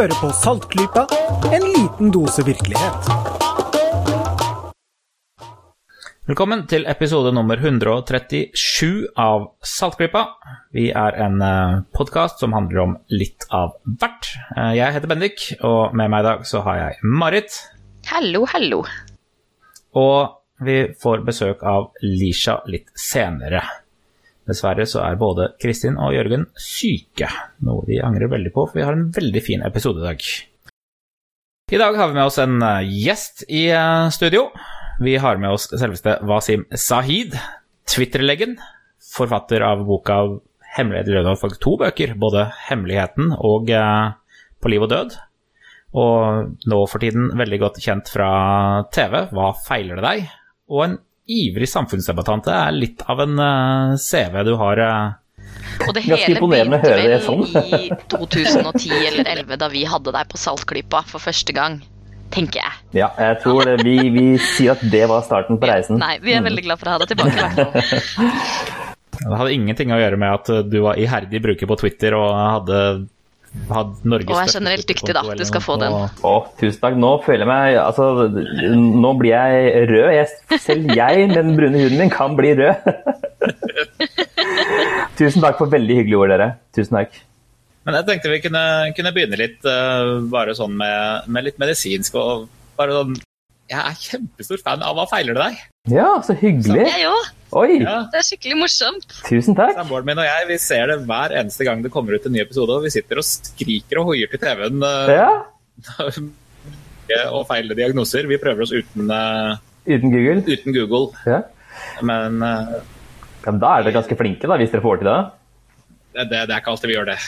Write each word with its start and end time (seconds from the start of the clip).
hører 0.00 0.16
på 0.16 0.30
Saltklypa, 0.32 1.02
en 1.52 1.64
liten 1.74 2.08
dose 2.14 2.40
virkelighet. 2.46 3.08
Velkommen 6.30 6.62
til 6.70 6.86
episode 6.88 7.34
nummer 7.36 7.60
137 7.60 9.10
av 9.20 9.44
Saltklypa. 9.60 10.22
Vi 10.72 10.86
er 10.96 11.18
en 11.26 11.36
podkast 11.92 12.40
som 12.40 12.56
handler 12.56 12.80
om 12.86 12.96
litt 13.12 13.44
av 13.52 13.74
hvert. 14.00 14.30
Eh, 14.56 14.72
Jeg 14.78 14.96
heter 14.96 15.12
Bendik, 15.12 15.44
og 15.60 15.92
med 15.92 16.08
meg 16.08 16.24
i 16.24 16.28
dag 16.30 16.48
så 16.48 16.64
har 16.64 16.80
jeg 16.80 17.04
Marit. 17.04 17.60
Hallo, 18.08 18.46
hallo. 18.54 18.80
Og 20.00 20.64
vi 20.64 20.94
får 20.96 21.26
besøk 21.28 21.62
av 21.62 21.92
Lisha 22.00 22.62
litt 22.72 22.88
senere. 22.96 23.60
Dessverre 24.50 24.86
så 24.88 25.04
er 25.04 25.18
både 25.20 25.52
Kristin 25.62 25.98
og 26.00 26.14
Jørgen 26.16 26.48
syke, 26.58 27.28
noe 27.66 27.84
vi 27.86 28.00
angrer 28.02 28.32
veldig 28.32 28.50
på, 28.54 28.66
for 28.66 28.80
vi 28.80 28.86
har 28.86 28.96
en 28.96 29.10
veldig 29.14 29.42
fin 29.46 29.62
episode 29.66 30.02
i 30.02 30.08
dag. 30.08 30.24
I 31.70 31.78
dag 31.78 31.94
har 31.94 32.10
vi 32.10 32.18
med 32.18 32.26
oss 32.26 32.40
en 32.42 32.58
eh, 32.66 32.88
gjest 33.04 33.44
i 33.46 33.68
eh, 33.70 34.08
studio. 34.10 34.48
Vi 34.98 35.14
har 35.22 35.38
med 35.38 35.54
oss 35.54 35.68
selveste 35.70 36.16
Wasim 36.26 36.64
Sahid, 36.74 37.36
Twitter-leggen, 37.86 38.56
forfatter 39.14 39.62
av 39.62 39.84
boka 39.86 40.16
'Hemmelighet 40.70 41.10
i 41.10 41.14
lønnen 41.14 41.36
av 41.36 41.38
folk», 41.38 41.60
to 41.62 41.76
bøker, 41.78 42.16
både 42.18 42.48
'Hemmeligheten' 42.66 43.36
og 43.38 43.70
eh, 43.70 44.10
'På 44.60 44.72
liv 44.72 44.82
og 44.82 44.90
død'. 44.90 45.14
Og 46.00 46.50
nå 46.70 46.80
for 46.90 47.02
tiden 47.02 47.30
veldig 47.38 47.60
godt 47.62 47.78
kjent 47.82 48.10
fra 48.10 48.32
TV, 48.90 49.30
'Hva 49.30 49.54
feiler 49.62 50.02
det 50.02 50.08
deg?' 50.08 50.28
Og 50.70 50.84
en 50.84 50.98
ivrig 51.30 51.68
samfunnsdebattant. 51.70 52.44
Det 52.48 52.56
er 52.56 52.76
litt 52.76 53.04
av 53.10 53.22
en 53.24 53.38
eh, 53.46 53.94
CV 54.02 54.40
du 54.48 54.54
har. 54.60 54.82
eh. 54.86 55.16
Og 55.86 55.94
det 55.96 56.02
hele 56.04 56.40
begynte 56.42 56.80
vel 56.82 57.14
sånn. 57.24 57.44
i 57.46 57.88
2010 58.12 58.90
eller 59.06 59.24
2011, 59.24 59.56
da 59.62 59.68
vi 59.72 59.84
hadde 59.88 60.12
deg 60.16 60.28
på 60.32 60.40
Saltklypa 60.40 61.02
for 61.08 61.22
første 61.22 61.54
gang, 61.56 61.78
tenker 62.34 62.60
jeg. 62.62 62.74
Ja, 63.00 63.08
jeg 63.18 63.40
tror 63.44 63.64
det, 63.66 63.78
vi, 63.86 63.96
vi 64.14 64.24
sier 64.42 64.76
at 64.76 64.82
det 64.92 65.04
var 65.10 65.24
starten 65.26 65.58
på 65.62 65.70
reisen. 65.70 65.98
Nei, 66.02 66.16
vi 66.22 66.34
er 66.36 66.44
veldig 66.46 66.66
glad 66.66 66.82
for 66.82 66.90
å 66.90 66.96
ha 66.96 67.02
deg 67.02 67.14
tilbake. 67.14 67.34
i 67.34 67.40
hvert 67.40 68.04
fall. 68.14 68.76
Det 69.20 69.36
hadde 69.36 69.52
ingenting 69.52 69.90
å 69.92 69.98
gjøre 70.00 70.16
med 70.16 70.32
at 70.32 70.46
du 70.72 70.78
var 70.80 70.96
iherdig 70.96 71.42
bruker 71.44 71.68
på 71.68 71.76
Twitter 71.82 72.14
og 72.16 72.30
hadde, 72.40 72.76
Og 73.70 74.36
er 74.38 74.52
generelt 74.52 74.86
dyktig, 74.86 75.14
da. 75.14 75.22
Du 75.34 75.44
skal 75.46 75.62
få 75.64 75.76
den. 75.80 75.92
Og- 75.92 76.22
Å, 76.26 76.34
tusen 76.60 76.80
takk. 76.80 76.98
Nå 77.00 77.10
føler 77.24 77.42
jeg 77.44 77.50
meg 77.50 77.78
Altså, 77.82 78.28
nå 78.70 79.10
blir 79.18 79.34
jeg 79.34 79.88
rød. 79.90 80.12
Jeg, 80.14 80.60
selv 80.60 80.94
jeg 80.94 81.26
med 81.28 81.34
den 81.36 81.56
brune 81.56 81.82
huden 81.82 81.98
min 81.98 82.10
kan 82.10 82.36
bli 82.38 82.54
rød. 82.54 82.74
tusen 85.18 85.42
takk 85.42 85.58
for 85.58 85.66
veldig 85.72 85.98
hyggelige 86.00 86.20
ord, 86.22 86.30
dere. 86.34 86.48
Tusen 86.76 87.00
takk. 87.00 87.18
Men 87.86 87.96
jeg 87.98 88.06
tenkte 88.10 88.30
vi 88.30 88.40
kunne, 88.44 88.62
kunne 88.96 89.12
begynne 89.16 89.38
litt 89.40 89.64
uh, 89.66 90.20
bare 90.30 90.54
sånn 90.54 90.74
med, 90.78 91.26
med 91.32 91.48
litt 91.48 91.58
medisinsk 91.62 92.14
og 92.20 92.46
bare 92.78 92.92
sånn 92.98 93.16
Jeg 93.70 93.78
er 93.78 93.98
kjempestor 94.02 94.58
fan 94.64 94.82
av 94.82 94.96
Hva 94.98 95.04
feiler 95.10 95.36
det 95.38 95.44
deg? 95.44 95.60
Ja, 95.94 96.08
så 96.26 96.34
hyggelig. 96.36 96.82
Jeg 96.90 97.06
òg. 97.08 97.28
Oi, 97.60 97.78
Ja, 97.82 98.00
Det 98.12 98.18
er 98.20 98.26
skikkelig 98.26 98.56
morsomt. 98.60 99.06
tusen 99.26 99.56
takk. 99.58 99.72
Samboeren 99.78 100.06
min 100.06 100.18
og 100.22 100.26
jeg 100.26 100.48
vi 100.50 100.58
ser 100.62 100.86
det 100.90 100.98
hver 101.06 101.32
eneste 101.38 101.64
gang 101.66 101.82
det 101.82 101.90
kommer 101.94 102.14
ut 102.18 102.26
en 102.26 102.32
ny 102.34 102.42
episode, 102.42 102.70
og 102.76 102.82
vi 102.84 102.90
sitter 102.94 103.18
og 103.22 103.26
skriker 103.26 104.02
og 104.02 104.10
hoier 104.12 104.30
til 104.30 104.38
TV-en 104.42 104.82
Uh, 104.82 105.10
Ja, 107.10 107.24
og 107.34 107.46
feiler 107.48 107.74
diagnoser. 107.78 108.26
Vi 108.30 108.38
prøver 108.42 108.62
oss 108.66 108.72
uten, 108.74 109.10
uh, 109.10 109.56
uten 109.86 110.12
Google. 110.14 110.42
uten 110.46 110.74
Google, 110.76 111.14
Ja. 111.26 111.40
men 112.02 112.42
uh, 112.42 112.78
ja, 113.46 113.50
Da 113.52 113.78
er 113.78 113.82
dere 113.86 113.96
ganske 113.98 114.16
flinke, 114.18 114.46
da, 114.46 114.56
hvis 114.60 114.70
dere 114.70 114.82
får 114.84 115.00
til 115.00 115.10
det. 115.10 115.18
Det, 116.20 116.28
det, 116.30 116.42
det 116.50 116.54
er 116.54 116.62
ikke 116.62 116.72
alltid 116.74 116.90
vi 116.90 116.96
gjør 116.96 117.08
det. 117.10 117.18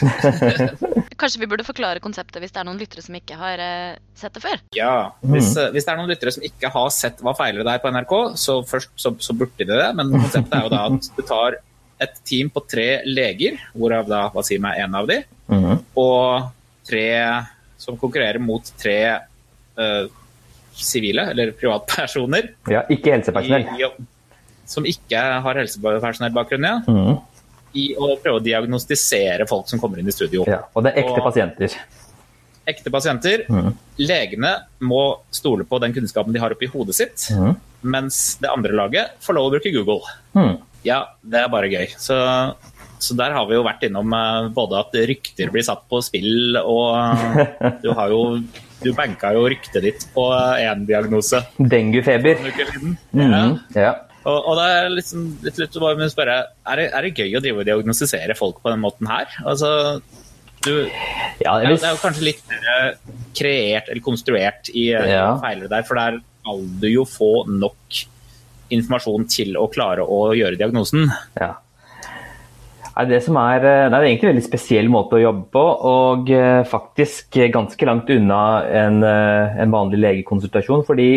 Kanskje 1.23 1.41
vi 1.43 1.49
burde 1.51 1.65
forklare 1.67 2.03
konseptet 2.03 2.41
hvis 2.43 2.53
det 2.55 2.61
er 2.63 2.67
noen 2.69 2.81
lyttere 2.81 3.03
som 3.05 3.17
ikke 3.19 3.37
har 3.39 3.61
eh, 3.63 3.99
sett 4.19 4.35
det 4.37 4.43
før. 4.45 4.63
Ja, 4.77 4.95
hvis, 5.25 5.53
eh, 5.57 5.69
hvis 5.75 5.87
det 5.87 5.93
er 5.93 6.01
noen 6.01 6.11
lyttere 6.11 6.33
som 6.35 6.47
ikke 6.47 6.71
har 6.75 6.89
sett 6.95 7.21
Hva 7.23 7.35
feiler 7.39 7.63
det 7.63 7.69
deg 7.69 7.83
på 7.85 7.93
NRK, 7.95 8.15
så 8.41 8.57
først 8.67 8.95
så, 9.01 9.13
så 9.23 9.37
burde 9.37 9.61
de 9.65 9.69
det. 9.71 9.91
Men 9.99 10.11
konseptet 10.17 10.57
er 10.59 10.67
jo 10.67 10.73
da 10.73 10.87
at 10.91 11.11
du 11.19 11.23
tar 11.29 11.59
et 12.03 12.17
team 12.27 12.49
på 12.51 12.65
tre 12.67 12.89
leger, 13.07 13.61
hvorav 13.79 14.09
da 14.11 14.25
Wasim 14.35 14.65
er 14.67 14.81
en 14.83 14.97
av 14.99 15.07
de, 15.07 15.21
mm. 15.53 15.77
og 16.03 16.49
tre 16.89 17.05
som 17.79 17.95
konkurrerer 18.01 18.43
mot 18.43 18.67
tre 18.81 18.97
eh, 19.15 20.09
sivile, 20.75 21.29
eller 21.31 21.53
privatpersoner, 21.55 22.49
Ja, 22.73 22.83
ikke 22.91 23.15
helsepersonell. 23.15 23.69
i, 23.79 23.87
i, 23.87 24.35
som 24.73 24.87
ikke 24.89 25.21
har 25.45 25.59
helsepersonellbakgrunn, 25.63 26.67
ja, 26.67 26.81
Mhm. 26.91 27.21
I 27.79 27.93
å 27.97 28.13
prøve 28.21 28.41
å 28.41 28.45
diagnostisere 28.45 29.47
folk 29.49 29.69
som 29.71 29.81
kommer 29.81 30.01
inn 30.01 30.09
i 30.11 30.15
studio. 30.15 30.45
Ja, 30.49 30.63
og 30.73 30.85
det 30.85 30.93
er 30.93 31.05
ekte 31.05 31.21
Og- 31.21 31.27
pasienter. 31.29 31.77
Ekte 32.69 32.91
pasienter. 32.95 33.45
Mm. 33.51 33.73
Legene 33.99 34.53
må 34.87 35.19
stole 35.35 35.65
på 35.67 35.81
den 35.83 35.93
kunnskapen 35.93 36.33
de 36.33 36.39
har 36.39 36.55
oppi 36.55 36.69
hodet 36.71 36.95
sitt, 36.95 37.25
mm. 37.35 37.57
mens 37.83 38.37
det 38.39 38.51
andre 38.53 38.77
laget 38.79 39.17
får 39.21 39.35
lov 39.35 39.49
å 39.49 39.55
bruke 39.57 39.73
Google. 39.75 40.03
Mm. 40.37 40.61
Ja, 40.87 41.01
det 41.23 41.41
er 41.41 41.49
bare 41.51 41.71
gøy. 41.71 41.89
Så, 41.99 42.15
så 43.03 43.17
der 43.19 43.35
har 43.35 43.49
vi 43.51 43.59
jo 43.59 43.65
vært 43.67 43.83
innom 43.89 44.15
eh, 44.15 44.49
både 44.55 44.79
at 44.79 44.95
rykter 45.11 45.51
blir 45.51 45.67
satt 45.67 45.83
på 45.91 45.99
spill, 46.07 46.59
og 46.63 46.95
eh, 46.99 47.75
du 47.83 47.91
har 47.99 48.15
jo 48.15 48.23
du 48.83 48.91
banka 48.95 49.31
jo 49.35 49.45
ryktet 49.47 49.85
ditt 49.85 50.07
på 50.15 50.25
én 50.59 50.87
diagnose 50.87 51.43
Denguefeber. 51.73 52.41
Mm. 53.15 53.59
Ja. 53.75 53.93
Og, 54.23 54.37
og 54.39 54.59
det 54.59 54.67
er 54.71 54.93
liksom 54.95 55.23
litt 55.43 55.57
lurt 55.59 55.79
å 55.79 55.83
bare 55.83 56.11
spørre, 56.13 56.37
er 56.71 56.79
det, 56.79 56.85
er 56.95 57.07
det 57.07 57.15
gøy 57.19 57.39
å 57.39 57.43
drive 57.43 57.63
og 57.63 57.67
diagnostisere 57.69 58.37
folk 58.39 58.61
på 58.63 58.71
den 58.71 58.83
måten 58.85 59.09
her? 59.11 59.33
Altså, 59.43 59.73
du, 60.63 60.87
Ja, 61.43 61.57
det, 61.59 61.67
er, 61.67 61.75
det 61.75 61.89
er 61.89 61.97
jo 61.97 62.03
kanskje 62.05 62.29
litt 62.29 62.55
eh, 62.55 62.93
kreert 63.35 63.91
eller 63.91 64.05
konstruert 64.05 64.71
i 64.71 64.93
eh, 64.95 65.11
Ja. 65.17 65.27
feiler 65.43 65.71
der, 65.73 65.83
for 65.89 65.99
der 65.99 66.21
skal 66.23 66.63
du 66.83 66.89
jo 66.93 67.07
få 67.09 67.33
nok 67.51 68.03
informasjon 68.73 69.27
til 69.31 69.59
å 69.59 69.67
klare 69.73 70.07
å 70.07 70.31
gjøre 70.39 70.57
diagnosen. 70.61 71.11
Ja. 71.41 71.57
Det, 73.09 73.23
som 73.25 73.39
er, 73.41 73.59
eh, 73.65 73.89
det 73.91 73.99
er 73.99 74.07
egentlig 74.07 74.29
en 74.29 74.35
veldig 74.37 74.47
spesiell 74.47 74.93
måte 74.93 75.19
å 75.19 75.25
jobbe 75.25 75.49
på, 75.51 75.67
og 75.91 76.33
faktisk 76.71 77.41
ganske 77.51 77.89
langt 77.89 78.11
unna 78.15 78.43
en, 78.85 79.03
en 79.03 79.75
vanlig 79.75 79.99
legekonsultasjon. 80.05 80.87
fordi 80.87 81.11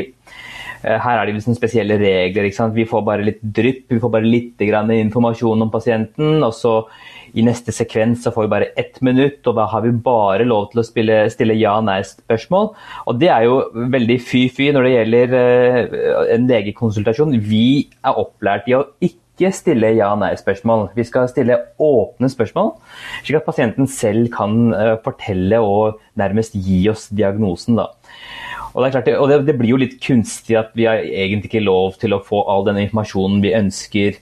her 0.85 1.17
er 1.17 1.25
det 1.25 1.35
liksom 1.39 1.55
spesielle 1.57 1.97
regler. 1.97 2.49
Vi 2.75 2.85
får 2.85 3.03
bare 3.05 3.25
litt 3.25 3.41
drypp, 3.41 3.87
vi 3.89 3.99
får 4.01 4.11
bare 4.13 4.29
litt 4.29 4.61
informasjon 4.61 5.61
om 5.65 5.71
pasienten. 5.71 6.43
og 6.43 6.53
så 6.53 6.85
I 7.33 7.43
neste 7.43 7.73
sekvens 7.75 8.23
så 8.23 8.31
får 8.31 8.45
vi 8.45 8.53
bare 8.53 8.71
ett 8.77 9.01
minutt, 9.01 9.41
og 9.47 9.55
da 9.55 9.65
har 9.65 9.81
vi 9.81 9.91
bare 9.91 10.45
lov 10.45 10.71
til 10.71 10.79
å 10.79 10.85
spille, 10.85 11.29
stille 11.29 11.57
ja-nei-spørsmål. 11.57 12.69
Og 13.07 13.19
Det 13.19 13.29
er 13.29 13.43
jo 13.43 13.61
veldig 13.73 14.19
fy-fy 14.21 14.71
når 14.71 14.83
det 14.83 14.95
gjelder 14.95 15.35
eh, 15.41 16.35
en 16.35 16.47
legekonsultasjon. 16.47 17.39
Vi 17.41 17.89
er 18.05 18.21
opplært 18.21 18.69
i 18.69 18.77
å 18.77 18.85
ikke 19.01 19.51
stille 19.51 19.91
ja-nei-spørsmål. 19.97 20.91
Vi 20.95 21.03
skal 21.03 21.27
stille 21.27 21.59
åpne 21.81 22.29
spørsmål, 22.29 22.75
slik 23.25 23.41
at 23.41 23.49
pasienten 23.49 23.87
selv 23.87 24.29
kan 24.31 24.71
eh, 24.71 24.95
fortelle 25.03 25.59
og 25.59 25.99
nærmest 26.15 26.55
gi 26.55 26.85
oss 26.93 27.09
diagnosen. 27.09 27.81
da. 27.81 27.89
Og 28.75 28.83
det, 28.83 28.89
er 28.89 28.93
klart, 28.97 29.07
det, 29.07 29.15
og 29.23 29.29
det, 29.31 29.39
det 29.47 29.55
blir 29.55 29.71
jo 29.71 29.79
litt 29.79 29.95
kunstig 30.03 30.57
at 30.59 30.73
vi 30.75 30.83
har 30.89 30.99
egentlig 30.99 31.47
ikke 31.47 31.63
lov 31.63 31.95
til 32.01 32.11
å 32.11 32.19
få 32.27 32.41
all 32.51 32.65
den 32.67 32.81
informasjonen 32.81 33.39
vi 33.45 33.53
ønsker. 33.55 34.17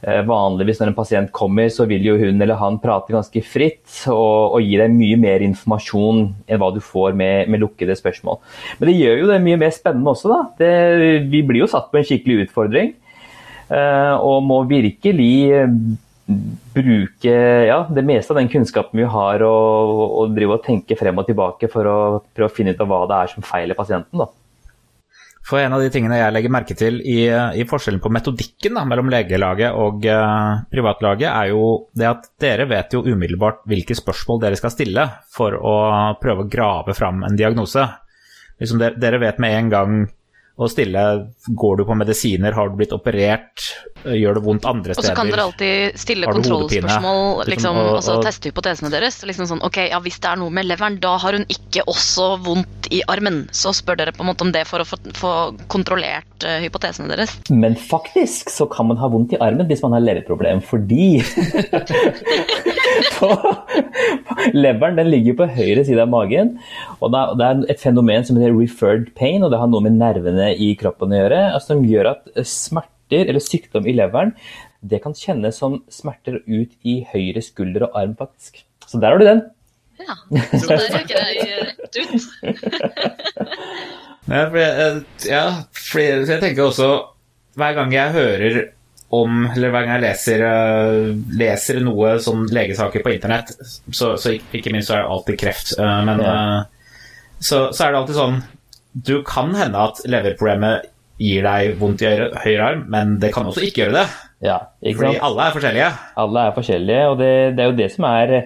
Eh, 0.00 0.22
Vanligvis 0.24 0.80
når 0.80 0.88
en 0.88 0.96
pasient 0.96 1.32
kommer, 1.36 1.68
så 1.68 1.84
vil 1.84 2.06
jo 2.08 2.14
hun 2.16 2.40
eller 2.40 2.56
han 2.56 2.78
prate 2.80 3.12
ganske 3.12 3.42
fritt 3.44 3.98
og, 4.08 4.56
og 4.56 4.64
gi 4.64 4.78
deg 4.80 4.94
mye 4.96 5.18
mer 5.20 5.44
informasjon 5.44 6.22
enn 6.48 6.62
hva 6.62 6.70
du 6.72 6.80
får 6.80 7.12
med, 7.20 7.52
med 7.52 7.60
lukkede 7.60 7.92
spørsmål. 7.98 8.40
Men 8.80 8.88
det 8.88 8.96
gjør 8.96 9.20
jo 9.20 9.28
det 9.34 9.40
mye 9.44 9.60
mer 9.60 9.76
spennende 9.76 10.14
også. 10.16 10.32
da. 10.32 10.40
Det, 10.62 10.72
vi 11.28 11.44
blir 11.44 11.66
jo 11.66 11.72
satt 11.74 11.92
på 11.92 12.00
en 12.00 12.08
skikkelig 12.08 12.46
utfordring. 12.46 12.94
eh, 13.68 14.14
Og 14.16 14.40
må 14.48 14.62
virkelig 14.72 15.34
bruke 16.74 17.36
ja, 17.66 17.80
det 17.90 18.04
meste 18.06 18.34
av 18.34 18.40
den 18.40 18.50
kunnskapen 18.52 19.02
vi 19.02 19.08
har, 19.08 19.42
og, 19.46 20.02
og 20.22 20.36
drive 20.36 20.58
og 20.58 20.66
tenke 20.66 20.98
frem 20.98 21.18
og 21.20 21.28
tilbake 21.28 21.70
for 21.72 21.88
å 21.88 21.96
prøve 22.34 22.50
å 22.50 22.54
finne 22.54 22.74
ut 22.74 22.84
av 22.84 22.90
hva 22.90 23.00
det 23.10 23.18
er 23.24 23.34
som 23.34 23.46
feiler 23.46 23.78
pasienten. 23.78 24.22
da. 24.22 24.30
For 25.50 25.58
en 25.58 25.72
av 25.74 25.80
de 25.82 25.88
tingene 25.90 26.18
jeg 26.20 26.34
legger 26.34 26.52
merke 26.52 26.76
til 26.78 27.00
i, 27.00 27.24
i 27.26 27.64
forskjellen 27.66 28.02
på 28.04 28.12
metodikken 28.12 28.76
da, 28.76 28.84
mellom 28.86 29.08
legelaget 29.10 29.74
og 29.74 30.04
eh, 30.06 30.60
privatlaget, 30.70 31.26
er 31.30 31.50
jo 31.50 31.64
det 31.96 32.06
at 32.10 32.28
dere 32.42 32.68
vet 32.70 32.94
jo 32.94 33.02
umiddelbart 33.06 33.64
hvilke 33.70 33.96
spørsmål 33.98 34.44
dere 34.44 34.60
skal 34.60 34.74
stille 34.74 35.06
for 35.32 35.56
å 35.56 35.74
prøve 36.20 36.44
å 36.44 36.50
grave 36.52 36.94
fram 36.94 37.24
en 37.26 37.38
diagnose. 37.40 37.86
Liksom 38.60 38.82
dere, 38.82 39.00
dere 39.00 39.22
vet 39.22 39.40
med 39.42 39.56
en 39.56 39.72
gang 39.72 40.00
å 40.58 40.68
stille 40.68 41.02
Går 41.56 41.76
du 41.78 41.84
på 41.88 41.94
medisiner, 41.96 42.52
har 42.52 42.68
du 42.68 42.76
blitt 42.76 42.92
operert, 42.92 43.62
gjør 44.04 44.34
det 44.36 44.42
vondt 44.44 44.66
andre 44.68 44.94
steder? 44.94 45.00
Og 45.00 45.06
så 45.10 45.14
kan 45.16 45.30
dere 45.30 45.44
alltid 45.46 45.98
stille 46.00 46.26
kontrollspørsmål 46.28 47.20
Liksom, 47.40 47.50
liksom, 47.52 47.76
og- 47.80 47.94
og 47.96 48.02
så 48.04 48.16
teste 48.24 48.50
hypotesene 48.50 48.90
deres. 48.90 49.22
Liksom 49.24 49.46
sånn, 49.48 49.62
ok, 49.64 49.78
ja, 49.90 50.00
Hvis 50.00 50.18
det 50.20 50.30
er 50.30 50.36
noe 50.36 50.50
med 50.50 50.66
leveren, 50.66 50.98
da 51.00 51.16
har 51.18 51.32
hun 51.32 51.44
ikke 51.48 51.84
også 51.86 52.42
vondt 52.44 52.88
i 52.90 53.00
armen. 53.08 53.48
Så 53.52 53.72
spør 53.72 53.96
dere 53.96 54.12
på 54.12 54.20
en 54.24 54.30
måte 54.34 54.42
om 54.42 54.52
det 54.52 54.66
for 54.66 54.80
å 54.80 54.84
få, 54.88 54.96
få 55.14 55.32
kontrollert 55.68 56.44
uh, 56.44 56.58
hypotesene 56.60 57.08
deres. 57.08 57.36
Men 57.50 57.74
faktisk 57.76 58.50
så 58.50 58.68
kan 58.70 58.86
man 58.88 58.96
ha 59.00 59.08
vondt 59.08 59.32
i 59.32 59.40
armen 59.40 59.66
hvis 59.68 59.82
man 59.82 59.92
har 59.92 60.00
leverproblem, 60.04 60.60
fordi 60.62 61.20
på, 63.18 63.28
leveren 64.56 64.96
den 64.98 65.10
ligger 65.12 65.36
på 65.40 65.48
høyre 65.54 65.84
side 65.86 66.02
av 66.02 66.10
magen. 66.12 66.54
og 67.00 67.12
Det 67.12 67.46
er 67.46 67.64
et 67.74 67.80
fenomen 67.82 68.24
som 68.26 68.36
heter 68.40 68.56
referred 68.56 69.10
pain, 69.18 69.42
og 69.44 69.50
det 69.52 69.60
har 69.60 69.70
noe 69.70 69.84
med 69.84 69.96
nervene 70.00 70.49
i 70.56 70.72
kroppen 70.80 71.14
å 71.14 71.22
gjøre. 71.22 71.44
Altså, 71.54 71.74
som 71.74 71.86
gjør 71.86 72.12
at 72.14 72.28
smerter 72.48 73.30
eller 73.30 73.42
sykdom 73.42 73.88
i 73.90 73.94
leveren 73.98 74.34
det 74.80 75.02
kan 75.04 75.14
kjennes 75.16 75.58
som 75.60 75.80
smerter 75.92 76.40
ut 76.46 76.72
i 76.88 77.00
høyre 77.12 77.42
skulder 77.44 77.86
og 77.88 77.96
arm, 78.00 78.14
faktisk. 78.16 78.62
Så 78.86 79.00
der 79.00 79.12
har 79.12 79.20
du 79.20 79.26
den. 79.28 79.42
Ja, 80.00 80.16
så 80.56 80.70
der 80.70 80.86
røk 80.94 81.10
jeg 81.12 81.58
rett 81.60 81.98
ut. 82.00 82.28
ja, 84.32 84.44
for 84.48 84.58
jeg, 84.62 85.02
ja, 85.28 85.44
for 85.76 86.00
jeg 86.00 86.40
tenker 86.40 86.70
også 86.70 86.86
Hver 87.60 87.74
gang 87.76 87.92
jeg 87.92 88.14
hører 88.14 88.60
om, 89.10 89.42
eller 89.50 89.72
hver 89.74 89.84
gang 89.84 89.96
jeg 89.98 90.04
leser, 90.04 90.44
leser 91.34 91.80
noe 91.82 92.14
sånn 92.22 92.44
legesaker 92.54 93.02
på 93.02 93.10
internett, 93.16 93.50
så, 93.90 94.12
så, 94.14 94.36
ikke 94.54 94.70
minst 94.70 94.86
så 94.86 94.94
er 94.96 95.02
det 95.02 95.14
alltid 95.16 95.40
kreft, 95.40 95.72
men 96.06 96.22
ja. 96.22 96.34
så, 97.42 97.64
så, 97.74 97.88
er 97.88 97.90
det 97.90 98.00
alltid 98.00 98.20
sånn 98.20 98.38
Du 98.92 99.20
kan 99.26 99.54
hende 99.54 99.78
at 99.78 100.02
leverproblemet 100.08 100.88
gir 101.20 101.44
deg 101.44 101.76
vondt 101.80 102.02
i 102.02 102.10
høyre 102.10 102.66
arm, 102.66 102.84
men 102.90 103.18
det 103.22 103.32
kan 103.34 103.48
også 103.48 103.62
ikke 103.66 103.84
gjøre 103.84 103.96
det. 104.00 104.06
Ja, 104.40 104.56
ikke 104.80 105.02
Fordi 105.02 105.18
alle 105.28 105.46
er 105.46 105.56
forskjellige. 105.56 105.88
Alle 106.22 106.44
er 106.46 106.54
forskjellige, 106.56 107.08
og 107.10 107.18
det, 107.20 107.32
det, 107.56 107.64
er 107.64 107.68
jo 107.68 107.80
det 107.80 107.88
som 107.92 108.06
er 108.08 108.36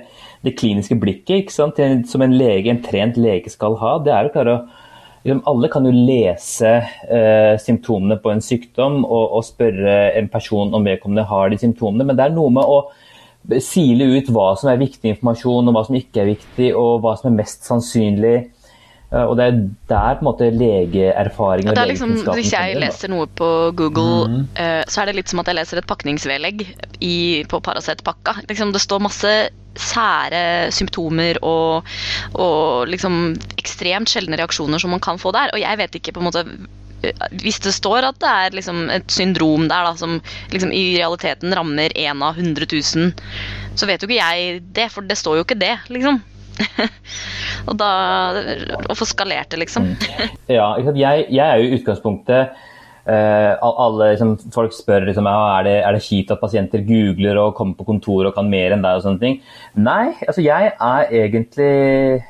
det 0.44 0.56
kliniske 0.58 0.96
blikket 1.00 1.44
ikke 1.44 1.54
sant? 1.54 1.78
som 2.10 2.24
en 2.24 2.34
lege, 2.34 2.72
en 2.72 2.82
trent 2.82 3.20
lege 3.20 3.52
skal 3.52 3.78
ha. 3.80 3.94
Det 4.02 4.12
er 4.12 4.28
å 4.28 4.32
klare 4.34 4.56
å 4.56 4.64
liksom, 5.22 5.44
Alle 5.52 5.70
kan 5.72 5.86
jo 5.86 5.94
lese 5.94 6.72
eh, 6.82 7.54
symptomene 7.62 8.18
på 8.20 8.34
en 8.34 8.42
sykdom 8.44 9.04
og, 9.04 9.38
og, 9.38 9.46
spørre 9.46 9.96
en 10.18 10.28
person 10.32 10.74
om 10.74 10.84
vedkommende 10.84 11.28
har 11.30 11.54
de 11.54 11.62
symptomene, 11.62 12.08
men 12.10 12.18
det 12.18 12.26
er 12.26 12.34
noe 12.34 12.52
med 12.58 12.66
å 12.66 12.82
sile 13.62 14.08
ut 14.16 14.28
hva 14.32 14.50
som 14.58 14.72
er 14.72 14.80
viktig 14.80 15.14
informasjon 15.14 15.68
og 15.68 15.76
hva 15.76 15.86
som 15.86 15.96
ikke 16.00 16.24
er 16.24 16.32
viktig, 16.32 16.72
og 16.74 17.04
hva 17.04 17.14
som 17.20 17.30
er 17.30 17.38
mest 17.38 17.68
sannsynlig. 17.68 18.36
Eh, 19.14 19.24
og 19.24 19.36
det 19.38 19.46
er 19.46 19.58
der 19.90 20.18
på 20.18 20.24
en 20.24 20.28
måte 20.28 20.50
legeerfaring 20.50 21.70
og 21.70 21.80
liksom, 21.86 22.16
Hvis 22.34 22.52
jeg 22.54 22.78
leser 22.82 23.12
noe 23.12 23.28
på 23.30 23.50
Google, 23.78 24.30
mm. 24.30 24.46
uh, 24.58 24.82
så 24.90 25.02
er 25.02 25.10
det 25.10 25.18
litt 25.20 25.32
som 25.32 25.42
at 25.42 25.50
jeg 25.50 25.60
leser 25.60 25.80
et 25.80 25.90
pakningsvedlegg 25.90 26.64
i, 26.98 27.18
på 27.50 27.60
Paracet-pakka. 27.64 28.40
Liksom, 28.48 28.74
det 28.74 28.82
står 28.82 29.04
masse 29.04 29.34
sære 29.74 30.70
symptomer 30.74 31.40
og, 31.42 31.86
og 32.38 32.86
liksom 32.86 33.34
ekstremt 33.58 34.10
sjeldne 34.10 34.38
reaksjoner 34.38 34.82
som 34.82 34.94
man 34.94 35.02
kan 35.02 35.18
få 35.20 35.34
der. 35.34 35.54
Og 35.54 35.62
jeg 35.62 35.80
vet 35.82 35.98
ikke 35.98 36.14
på 36.14 36.22
en 36.22 36.28
måte 36.30 36.44
eh, 37.06 37.24
hvis 37.42 37.62
det 37.62 37.74
står 37.76 38.10
at 38.10 38.20
det 38.22 38.34
er 38.44 38.58
liksom 38.58 38.84
et 38.94 39.06
syndrom 39.10 39.68
der 39.70 39.90
da, 39.90 39.96
som 39.98 40.20
liksom 40.54 40.74
i 40.74 40.86
realiteten 40.98 41.54
rammer 41.54 41.94
én 41.94 42.22
av 42.22 42.38
100 42.38 42.70
000, 42.70 43.10
så 43.74 43.90
vet 43.90 44.02
jo 44.02 44.10
ikke 44.10 44.22
jeg 44.22 44.62
det, 44.74 44.90
for 44.94 45.06
det 45.06 45.18
står 45.18 45.38
jo 45.40 45.46
ikke 45.46 45.62
det, 45.62 45.76
liksom. 45.90 46.22
og 47.68 47.74
da 47.80 47.90
Å 48.90 48.96
få 48.96 49.06
skalert 49.08 49.52
det, 49.54 49.62
liksom. 49.64 49.90
Mm. 49.94 50.36
ja, 50.58 50.68
jeg, 50.80 51.26
jeg 51.30 51.44
er 51.44 51.60
jo 51.60 51.68
i 51.68 51.78
utgangspunktet 51.78 52.64
Uh, 53.04 53.60
alle, 53.60 54.14
liksom, 54.14 54.30
folk 54.54 54.72
spør 54.72 55.04
liksom, 55.04 55.26
er, 55.28 55.64
det, 55.66 55.72
er 55.84 55.92
det 55.92 56.04
kjipt 56.06 56.30
at 56.32 56.40
pasienter 56.40 56.80
googler 56.86 57.36
og 57.36 57.50
kommer 57.58 57.76
på 57.76 57.84
kontoret 57.90 58.30
og 58.30 58.38
kan 58.38 58.48
mer 58.48 58.72
enn 58.72 58.84
deg. 58.84 58.96
og 58.96 59.04
sånne 59.04 59.20
ting. 59.20 59.34
Nei, 59.76 60.14
altså 60.24 60.40
jeg 60.40 60.70
er 60.72 61.12
egentlig, 61.12 61.66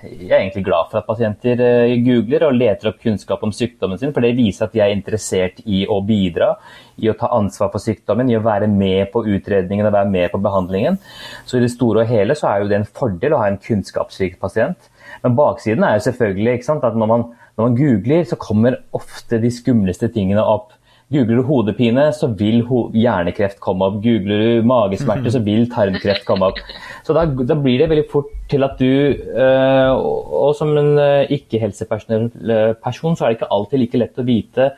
jeg 0.03 0.33
er 0.33 0.41
egentlig 0.41 0.65
glad 0.67 0.91
for 0.91 0.99
at 0.99 1.07
pasienter 1.07 1.63
uh, 1.63 1.95
googler 2.03 2.49
og 2.49 2.59
leter 2.59 2.91
opp 2.91 2.99
kunnskap 3.05 3.45
om 3.47 3.55
sykdommen 3.55 4.01
sin, 4.01 4.11
for 4.17 4.27
det 4.27 4.35
viser 4.35 4.67
at 4.67 4.75
de 4.75 4.83
er 4.83 4.97
interessert 4.97 5.63
i 5.63 5.85
å 5.87 6.01
bidra, 6.03 6.57
i 6.99 7.07
å 7.11 7.15
ta 7.19 7.31
ansvar 7.39 7.71
for 7.71 7.83
sykdommen, 7.83 8.33
i 8.33 8.39
å 8.39 8.43
være 8.43 8.67
med 8.71 9.13
på 9.15 9.23
utredningen 9.31 9.87
og 9.87 9.95
være 9.95 10.11
med 10.11 10.35
på 10.35 10.43
behandlingen. 10.43 10.99
Så 11.47 11.61
i 11.61 11.63
det 11.63 11.71
store 11.71 12.03
og 12.03 12.11
hele 12.11 12.35
så 12.39 12.51
er 12.51 12.65
jo 12.65 12.73
det 12.73 12.81
en 12.81 12.91
fordel 12.99 13.39
å 13.39 13.45
ha 13.45 13.53
en 13.53 13.63
kunnskapsrik 13.63 14.41
pasient. 14.43 14.91
Men 15.23 15.39
baksiden 15.39 15.87
er 15.87 16.01
jo 16.01 16.07
selvfølgelig 16.09 16.59
sant, 16.67 16.83
at 16.83 16.99
når 16.99 17.11
man 17.11 17.27
når 17.55 17.69
man 17.69 17.77
googler, 17.79 18.25
så 18.27 18.39
kommer 18.41 18.81
ofte 18.97 19.39
de 19.43 19.51
skumleste 19.53 20.09
tingene 20.15 20.43
opp. 20.43 20.73
Googler 21.13 21.39
du 21.39 21.47
hodepine, 21.47 22.09
så 22.17 22.31
vil 22.35 22.63
ho 22.67 22.87
hjernekreft 22.97 23.61
komme 23.63 23.87
opp. 23.87 24.01
Googler 24.03 24.41
du 24.43 24.67
magesmerter, 24.67 25.31
så 25.31 25.43
vil 25.45 25.69
tarmkreft 25.71 26.25
komme 26.27 26.49
opp. 26.51 26.59
Så 27.07 27.15
da, 27.15 27.27
da 27.29 27.57
blir 27.61 27.83
det 27.83 27.91
veldig 27.93 28.07
fort 28.11 28.33
til 28.51 28.65
at 28.67 28.81
du 28.81 28.89
øh, 28.89 29.93
Og 29.95 30.55
som 30.57 30.73
en 30.81 30.99
øh, 30.99 31.31
ikke-helseperson 31.37 32.31
så 32.41 33.25
er 33.25 33.29
det 33.29 33.39
ikke 33.39 33.53
alltid 33.55 33.83
like 33.83 34.01
lett 34.01 34.19
å 34.23 34.27
vite 34.27 34.71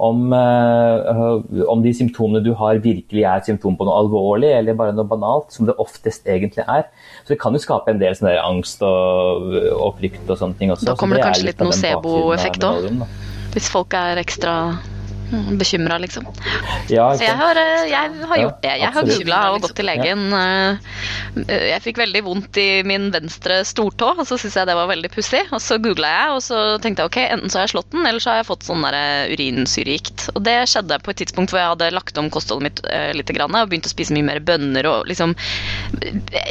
om, 0.00 0.32
øh, 0.32 1.64
om, 1.68 1.82
de 1.84 1.92
symptomene 1.94 2.42
du 2.44 2.52
har, 2.56 2.80
virkelig 2.82 3.24
er 3.28 3.42
symptom 3.46 3.76
på 3.76 3.86
noe 3.88 3.98
alvorlig 4.00 4.52
eller 4.56 4.78
bare 4.78 4.94
noe 4.96 5.08
banalt, 5.08 5.52
som 5.54 5.68
det 5.68 5.76
oftest 5.82 6.28
egentlig 6.28 6.64
er. 6.66 6.86
Så 7.24 7.34
det 7.34 7.40
kan 7.42 7.56
jo 7.56 7.62
skape 7.62 7.92
en 7.92 8.00
del 8.00 8.16
sånn 8.16 8.32
angst 8.32 8.84
og, 8.86 9.50
og, 9.76 9.98
frykt 10.00 10.24
og 10.26 10.40
sånne 10.40 10.60
ting 10.60 10.72
også. 10.72 10.88
Da 10.88 10.96
kommer 10.98 11.20
det 11.20 11.26
kanskje 11.28 11.50
litt, 11.50 11.60
nocebo-effekt 11.64 12.64
òg, 12.66 13.04
hvis 13.54 13.68
folk 13.72 13.96
er 13.98 14.20
ekstra 14.22 14.54
Bekymra, 15.30 15.98
liksom. 15.98 16.26
Ja, 16.90 17.06
så 17.14 17.22
jeg 17.22 17.36
har, 17.38 17.58
eh, 17.58 17.84
jeg 17.90 18.14
har, 18.26 18.38
gjort 18.40 18.62
det. 18.64 18.72
Jeg 18.80 18.92
har 18.94 19.06
googla 19.06 19.38
og 19.54 19.60
gått 19.64 19.76
til 19.78 19.86
legen. 19.86 20.24
Eh, 20.34 21.52
jeg 21.70 21.82
fikk 21.84 22.00
veldig 22.02 22.22
vondt 22.26 22.58
i 22.58 22.82
min 22.86 23.10
venstre 23.14 23.60
stortå, 23.66 24.10
og 24.16 24.26
så 24.26 24.38
syntes 24.40 24.58
jeg 24.58 24.68
det 24.70 24.76
var 24.78 24.90
veldig 24.90 25.10
pussig. 25.14 25.44
Og 25.54 25.62
så 25.62 25.78
googla 25.82 26.10
jeg, 26.10 26.34
og 26.34 26.42
så 26.42 26.60
tenkte 26.82 27.04
jeg 27.04 27.12
ok, 27.12 27.20
enten 27.36 27.52
så 27.52 27.60
har 27.60 27.68
jeg 27.68 27.74
slått 27.76 27.90
den, 27.94 28.06
eller 28.10 28.22
så 28.22 28.32
har 28.32 28.40
jeg 28.40 28.48
fått 28.50 28.66
sånn 28.66 28.86
eh, 28.90 29.30
urinsyregikt. 29.34 30.26
Og 30.34 30.42
det 30.48 30.56
skjedde 30.72 31.00
på 31.04 31.14
et 31.14 31.22
tidspunkt 31.22 31.54
hvor 31.54 31.62
jeg 31.62 31.74
hadde 31.74 31.92
lagt 31.94 32.18
om 32.18 32.30
kostholdet 32.32 32.66
mitt 32.66 32.82
litt 33.14 33.30
og 33.30 33.70
begynt 33.70 33.86
å 33.86 33.92
spise 33.92 34.14
mye 34.14 34.26
mer 34.26 34.40
bønner 34.42 34.86
og 34.88 35.06
liksom 35.08 35.32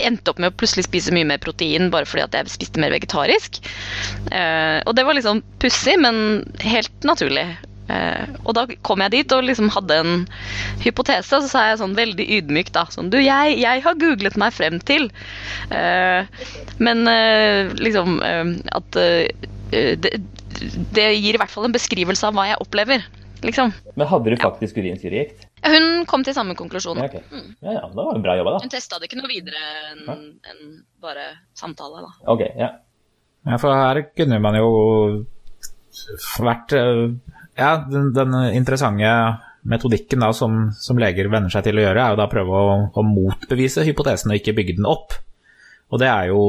endte 0.06 0.32
opp 0.32 0.40
med 0.40 0.54
å 0.54 0.56
plutselig 0.56 0.86
spise 0.88 1.14
mye 1.14 1.28
mer 1.28 1.42
protein 1.44 1.90
bare 1.92 2.08
fordi 2.08 2.24
at 2.24 2.38
jeg 2.38 2.54
spiste 2.54 2.82
mer 2.82 2.94
vegetarisk. 2.94 3.60
Og 4.32 4.92
det 4.96 5.06
var 5.06 5.18
liksom 5.18 5.44
pussig, 5.62 5.98
men 6.02 6.46
helt 6.64 7.08
naturlig. 7.08 7.46
Eh, 7.90 8.26
og 8.44 8.54
da 8.58 8.66
kom 8.86 9.02
jeg 9.02 9.14
dit 9.16 9.34
og 9.34 9.46
liksom 9.48 9.72
hadde 9.74 9.96
en 10.04 10.26
hypotese, 10.84 11.38
og 11.38 11.46
så 11.46 11.50
sa 11.50 11.64
jeg 11.70 11.80
sånn 11.82 11.96
veldig 11.98 12.26
ydmykt 12.38 12.76
da 12.76 12.86
sånn 12.94 13.10
Du, 13.10 13.18
jeg, 13.18 13.56
jeg 13.58 13.84
har 13.86 13.98
googlet 13.98 14.38
meg 14.38 14.54
frem 14.54 14.78
til 14.86 15.08
eh, 15.74 16.28
Men 16.78 17.10
eh, 17.10 17.72
liksom 17.82 18.20
eh, 18.26 18.52
at 18.78 19.00
eh, 19.02 19.48
det, 19.74 20.14
det, 20.94 21.08
gir 21.18 21.38
i 21.38 21.42
hvert 21.42 21.52
fall 21.52 21.68
en 21.68 21.76
beskrivelse 21.76 22.26
av 22.26 22.34
hva 22.34 22.48
jeg 22.50 22.58
opplever. 22.64 23.04
Liksom. 23.46 23.70
Men 23.94 24.10
hadde 24.10 24.34
du 24.34 24.42
faktisk 24.42 24.80
ja. 24.80 24.84
urinsyregikt? 24.84 25.46
Hun 25.62 26.06
kom 26.10 26.24
til 26.26 26.34
samme 26.36 26.56
konklusjon. 26.58 26.98
Ja, 27.00 27.06
okay. 27.06 27.22
mm. 27.30 27.52
ja, 27.62 27.76
ja, 27.78 27.84
det 27.86 28.06
var 28.08 28.22
bra 28.24 28.36
jobba, 28.40 28.56
da. 28.56 28.62
Hun 28.66 28.74
testa 28.74 29.00
det 29.00 29.10
ikke 29.10 29.20
noe 29.22 29.30
videre 29.30 29.62
enn 29.92 30.10
en 30.50 30.64
bare 31.04 31.28
samtale, 31.58 32.02
da. 32.08 32.12
Ok, 32.34 32.44
ja. 32.58 32.72
ja, 33.46 33.60
for 33.62 33.78
her 33.78 34.02
kunne 34.18 34.42
man 34.44 34.58
jo 34.60 34.72
vært 36.42 36.76
ja, 37.60 37.76
den, 37.92 38.10
den 38.16 38.36
interessante 38.56 39.14
metodikken 39.62 40.24
da, 40.24 40.32
som, 40.34 40.70
som, 40.80 41.00
leger 41.00 41.30
venner 41.32 41.52
seg 41.52 41.66
til 41.68 41.80
å 41.80 41.84
gjøre, 41.84 42.04
er 42.04 42.14
jo 42.14 42.20
da 42.20 42.28
prøve 42.32 42.60
å, 42.60 42.76
å, 42.90 43.06
motbevise 43.06 43.84
hypotesen 43.88 44.32
og 44.32 44.40
ikke 44.40 44.56
bygge 44.58 44.78
den 44.80 44.88
opp. 44.90 45.18
Og 45.90 46.02
det 46.02 46.10
er 46.10 46.30
jo 46.32 46.44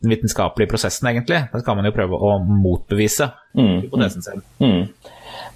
den 0.00 0.14
vitenskapelige 0.14 0.70
prosessen, 0.72 1.08
egentlig. 1.10 1.42
Da 1.52 1.60
skal 1.60 1.78
man 1.78 1.88
jo 1.88 1.94
prøve 1.96 2.16
å 2.16 2.34
motbevise 2.44 3.30
mm. 3.56 3.76
hypotesen 3.86 4.26
sin. 4.26 4.44
Mm. 4.62 4.82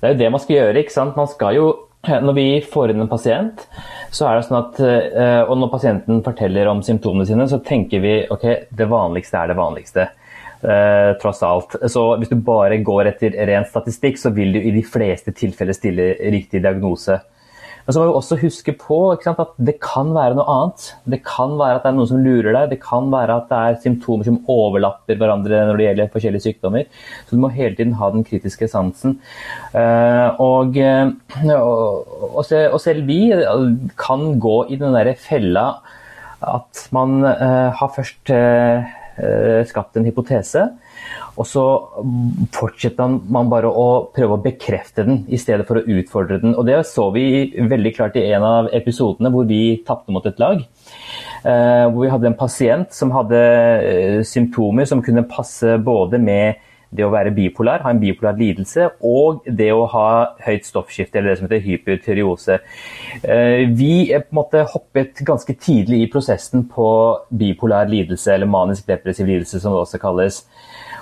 Det 0.00 0.08
er 0.08 0.14
jo 0.14 0.20
det 0.20 0.30
man 0.34 0.42
skal 0.42 0.58
gjøre. 0.58 0.78
ikke 0.80 0.94
sant? 0.94 1.18
Man 1.18 1.30
skal 1.30 1.58
jo, 1.58 1.66
Når 2.04 2.34
vi 2.37 2.49
får 2.61 2.92
inn 2.92 3.00
en 3.00 3.08
pasient, 3.08 3.62
så 4.12 4.26
er 4.28 4.37
det 4.37 4.44
sånn 4.44 4.58
at, 4.58 4.80
eh, 4.84 5.40
og 5.49 5.56
når 5.56 5.70
pasienten 5.73 6.18
forteller 6.26 6.68
om 6.68 6.82
symptomene 6.84 7.25
sine, 7.25 7.46
så 7.49 7.62
tenker 7.64 8.02
vi 8.04 8.18
ok, 8.28 8.44
det 8.76 8.88
vanligste 8.90 9.40
er 9.40 9.49
det 9.49 9.56
vanligste. 9.56 10.04
Eh, 10.64 11.12
tross 11.21 11.42
alt. 11.44 11.76
Så 11.92 12.02
hvis 12.16 12.30
du 12.33 12.38
bare 12.40 12.80
går 12.80 13.11
etter 13.11 13.37
ren 13.50 13.66
statistikk, 13.68 14.16
så 14.21 14.33
vil 14.33 14.54
du 14.54 14.62
i 14.62 14.73
de 14.73 14.80
fleste 14.87 15.35
tilfeller 15.37 15.76
stille 15.76 16.14
riktig 16.33 16.62
diagnose. 16.64 17.18
Men 17.85 17.92
så 17.92 18.00
må 18.00 18.06
vi 18.09 18.14
også 18.16 18.38
huske 18.40 18.73
på 18.80 18.97
sant, 19.21 19.42
at 19.42 19.50
det 19.61 19.75
kan 19.85 20.14
være 20.16 20.38
noe 20.38 20.47
annet. 20.49 20.87
Det 21.04 21.18
kan 21.26 21.52
være 21.59 21.76
at 21.76 21.85
det 21.85 21.90
er 21.90 21.99
noen 21.99 22.09
som 22.09 22.23
lurer 22.25 22.56
deg. 22.56 22.71
Det 22.71 22.78
kan 22.80 23.11
være 23.12 23.37
at 23.42 23.50
det 23.50 23.59
er 23.61 23.76
symptomer 23.83 24.25
som 24.25 24.40
overlapper 24.49 25.21
hverandre 25.21 25.66
når 25.68 25.76
det 25.76 25.88
gjelder 25.90 26.14
forskjellige 26.14 26.47
sykdommer. 26.47 26.88
Så 27.26 27.37
du 27.37 27.44
må 27.44 27.52
hele 27.52 27.76
tiden 27.76 27.92
ha 28.00 28.09
den 28.14 28.25
kritiske 28.25 28.71
sansen. 28.73 29.18
Uh, 29.76 30.40
og, 30.40 30.80
og, 31.44 32.40
og, 32.40 32.80
selv 32.80 33.04
vi 33.04 33.21
kan 34.00 34.26
gå 34.40 34.59
i 34.73 34.80
den 34.80 34.97
derre 34.97 35.12
fella 35.21 35.68
at 36.44 36.88
man 36.92 37.21
har 37.25 37.92
først 37.92 38.33
Eh, 38.33 39.03
skapt 39.68 39.97
en 39.97 40.06
hypotese. 40.09 40.64
Og 41.35 41.47
så 41.49 41.62
fortsetter 42.54 43.16
man 43.35 43.50
bare 43.50 43.71
å 43.71 43.87
prøve 44.14 44.37
å 44.37 44.42
bekrefte 44.42 45.04
den 45.06 45.25
i 45.26 45.38
stedet 45.40 45.66
for 45.66 45.80
å 45.80 45.87
utfordre 45.97 46.38
den. 46.42 46.54
Og 46.54 46.66
det 46.68 46.78
så 46.87 47.09
vi 47.14 47.50
veldig 47.59 47.94
klart 47.97 48.18
i 48.21 48.26
en 48.30 48.47
av 48.47 48.71
episodene 48.75 49.33
hvor 49.35 49.49
vi 49.49 49.80
tapte 49.87 50.14
mot 50.14 50.26
et 50.26 50.38
lag. 50.42 50.62
Uh, 51.44 51.90
hvor 51.90 52.04
vi 52.04 52.12
hadde 52.12 52.30
en 52.30 52.38
pasient 52.38 52.94
som 52.94 53.11
hadde 53.12 53.40
uh, 53.40 54.21
symptomer 54.25 54.87
som 54.88 55.02
kunne 55.04 55.26
passe 55.28 55.75
både 55.85 56.21
med 56.23 56.62
det 56.95 57.05
å 57.07 57.13
være 57.13 57.33
bipolar, 57.35 57.83
ha 57.85 57.93
en 57.93 58.01
bipolar 58.03 58.39
lidelse, 58.39 58.89
og 59.05 59.43
det 59.47 59.71
å 59.75 59.87
ha 59.91 60.09
høyt 60.45 60.69
stoffskifte, 60.69 61.19
eller 61.19 61.33
det 61.33 61.41
som 61.41 61.49
heter 61.49 61.65
hypertyreose. 61.65 62.61
Eh, 63.23 63.65
vi 63.75 64.13
er 64.15 64.25
på 64.25 64.35
en 64.35 64.41
måte 64.41 64.65
hoppet 64.71 65.25
ganske 65.27 65.57
tidlig 65.59 66.05
i 66.05 66.11
prosessen 66.13 66.69
på 66.71 66.89
bipolar 67.35 67.91
lidelse, 67.91 68.31
eller 68.35 68.51
manisk 68.51 68.87
depressiv 68.91 69.29
lidelse, 69.31 69.61
som 69.61 69.75
det 69.75 69.83
også 69.83 70.03
kalles. 70.03 70.45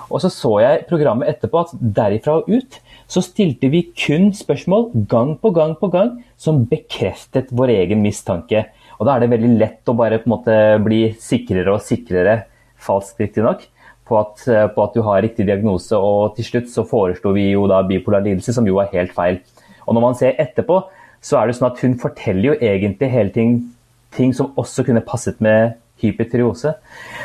Og 0.09 0.21
så 0.21 0.29
så 0.33 0.57
jeg 0.61 0.85
programmet 0.89 1.29
etterpå 1.31 1.63
at 1.63 1.77
derifra 1.79 2.41
og 2.41 2.49
ut 2.51 2.79
så 3.09 3.21
stilte 3.23 3.69
vi 3.71 3.83
kun 3.97 4.31
spørsmål 4.35 4.89
gang 5.09 5.35
på 5.41 5.51
gang 5.55 5.75
på 5.79 5.89
gang 5.93 6.15
som 6.39 6.63
bekreftet 6.69 7.51
vår 7.53 7.73
egen 7.75 8.01
mistanke. 8.03 8.65
Og 8.99 9.07
da 9.07 9.15
er 9.15 9.23
det 9.23 9.33
veldig 9.33 9.53
lett 9.59 9.89
å 9.89 9.97
bare 9.97 10.21
på 10.21 10.29
en 10.29 10.35
måte 10.35 10.57
bli 10.85 11.01
sikrere 11.21 11.75
og 11.75 11.83
sikrere, 11.85 12.43
falskt 12.83 13.21
riktignok, 13.21 13.63
på, 14.07 14.17
at, 14.19 14.43
på 14.75 14.83
at 14.83 14.95
du 14.95 15.01
har 15.05 15.21
riktig 15.23 15.47
diagnose. 15.47 15.97
Og 15.97 16.35
til 16.37 16.47
slutt 16.47 16.71
så 16.73 16.85
foreslo 16.87 17.33
vi 17.35 17.49
jo 17.51 17.67
da 17.71 17.81
bipolar 17.87 18.25
lidelse, 18.25 18.55
som 18.55 18.67
jo 18.67 18.79
er 18.83 18.91
helt 18.93 19.13
feil. 19.15 19.39
Og 19.87 19.95
når 19.95 20.05
man 20.07 20.17
ser 20.19 20.39
etterpå, 20.41 20.81
så 21.23 21.39
er 21.39 21.47
det 21.47 21.57
sånn 21.57 21.69
at 21.71 21.79
hun 21.83 21.95
forteller 21.99 22.51
jo 22.51 22.57
egentlig 22.59 23.11
hele 23.11 23.33
ting, 23.35 23.55
ting 24.15 24.33
som 24.35 24.51
også 24.59 24.85
kunne 24.87 25.03
passet 25.07 25.39
med 25.43 25.77
hypertyreose. 26.03 26.73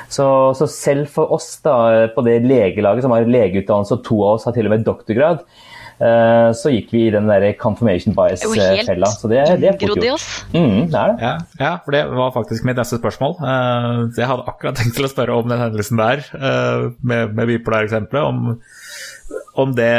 Så, 0.07 0.27
så, 0.55 0.69
selv 0.71 1.09
for 1.11 1.33
oss 1.35 1.51
da, 1.65 2.07
på 2.15 2.23
det 2.27 2.41
legelaget 2.47 3.03
som 3.05 3.15
har 3.15 3.27
legeutdannelse, 3.27 3.99
og 3.99 4.07
to 4.07 4.21
av 4.23 4.37
oss 4.37 4.47
har 4.47 4.55
til 4.55 4.71
og 4.71 4.77
med 4.77 4.87
doktorgrad, 4.87 5.43
Eh, 5.43 5.68
så 5.99 6.71
gikk 6.71 6.93
vi 6.95 7.05
i 7.09 7.13
den 7.15 7.27
der 7.27 7.49
confirmation 7.59 8.15
bias-fella. 8.15 9.11
Så 9.11 9.31
det, 9.31 9.43
det 9.59 9.73
er 9.73 9.79
fort 9.81 10.05
gjort. 10.05 10.27
Mm, 10.55 10.87
det 10.93 11.01
er 11.01 11.13
det. 11.13 11.17
Ja, 11.25 11.35
ja, 11.59 11.73
for 11.85 11.97
det 11.97 12.05
var 12.15 12.35
faktisk 12.37 12.67
mitt 12.69 12.79
neste 12.79 13.01
spørsmål. 13.01 13.39
Eh, 13.43 14.03
jeg 14.19 14.31
hadde 14.31 14.47
akkurat 14.51 14.79
tenkt 14.79 14.99
til 14.99 15.09
å 15.09 15.13
spørre 15.13 15.39
om 15.41 15.51
den 15.51 15.63
hendelsen 15.63 16.01
der, 16.01 16.23
eh, 16.39 16.89
med, 17.03 17.35
med 17.35 17.51
bipolar-eksempelet. 17.51 18.29
Om, 18.29 18.59
om, 19.59 19.75
det, 19.77 19.93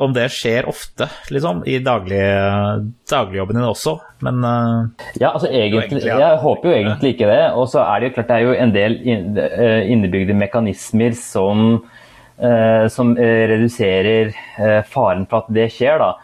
om 0.00 0.14
det 0.16 0.30
skjer 0.32 0.68
ofte, 0.70 1.10
liksom, 1.34 1.60
i 1.68 1.76
daglig, 1.84 2.24
dagligjobben 3.10 3.60
din 3.60 3.68
også, 3.68 3.98
men 4.24 4.40
Ja, 5.20 5.34
altså 5.34 5.50
egentlig. 5.50 6.06
Jeg 6.08 6.40
håper 6.40 6.70
jo 6.70 6.78
egentlig 6.78 7.14
ikke 7.14 7.28
det. 7.28 7.42
Og 7.52 7.68
så 7.72 7.84
er 7.84 8.00
det 8.00 8.08
jo 8.08 8.16
klart 8.16 8.32
det 8.32 8.38
er 8.40 8.48
jo 8.48 8.56
en 8.64 8.74
del 8.74 8.96
innebygde 9.04 10.36
mekanismer 10.40 11.12
som 11.20 11.76
Eh, 11.76 11.93
som 12.90 13.16
eh, 13.16 13.46
reduserer 13.48 14.32
eh, 14.58 14.80
faren 14.90 15.26
for 15.30 15.44
at 15.44 15.52
det 15.54 15.68
skjer. 15.74 16.02
da. 16.02 16.14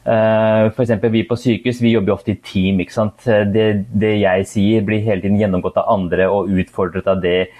F.eks. 0.00 0.90
vi 1.12 1.20
på 1.28 1.36
sykehus 1.36 1.82
vi 1.84 1.92
jobber 1.92 2.14
ofte 2.14 2.32
i 2.32 2.40
team. 2.42 2.80
ikke 2.80 2.94
sant? 2.94 3.26
Det, 3.52 3.66
det, 3.92 4.14
jeg 4.18 4.46
sier 4.48 4.82
blir 4.86 5.04
hele 5.04 5.20
tiden 5.22 5.38
gjennomgått 5.38 5.76
av 5.78 5.90
andre 5.92 6.26
og 6.32 6.48
utfordret 6.48 7.06
av 7.06 7.20
det. 7.22 7.50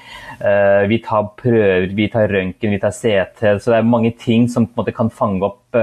Vi 0.88 0.99
tar 1.05 1.29
prøver, 1.37 1.90
vi 1.95 2.09
tar 2.09 2.33
røntgen, 2.33 2.73
vi 2.73 2.81
tar 2.81 2.97
CT. 2.97 3.61
Så 3.61 3.71
det 3.71 3.76
er 3.76 3.87
mange 3.87 4.14
ting 4.19 4.49
som 4.49 4.64
på 4.67 4.73
en 4.73 4.81
måte 4.81 4.97
kan 4.97 5.12
fange 5.12 5.45
opp 5.47 5.76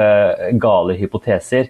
gale 0.58 0.98
hypoteser. 0.98 1.70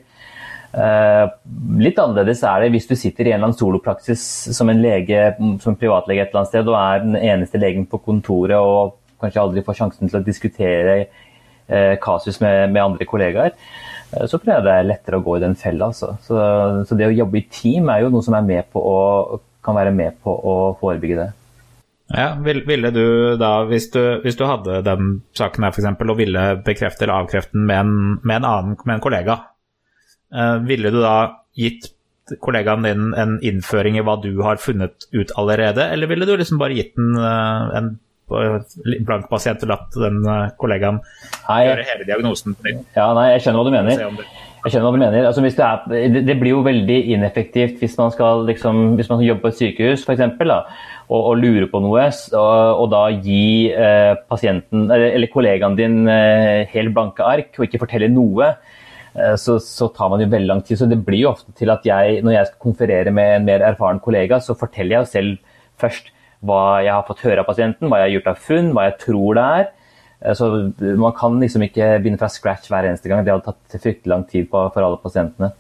Litt 1.83 1.99
annerledes 1.99 2.45
er 2.47 2.63
det 2.63 2.71
hvis 2.77 2.87
du 2.87 2.95
sitter 2.95 3.27
i 3.27 3.33
en 3.33 3.41
eller 3.41 3.51
annen 3.51 3.59
solopraksis 3.59 4.23
som 4.55 4.71
en 4.71 4.81
lege, 4.81 5.33
som 5.61 5.75
privatlege 5.75 6.23
et 6.23 6.31
eller 6.31 6.45
annet 6.45 6.53
sted 6.55 6.71
og 6.71 6.79
er 6.79 7.03
den 7.03 7.19
eneste 7.19 7.61
legen 7.61 7.85
på 7.91 7.99
kontoret 8.07 8.55
og 8.55 8.95
kanskje 9.21 9.43
aldri 9.43 9.63
får 9.65 9.79
sjansen 9.81 10.11
til 10.11 10.19
å 10.19 10.25
diskutere 10.25 10.97
eh, 11.67 11.95
kasus 12.01 12.39
med, 12.43 12.71
med, 12.71 12.83
andre 12.83 13.07
kollegaer, 13.09 13.55
eh, 14.11 14.25
så 14.25 14.37
tror 14.37 14.55
jeg 14.55 14.67
det 14.67 14.75
er 14.75 14.87
lettere 14.87 15.19
å 15.19 15.25
gå 15.25 15.37
i 15.37 15.43
den 15.43 15.57
fella. 15.59 15.91
Altså. 15.91 16.13
Så, 16.25 16.37
så, 16.87 16.99
det 16.99 17.09
å 17.09 17.17
jobbe 17.17 17.41
i 17.41 17.47
team 17.51 17.91
er 17.93 18.05
jo 18.05 18.13
noe 18.13 18.25
som 18.25 18.37
å, 18.37 19.41
kan 19.65 19.77
være 19.77 19.93
med 19.95 20.21
på 20.23 20.31
å 20.31 20.55
forebygge 20.79 21.19
det. 21.19 21.27
Ja, 22.15 22.29
Ville 22.39 22.89
du 22.95 23.35
da, 23.35 23.65
hvis 23.67 23.89
du, 23.91 23.99
hvis 24.23 24.37
du 24.39 24.45
hadde 24.47 24.79
den 24.85 25.17
saken 25.35 25.65
her 25.65 25.73
f.eks. 25.75 25.89
og 25.99 26.15
ville 26.15 26.45
bekrefte 26.63 27.03
eller 27.03 27.25
avkrefte 27.25 27.57
den 27.57 27.67
med 27.67 27.81
en, 27.81 27.97
med 28.23 28.39
en 28.39 28.47
annen 28.47 28.77
med 28.85 28.95
en 28.95 29.03
kollega, 29.03 29.41
eh, 30.31 30.55
ville 30.69 30.93
du 30.93 31.01
da 31.03 31.17
gitt 31.57 31.91
kollegaen 32.43 32.83
din 32.83 33.11
en 33.15 33.37
innføring 33.43 33.97
i 33.99 34.03
hva 34.03 34.17
du 34.23 34.31
har 34.43 34.59
funnet 34.59 35.07
ut 35.11 35.31
allerede, 35.39 35.83
eller 35.91 36.07
ville 36.11 36.27
du 36.27 36.33
liksom 36.35 36.59
bare 36.59 36.75
gitt 36.79 36.95
den 36.95 37.15
en 37.19 37.93
blank 38.27 39.29
pasient 39.31 39.63
og 39.63 39.71
latt 39.71 39.95
den 39.95 40.19
eh, 40.27 40.49
kollegaen 40.59 40.99
nei, 40.99 41.61
gjøre 41.69 41.87
hele 41.87 42.07
diagnosen 42.09 42.57
på 42.57 42.67
nytt. 42.67 42.85
Ja, 42.97 43.09
nei, 43.15 43.31
jeg 43.35 43.45
skjønner 43.45 43.63
hva 43.63 43.69
du 43.69 43.75
mener. 43.77 44.03
Jeg 44.65 44.73
skjønner 44.73 44.87
hva 44.89 44.97
du 44.97 44.99
mener. 44.99 45.27
Altså, 45.29 45.43
det, 45.45 45.99
er, 46.03 46.15
det, 46.27 46.35
blir 46.41 46.51
jo 46.51 46.63
veldig 46.65 46.97
ineffektivt 47.15 47.77
hvis 47.79 47.95
man 47.99 48.11
skal 48.11 48.43
liksom, 48.49 48.97
hvis 48.99 49.11
man 49.11 49.23
jobber 49.23 49.45
på 49.45 49.53
et 49.53 49.61
sykehus 49.61 50.03
da, 50.07 50.57
og, 51.07 51.21
og 51.21 51.37
lure 51.39 51.69
på 51.71 51.79
noe, 51.83 52.07
og, 52.35 52.81
og 52.81 52.89
da 52.91 53.03
gi 53.13 53.69
eh, 53.71 54.17
pasienten, 54.27 54.89
eller 54.91 55.31
kollegaen 55.31 55.77
din 55.79 56.01
eh, 56.11 56.67
helt 56.73 56.93
blanke 56.95 57.23
ark 57.23 57.55
og 57.55 57.67
ikke 57.67 57.85
fortelle 57.85 58.11
noe. 58.11 58.51
Eh, 59.17 59.35
så, 59.39 59.55
så, 59.63 59.87
tar 59.95 60.11
man 60.11 60.21
jo 60.21 60.29
veldig 60.33 60.51
lang 60.51 60.65
tid. 60.67 60.81
Så 60.81 60.89
det 60.89 60.99
blir 61.05 61.23
jo 61.23 61.31
ofte 61.31 61.55
til 61.57 61.71
at 61.73 61.87
jeg, 61.87 62.19
når 62.25 62.39
jeg 62.39 62.51
skal 62.51 62.65
konferere 62.67 63.13
med 63.15 63.37
en 63.37 63.47
mer 63.47 63.65
erfaren 63.71 64.03
kollega, 64.03 64.41
så 64.43 64.57
forteller 64.57 64.97
jeg 64.97 65.05
jo 65.05 65.13
selv 65.15 65.55
først 65.79 66.11
hva 66.45 66.83
jeg 66.85 66.93
har 66.93 67.05
fått 67.07 67.23
høre 67.25 67.41
av 67.41 67.49
pasienten, 67.49 67.89
hva 67.89 68.01
jeg 68.01 68.09
har 68.09 68.15
gjort 68.17 68.31
av 68.33 68.41
funn, 68.49 68.71
hva 68.75 68.87
jeg 68.89 68.97
tror 69.05 69.37
det 69.37 69.45
er. 69.59 69.69
Eh, 70.21 70.33
så 70.37 70.49
Man 70.79 71.15
kan 71.17 71.39
liksom 71.41 71.65
ikke 71.67 71.97
begynne 72.01 72.21
fra 72.21 72.29
scratch 72.31 72.69
hver 72.71 72.89
eneste 72.89 73.09
gang. 73.09 73.25
Det 73.25 73.33
hadde 73.33 73.49
tatt 73.49 73.81
fryktelig 73.81 74.13
lang 74.13 74.25
tid 74.29 74.49
på, 74.51 74.67
for 74.73 74.85
alle 74.85 75.01
pasientene. 75.01 75.53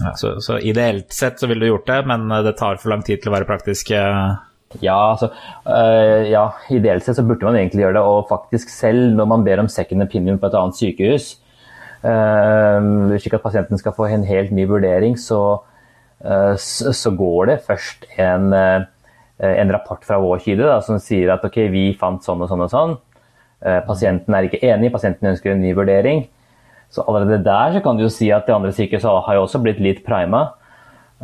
Ja, 0.00 0.14
så, 0.16 0.40
så, 0.40 0.58
ideelt 0.58 1.12
sett 1.12 1.40
så 1.40 1.48
ville 1.50 1.64
du 1.64 1.72
gjort 1.72 1.88
det, 1.90 2.00
men 2.08 2.30
eh, 2.30 2.42
det 2.46 2.56
tar 2.60 2.80
for 2.82 2.94
lang 2.94 3.04
tid 3.06 3.22
til 3.22 3.32
å 3.32 3.36
være 3.36 3.48
praktisk? 3.48 3.92
Eh? 3.94 4.34
Ja, 4.82 4.96
altså, 5.12 5.30
øh, 5.68 6.24
ja, 6.30 6.48
ideelt 6.74 7.04
sett 7.06 7.18
så 7.18 7.26
burde 7.26 7.46
man 7.46 7.58
egentlig 7.58 7.84
gjøre 7.84 7.98
det. 7.98 8.06
Og 8.06 8.26
faktisk 8.30 8.72
selv 8.72 9.14
når 9.18 9.30
man 9.30 9.44
ber 9.46 9.62
om 9.62 9.70
second 9.70 10.02
opinion 10.02 10.40
på 10.40 10.50
et 10.50 10.56
annet 10.58 10.80
sykehus, 10.80 11.28
øh, 12.02 13.14
slik 13.20 13.36
at 13.38 13.44
pasienten 13.44 13.78
skal 13.78 13.94
få 13.96 14.08
en 14.10 14.26
helt 14.26 14.50
ny 14.52 14.66
vurdering, 14.70 15.18
så, 15.20 15.60
øh, 16.24 16.56
så 16.58 17.14
går 17.14 17.52
det 17.52 17.60
først 17.68 18.08
en 18.18 18.50
en 19.60 19.72
rapport 19.72 20.04
fra 20.06 20.18
vår 20.22 20.42
side 20.44 20.64
da, 20.64 20.78
som 20.84 21.00
sier 21.02 21.32
at 21.34 21.44
ok, 21.46 21.58
vi 21.72 21.88
fant 21.98 22.24
sånn 22.24 22.42
og 22.44 22.50
sånn 22.50 22.64
og 22.66 22.72
sånn. 22.72 22.96
Eh, 23.64 23.80
pasienten 23.86 24.36
er 24.36 24.48
ikke 24.48 24.62
enig, 24.66 24.92
pasienten 24.92 25.32
ønsker 25.32 25.54
en 25.54 25.62
ny 25.64 25.72
vurdering. 25.76 26.26
Så 26.92 27.04
allerede 27.08 27.42
der 27.46 27.72
så 27.74 27.80
kan 27.84 27.96
du 27.96 28.04
jo 28.04 28.12
si 28.12 28.28
at 28.34 28.46
de 28.46 28.54
andre 28.54 28.74
sykehusene 28.74 29.24
har 29.26 29.38
jo 29.38 29.46
også 29.46 29.62
blitt 29.64 29.80
litt 29.82 30.04
prima. 30.06 30.50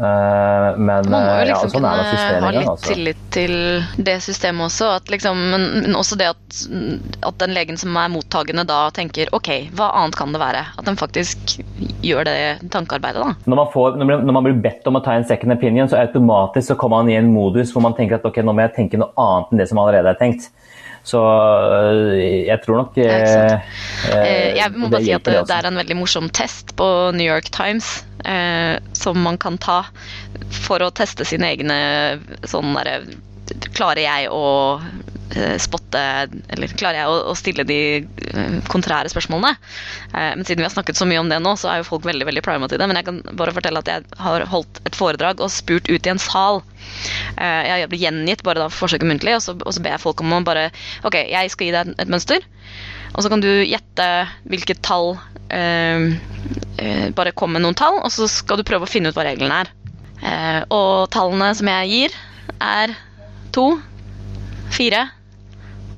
Uh, 0.00 0.78
men 0.78 1.04
Man 1.10 1.26
må 1.26 1.32
jo 1.42 1.46
liksom 1.50 1.66
ja, 1.66 1.68
sånn 1.68 1.74
kunne 1.74 1.90
ha 2.46 2.50
litt 2.54 2.68
altså. 2.70 2.86
tillit 2.86 3.24
til 3.34 3.54
det 4.00 4.16
systemet 4.24 4.70
også. 4.70 4.88
Liksom, 5.12 5.42
men 5.52 5.98
også 5.98 6.16
det 6.16 6.30
at, 6.30 6.60
at, 7.20 7.36
den 7.42 7.52
legen 7.52 7.80
som 7.80 7.98
er 8.00 8.08
mottagende 8.12 8.64
da 8.68 8.86
tenker 8.96 9.28
ok, 9.36 9.50
hva 9.76 9.90
annet 10.00 10.16
kan 10.16 10.32
det 10.32 10.40
være? 10.40 10.64
At 10.78 10.88
den 10.88 10.96
faktisk 11.00 11.58
gjør 12.04 12.26
det 12.28 12.36
tankearbeidet, 12.72 13.22
da. 13.22 13.34
Når 13.50 13.60
man, 13.62 13.70
får, 13.72 13.98
når 14.00 14.32
man, 14.32 14.46
blir 14.46 14.60
bedt 14.64 14.88
om 14.88 14.98
å 14.98 15.04
ta 15.04 15.16
en 15.16 15.26
second 15.28 15.54
opinion, 15.54 15.90
så 15.90 16.00
automatisk 16.00 16.72
så 16.72 16.78
kommer 16.80 17.02
man 17.02 17.12
i 17.12 17.18
en 17.18 17.30
modus 17.32 17.74
hvor 17.74 17.84
man 17.84 17.96
tenker 17.98 18.18
at 18.18 18.26
ok, 18.26 18.42
nå 18.44 18.54
må 18.56 18.64
jeg 18.66 18.76
tenke 18.78 19.00
noe 19.00 19.12
annet 19.20 19.52
enn 19.52 19.62
det 19.62 19.68
som 19.70 19.82
allerede 19.82 20.12
er 20.12 20.20
tenkt. 20.20 20.50
Så 21.06 21.20
øh, 21.20 22.18
jeg 22.44 22.60
tror 22.60 22.82
nok 22.82 22.98
eh, 23.00 23.54
eh, 24.12 24.50
Jeg 24.58 24.72
må 24.76 24.90
bare 24.92 25.06
si 25.06 25.14
at 25.16 25.24
det, 25.24 25.38
det, 25.48 25.56
er 25.56 25.68
en 25.70 25.80
veldig 25.80 25.96
morsom 25.96 26.28
test 26.28 26.74
på 26.76 26.86
New 27.16 27.24
York 27.24 27.48
Times 27.56 28.02
eh, 28.28 28.76
som 28.92 29.16
man 29.24 29.40
kan 29.40 29.56
ta 29.56 29.80
for 30.52 30.84
å 30.84 30.90
teste 30.92 31.24
sine 31.24 31.54
egne 31.54 31.80
sånn 32.44 32.76
derre 32.76 33.00
Klarer 33.72 34.04
jeg 34.04 34.28
å 34.30 34.44
spotte 35.62 36.00
Eller 36.50 36.72
klarer 36.78 37.00
jeg 37.00 37.10
å, 37.10 37.18
å 37.30 37.34
stille 37.38 37.64
de 37.66 37.78
eh, 38.00 38.56
kontrære 38.70 39.10
spørsmålene? 39.12 39.54
Eh, 40.10 40.32
men 40.36 40.44
siden 40.46 40.62
vi 40.62 40.68
har 40.68 40.74
snakket 40.74 40.98
så 40.98 41.06
mye 41.08 41.20
om 41.22 41.30
det 41.30 41.40
nå, 41.42 41.54
så 41.60 41.70
er 41.70 41.80
jo 41.80 41.88
folk 41.90 42.06
veldig 42.08 42.26
veldig 42.28 42.44
prima 42.46 42.68
til 42.70 42.80
det. 42.80 42.88
Men 42.90 43.00
jeg 43.00 43.08
kan 43.08 43.20
bare 43.38 43.54
fortelle 43.56 43.82
at 43.82 43.90
jeg 43.90 44.20
har 44.20 44.46
holdt 44.50 44.82
et 44.88 44.98
foredrag 44.98 45.42
og 45.42 45.52
spurt 45.54 45.90
ut 45.90 46.06
i 46.06 46.12
en 46.12 46.22
sal. 46.22 46.62
Jeg 47.40 47.88
blir 47.92 48.02
gjengitt 48.02 48.42
bare 48.46 48.64
da 48.64 48.70
forsøket 48.72 49.06
muntlig, 49.06 49.36
og 49.36 49.44
så, 49.44 49.54
og 49.54 49.74
så 49.76 49.82
ber 49.84 49.94
jeg 49.94 50.02
folk 50.02 50.22
om 50.24 50.32
å 50.34 50.40
bare 50.44 50.70
Ok, 51.06 51.16
jeg 51.30 51.52
skal 51.52 51.68
gi 51.68 51.74
deg 51.74 51.92
et, 51.94 52.10
mønster, 52.10 52.44
og 53.14 53.22
så 53.22 53.30
kan 53.32 53.42
du 53.42 53.50
gjette 53.50 54.06
hvilket 54.50 54.80
tall 54.86 55.12
eh, 55.54 56.10
Bare 57.16 57.34
kom 57.36 57.52
med 57.54 57.64
noen 57.64 57.76
tall, 57.78 58.00
og 58.00 58.10
så 58.14 58.28
skal 58.30 58.60
du 58.60 58.66
prøve 58.66 58.88
å 58.88 58.90
finne 58.90 59.12
ut 59.12 59.18
hva 59.18 59.26
reglene 59.28 59.62
er. 59.62 59.72
Eh, 60.20 60.60
og 60.72 61.08
tallene 61.14 61.52
som 61.56 61.68
jeg 61.70 61.92
gir, 61.92 62.16
er 62.60 62.92
to, 63.54 63.66
fire, 64.74 65.06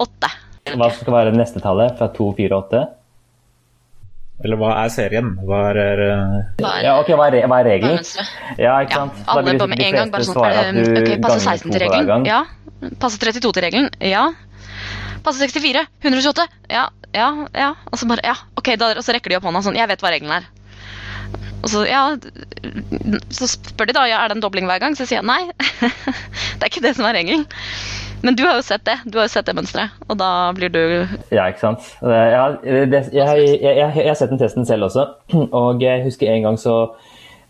åtte. 0.00 0.30
Hva 0.72 0.88
skal 0.94 1.14
være 1.16 1.32
neste 1.36 1.60
tallet 1.62 1.96
fra 1.98 2.08
2, 2.14 2.28
4, 2.38 2.58
8? 2.58 2.82
Eller 4.42 4.58
hva 4.58 4.72
er 4.80 4.90
serien? 4.90 5.28
Hva 5.46 5.58
er, 5.70 5.78
er 5.78 6.00
Ja, 6.82 6.96
ok, 6.98 7.12
hva 7.18 7.28
er, 7.30 7.44
hva 7.46 7.60
er 7.62 7.68
regelen? 7.76 8.00
Ja, 8.58 8.78
ikke 8.82 8.98
sant? 8.98 9.20
Ja, 9.20 9.36
alle 9.36 9.54
på 9.60 9.68
med 9.70 9.82
en 9.84 9.98
gang. 9.98 10.14
Bare 10.14 10.26
sånn 10.26 10.40
at 10.48 10.72
du 10.74 10.82
okay, 10.98 11.20
Passe 11.22 11.44
16 11.44 11.68
til 11.70 11.84
regelen? 11.84 12.26
Ja. 12.26 12.40
Passe 13.02 13.20
32 13.22 13.52
til 13.52 13.66
regelen? 13.66 13.92
Ja. 14.02 14.24
Passe 15.22 15.38
64? 15.46 15.84
128? 16.02 16.48
Ja, 16.72 16.88
ja, 17.14 17.28
ja. 17.54 17.70
Og 17.92 18.00
så 18.00 18.08
bare 18.10 18.26
Ja, 18.26 18.34
ok, 18.58 18.74
da, 18.80 18.90
og 18.96 19.06
så 19.06 19.14
rekker 19.14 19.30
de 19.30 19.38
opp 19.38 19.46
hånda 19.46 19.62
sånn. 19.62 19.78
Jeg 19.78 19.90
vet 19.92 20.02
hva 20.02 20.10
regelen 20.14 20.34
er. 20.40 20.50
Og 21.62 21.70
så, 21.70 21.84
ja, 21.86 22.02
så 23.30 23.46
spør 23.46 23.92
de 23.92 23.94
da 23.94 24.08
ja, 24.10 24.24
er 24.24 24.32
det 24.32 24.40
en 24.40 24.42
dobling 24.42 24.66
hver 24.66 24.82
gang. 24.82 24.98
Så 24.98 25.06
sier 25.06 25.20
jeg 25.20 25.28
nei. 25.28 25.44
det 26.58 26.64
er 26.64 26.70
ikke 26.72 26.82
det 26.82 26.96
som 26.98 27.06
er 27.06 27.20
regelen. 27.20 27.46
Men 28.22 28.36
du 28.38 28.44
har 28.46 28.58
jo 28.58 28.62
sett 28.64 28.84
det. 28.86 28.98
Du 29.04 29.18
har 29.18 29.26
jo 29.26 29.32
sett 29.32 29.48
det 29.48 29.54
mønsteret, 29.58 29.96
og 30.06 30.18
da 30.20 30.30
blir 30.54 30.70
du 30.72 30.82
Ja, 31.34 31.48
ikke 31.48 31.64
sant. 31.64 31.88
Jeg 32.02 32.36
har, 32.38 32.60
det, 32.62 33.00
jeg, 33.10 33.48
jeg, 33.58 33.78
jeg 33.82 34.06
har 34.08 34.18
sett 34.18 34.30
den 34.30 34.40
testen 34.40 34.68
selv 34.68 34.86
også, 34.86 35.08
og 35.62 35.82
jeg 35.82 36.04
husker 36.06 36.30
en 36.30 36.46
gang 36.46 36.58
så 36.60 36.76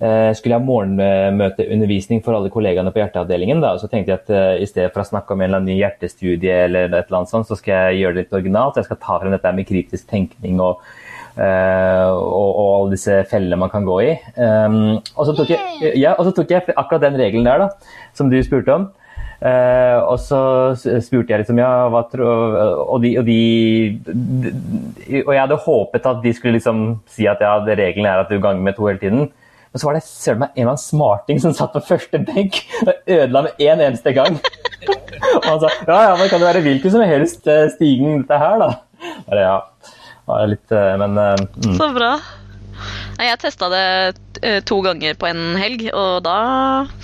eh, 0.00 0.30
skulle 0.36 0.56
jeg 0.56 0.62
ha 0.62 0.64
morgenmøteundervisning 0.64 2.22
for 2.24 2.38
alle 2.38 2.52
kollegaene 2.52 2.92
på 2.94 3.02
hjerteavdelingen. 3.02 3.60
Da, 3.64 3.74
og 3.76 3.82
så 3.84 3.90
tenkte 3.92 4.14
jeg 4.14 4.22
at 4.22 4.32
uh, 4.32 4.54
i 4.56 4.68
stedet 4.68 4.94
for 4.94 5.04
å 5.04 5.10
snakke 5.10 5.36
om 5.36 5.42
en 5.42 5.50
eller 5.50 5.60
annen 5.60 5.74
ny 5.74 5.78
hjertestudie, 5.82 6.56
eller 6.66 6.88
et 6.88 7.04
eller 7.04 7.20
annet 7.20 7.34
sånt, 7.34 7.50
så 7.50 7.58
skal 7.58 7.92
jeg 7.92 8.02
gjøre 8.02 8.16
det 8.16 8.24
litt 8.24 8.38
originalt. 8.40 8.80
Jeg 8.80 8.88
skal 8.88 9.02
ta 9.04 9.20
frem 9.20 9.36
dette 9.36 9.54
med 9.58 9.68
kritisk 9.68 10.08
tenkning 10.08 10.62
og, 10.64 10.80
uh, 11.36 12.08
og, 12.16 12.48
og, 12.48 12.64
alle 12.78 12.96
disse 12.96 13.20
fellene 13.28 13.60
man 13.60 13.74
kan 13.74 13.84
gå 13.88 14.00
i. 14.06 14.16
Um, 14.40 14.80
og, 14.96 15.22
så 15.28 15.36
tok 15.36 15.52
jeg, 15.52 15.92
ja, 16.00 16.16
og 16.16 16.30
så 16.30 16.34
tok 16.40 16.56
jeg 16.56 16.64
akkurat 16.72 17.04
den 17.04 17.20
regelen 17.20 17.48
der, 17.48 17.66
da, 17.66 18.02
som 18.16 18.32
du 18.32 18.40
spurte 18.40 18.80
om. 18.80 18.90
Uh, 19.42 19.98
og 20.06 20.20
så 20.22 20.38
spurte 20.78 21.32
jeg 21.32 21.42
liksom 21.42 21.58
ja, 21.58 21.88
hva 21.90 22.04
tror 22.12 22.52
og, 22.94 23.00
de, 23.02 23.16
og, 23.18 23.26
de, 23.26 25.22
og 25.24 25.32
jeg 25.34 25.40
hadde 25.40 25.58
håpet 25.64 26.06
at 26.06 26.20
de 26.22 26.32
skulle 26.36 26.60
liksom 26.60 26.84
si 27.10 27.26
at 27.26 27.42
ja, 27.42 27.56
regelen 27.66 28.06
er 28.06 28.22
at 28.22 28.30
du 28.30 28.38
ganger 28.38 28.62
med 28.62 28.76
to 28.78 28.86
hele 28.86 29.02
tiden. 29.02 29.24
Men 29.72 29.80
så 29.80 29.88
var 29.88 29.96
det 29.96 30.04
du 30.04 30.38
meg, 30.38 30.52
en 30.52 30.60
eller 30.60 30.74
annen 30.74 30.84
smarting 30.84 31.42
som 31.42 31.54
satt 31.56 31.74
på 31.74 31.82
første 31.88 32.20
benk 32.22 32.60
og 32.84 32.92
ødela 32.92 33.46
med 33.48 33.64
én 33.64 33.72
en 33.72 33.86
eneste 33.88 34.12
gang. 34.14 34.36
og 35.40 35.48
han 35.48 35.62
sa 35.64 35.72
ja, 35.88 35.98
ja, 36.10 36.14
men 36.20 36.28
kan 36.28 36.42
det 36.42 36.50
være 36.50 36.64
hvilken 36.68 36.94
som 36.94 37.04
helst 37.08 37.48
eh, 37.50 37.66
stigen 37.72 38.20
dette 38.20 38.38
her, 38.44 38.62
da? 38.62 38.70
Bare, 39.26 39.46
ja, 39.48 40.38
litt, 40.52 40.66
eh, 40.76 40.94
men 41.00 41.18
mm. 41.18 41.74
Så 41.80 41.88
bra. 41.96 42.12
Jeg 43.22 43.38
testa 43.42 43.68
det 43.72 43.86
eh, 44.42 44.60
to 44.66 44.80
ganger 44.84 45.16
på 45.18 45.28
en 45.28 45.56
helg, 45.60 45.86
og 45.94 46.22
da 46.26 46.36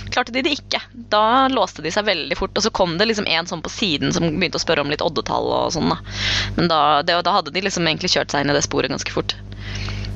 klarte 0.09 0.33
de 0.35 0.43
det 0.45 0.55
ikke. 0.57 0.81
Da 1.11 1.47
låste 1.51 1.85
de 1.85 1.93
seg 1.93 2.07
veldig 2.09 2.37
fort, 2.39 2.55
og 2.57 2.65
så 2.65 2.73
kom 2.75 2.97
det 2.99 3.09
liksom 3.09 3.29
en 3.29 3.49
sånn 3.49 3.63
på 3.65 3.71
siden 3.73 4.13
som 4.15 4.27
begynte 4.27 4.59
å 4.59 4.63
spørre 4.63 4.85
om 4.85 4.91
litt 4.91 5.05
oddetall 5.05 5.47
og 5.61 5.73
sånn. 5.75 5.93
da. 5.93 5.99
Men 6.57 6.71
da, 6.71 6.81
det, 7.05 7.21
da 7.27 7.39
hadde 7.39 7.55
de 7.55 7.63
liksom 7.65 7.87
egentlig 7.87 8.13
kjørt 8.15 8.33
seg 8.33 8.43
inn 8.43 8.53
i 8.53 8.57
det 8.57 8.65
sporet 8.67 8.91
ganske 8.91 9.15
fort. 9.15 9.37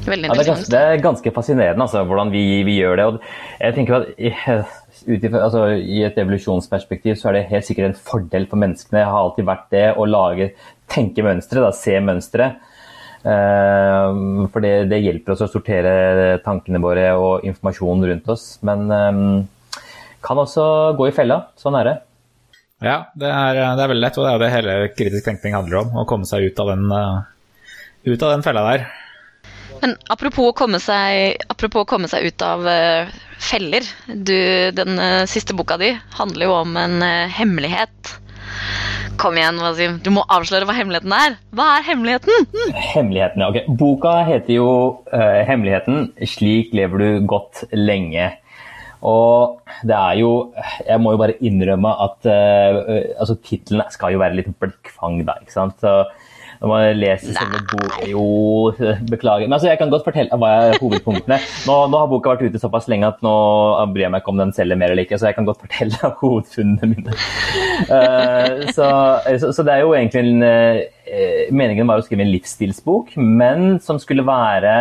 Veldig 0.03 0.27
ja, 0.27 0.35
det, 0.35 0.43
er 0.43 0.49
ganske, 0.49 0.71
det 0.73 0.79
er 0.83 1.03
ganske 1.03 1.31
fascinerende 1.31 1.85
altså, 1.85 2.01
hvordan 2.07 2.31
vi, 2.33 2.41
vi, 2.67 2.73
gjør 2.81 2.99
det. 2.99 3.05
og 3.07 3.21
jeg 3.61 3.75
tenker 3.77 4.01
at 4.01 4.73
Utifra, 5.03 5.41
altså, 5.43 5.65
I 5.75 6.03
et 6.07 6.19
evolusjonsperspektiv 6.21 7.17
så 7.19 7.29
er 7.29 7.37
det 7.37 7.47
helt 7.49 7.65
sikkert 7.67 7.89
en 7.89 7.97
fordel 7.97 8.45
for 8.47 8.61
menneskene. 8.61 9.01
Det 9.01 9.07
har 9.09 9.19
alltid 9.19 9.47
vært 9.49 9.65
det 9.73 9.87
å 9.99 10.05
lage, 10.07 10.51
tenke 10.91 11.25
mønstre, 11.25 11.65
se 11.75 11.97
mønstre. 11.99 12.53
Uh, 13.23 14.43
for 14.51 14.63
det, 14.63 14.89
det, 14.91 14.99
hjelper 14.99 15.31
oss 15.31 15.45
å 15.45 15.51
sortere 15.51 16.39
tankene 16.43 16.81
våre 16.83 17.05
og 17.15 17.45
informasjonen 17.47 18.09
rundt 18.09 18.31
oss. 18.33 18.47
Men 18.67 18.89
um, 18.91 19.21
kan 20.23 20.41
også 20.41 20.65
gå 20.99 21.07
i 21.07 21.15
fella. 21.15 21.45
Sånn 21.59 21.77
er 21.79 21.89
det. 21.89 21.95
Ja, 22.83 22.97
det 23.15 23.29
er, 23.31 23.61
det 23.77 23.83
er 23.85 23.91
veldig 23.93 24.03
lett, 24.03 24.17
og 24.19 24.27
det 24.27 24.33
er 24.33 24.41
det 24.41 24.51
hele 24.51 24.73
kritisk 24.91 25.27
tenkning 25.29 25.55
handler 25.55 25.85
om. 25.85 25.93
Å 26.01 26.07
komme 26.09 26.27
seg 26.27 26.49
ut 26.49 26.59
av 26.59 26.73
den, 26.73 26.89
uh, 26.91 27.71
ut 28.09 28.25
av 28.27 28.35
den 28.35 28.43
fella 28.43 28.65
der. 28.67 28.89
Men 29.83 29.95
apropos 30.11 30.51
å 30.51 30.55
komme 30.55 30.79
seg, 30.83 31.39
apropos 31.51 31.83
å 31.83 31.87
komme 31.87 32.09
seg 32.11 32.27
ut 32.27 32.43
av 32.43 32.67
uh, 32.67 33.13
feller. 33.39 33.87
Du, 34.07 34.35
den 34.75 34.99
uh, 34.99 35.23
siste 35.31 35.55
boka 35.55 35.79
di 35.79 35.93
handler 36.19 36.49
jo 36.49 36.59
om 36.59 36.75
en 36.79 36.99
hemmelighet. 37.31 38.17
Kom 39.21 39.37
igjen, 39.37 39.59
Wasim. 39.61 39.97
Du 40.03 40.09
må 40.15 40.23
avsløre 40.33 40.67
hva 40.67 40.75
hemmeligheten 40.75 41.13
er. 41.15 41.35
Hva 41.55 41.67
er 41.77 41.85
hemmeligheten? 41.87 42.47
Hemmeligheten, 42.93 43.43
ja. 43.43 43.49
ok. 43.49 43.75
Boka 43.79 44.15
heter 44.27 44.57
jo 44.57 44.69
'Hemmeligheten. 45.11 46.09
Slik 46.27 46.73
lever 46.73 47.03
du 47.03 47.27
godt 47.29 47.65
lenge'. 47.71 48.31
Og 49.03 49.59
det 49.83 49.95
er 49.95 50.19
jo 50.21 50.53
Jeg 50.87 50.99
må 51.03 51.11
jo 51.11 51.19
bare 51.19 51.35
innrømme 51.43 51.91
at 52.05 52.29
uh, 52.29 52.77
altså 53.19 53.35
tittelen 53.43 53.83
skal 53.91 54.15
jo 54.15 54.21
være 54.23 54.39
litt 54.39 54.51
blikkfang, 54.59 55.21
da. 55.27 55.35
ikke 55.43 55.55
sant? 55.55 55.79
Så 55.83 56.05
når 56.63 56.71
man 56.71 56.99
leser 57.01 57.35
selve 57.35 57.59
boka 57.67 58.05
Jo, 58.07 58.23
beklager. 59.09 59.45
Men 59.49 59.57
altså, 59.57 59.67
jeg 59.67 59.79
kan 59.81 59.91
godt 59.91 60.05
fortelle 60.07 60.39
hva 60.39 60.51
er 60.69 60.77
hovedpunktene. 60.79 61.39
Nå, 61.67 61.75
nå, 61.91 61.99
har 61.99 62.11
boka 62.11 62.33
vært 62.33 62.53
ute 62.53 62.61
såpass 62.61 62.87
lenge 62.91 63.09
at 63.11 63.19
nå 63.25 63.33
bryr 63.91 64.05
jeg 64.05 64.13
meg 64.13 64.23
ikke 64.23 64.33
om 64.33 64.39
den 64.39 64.55
selger 64.55 64.79
mer 64.79 64.93
eller 64.93 65.03
ikke, 65.03 65.19
så 65.19 65.29
jeg 65.29 65.37
kan 65.37 65.49
godt 65.49 65.59
fortelle 65.65 66.11
hovedfunnene 66.23 66.89
mine. 66.93 67.17
Uh, 67.91 68.63
så, 68.71 68.87
så, 69.27 69.51
så, 69.51 69.59
det 69.67 69.75
er 69.75 69.83
jo 69.83 69.91
egentlig 69.97 70.23
en 70.23 70.47
uh, 70.47 71.51
Meningen 71.53 71.89
var 71.89 71.99
å 71.99 72.05
skrive 72.05 72.23
en 72.23 72.31
livsstilsbok, 72.31 73.17
men 73.19 73.75
som 73.83 73.99
skulle 74.01 74.23
være 74.25 74.71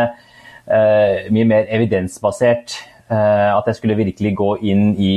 mye 1.35 1.45
mer 1.51 1.67
evidensbasert. 1.75 2.77
Eh, 3.13 3.51
at 3.57 3.67
jeg 3.69 3.79
skulle 3.81 3.99
virkelig 3.99 4.37
gå 4.39 4.53
inn 4.65 4.93
i 4.97 5.17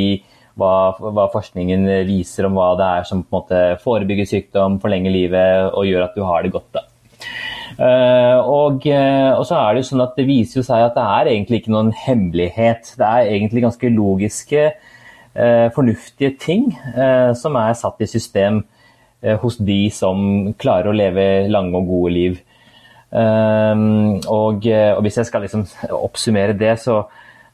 hva, 0.60 0.96
hva, 1.00 1.28
forskningen 1.34 1.88
viser 2.08 2.48
om 2.48 2.56
hva 2.58 2.72
det 2.80 2.90
er 3.00 3.08
som 3.08 3.24
på 3.24 3.30
en 3.30 3.40
måte 3.42 3.62
forebygger 3.84 4.30
sykdom, 4.30 4.80
forlenger 4.84 5.14
livet 5.14 5.72
og 5.72 5.88
gjør 5.90 6.08
at 6.08 6.16
du 6.16 6.24
har 6.28 6.46
det 6.46 6.54
godt. 6.56 6.70
da. 6.78 6.86
Uh, 7.76 8.40
og, 8.48 8.86
uh, 8.88 9.36
og, 9.36 9.44
så 9.48 9.58
er 9.60 9.74
det 9.74 9.82
jo 9.82 9.88
sånn 9.90 10.04
at 10.06 10.14
det 10.16 10.28
viser 10.30 10.64
seg 10.64 10.80
at 10.86 10.96
det 10.96 11.04
er 11.04 11.30
egentlig 11.34 11.60
ikke 11.60 11.74
noen 11.76 11.92
hemmelighet. 12.06 12.94
Det 12.96 13.08
er 13.08 13.32
egentlig 13.34 13.66
ganske 13.66 13.92
logiske, 13.92 14.70
uh, 15.36 15.68
fornuftige 15.76 16.38
ting 16.40 16.70
som 17.36 17.60
er 17.60 17.76
satt 17.76 18.00
i 18.00 18.08
system 18.10 18.64
hos 19.42 19.56
de 19.58 19.88
som 19.90 20.20
klarer 20.60 20.92
å 20.92 20.96
leve 20.96 21.48
lange 21.50 21.80
og 21.80 21.88
gode 21.90 22.12
liv. 22.14 22.36
Og, 23.16 24.68
og, 24.68 25.00
hvis 25.02 25.18
jeg 25.18 25.28
skal 25.30 25.42
liksom 25.46 25.64
oppsummere 25.98 26.54
det, 26.60 26.76
så, 26.84 27.00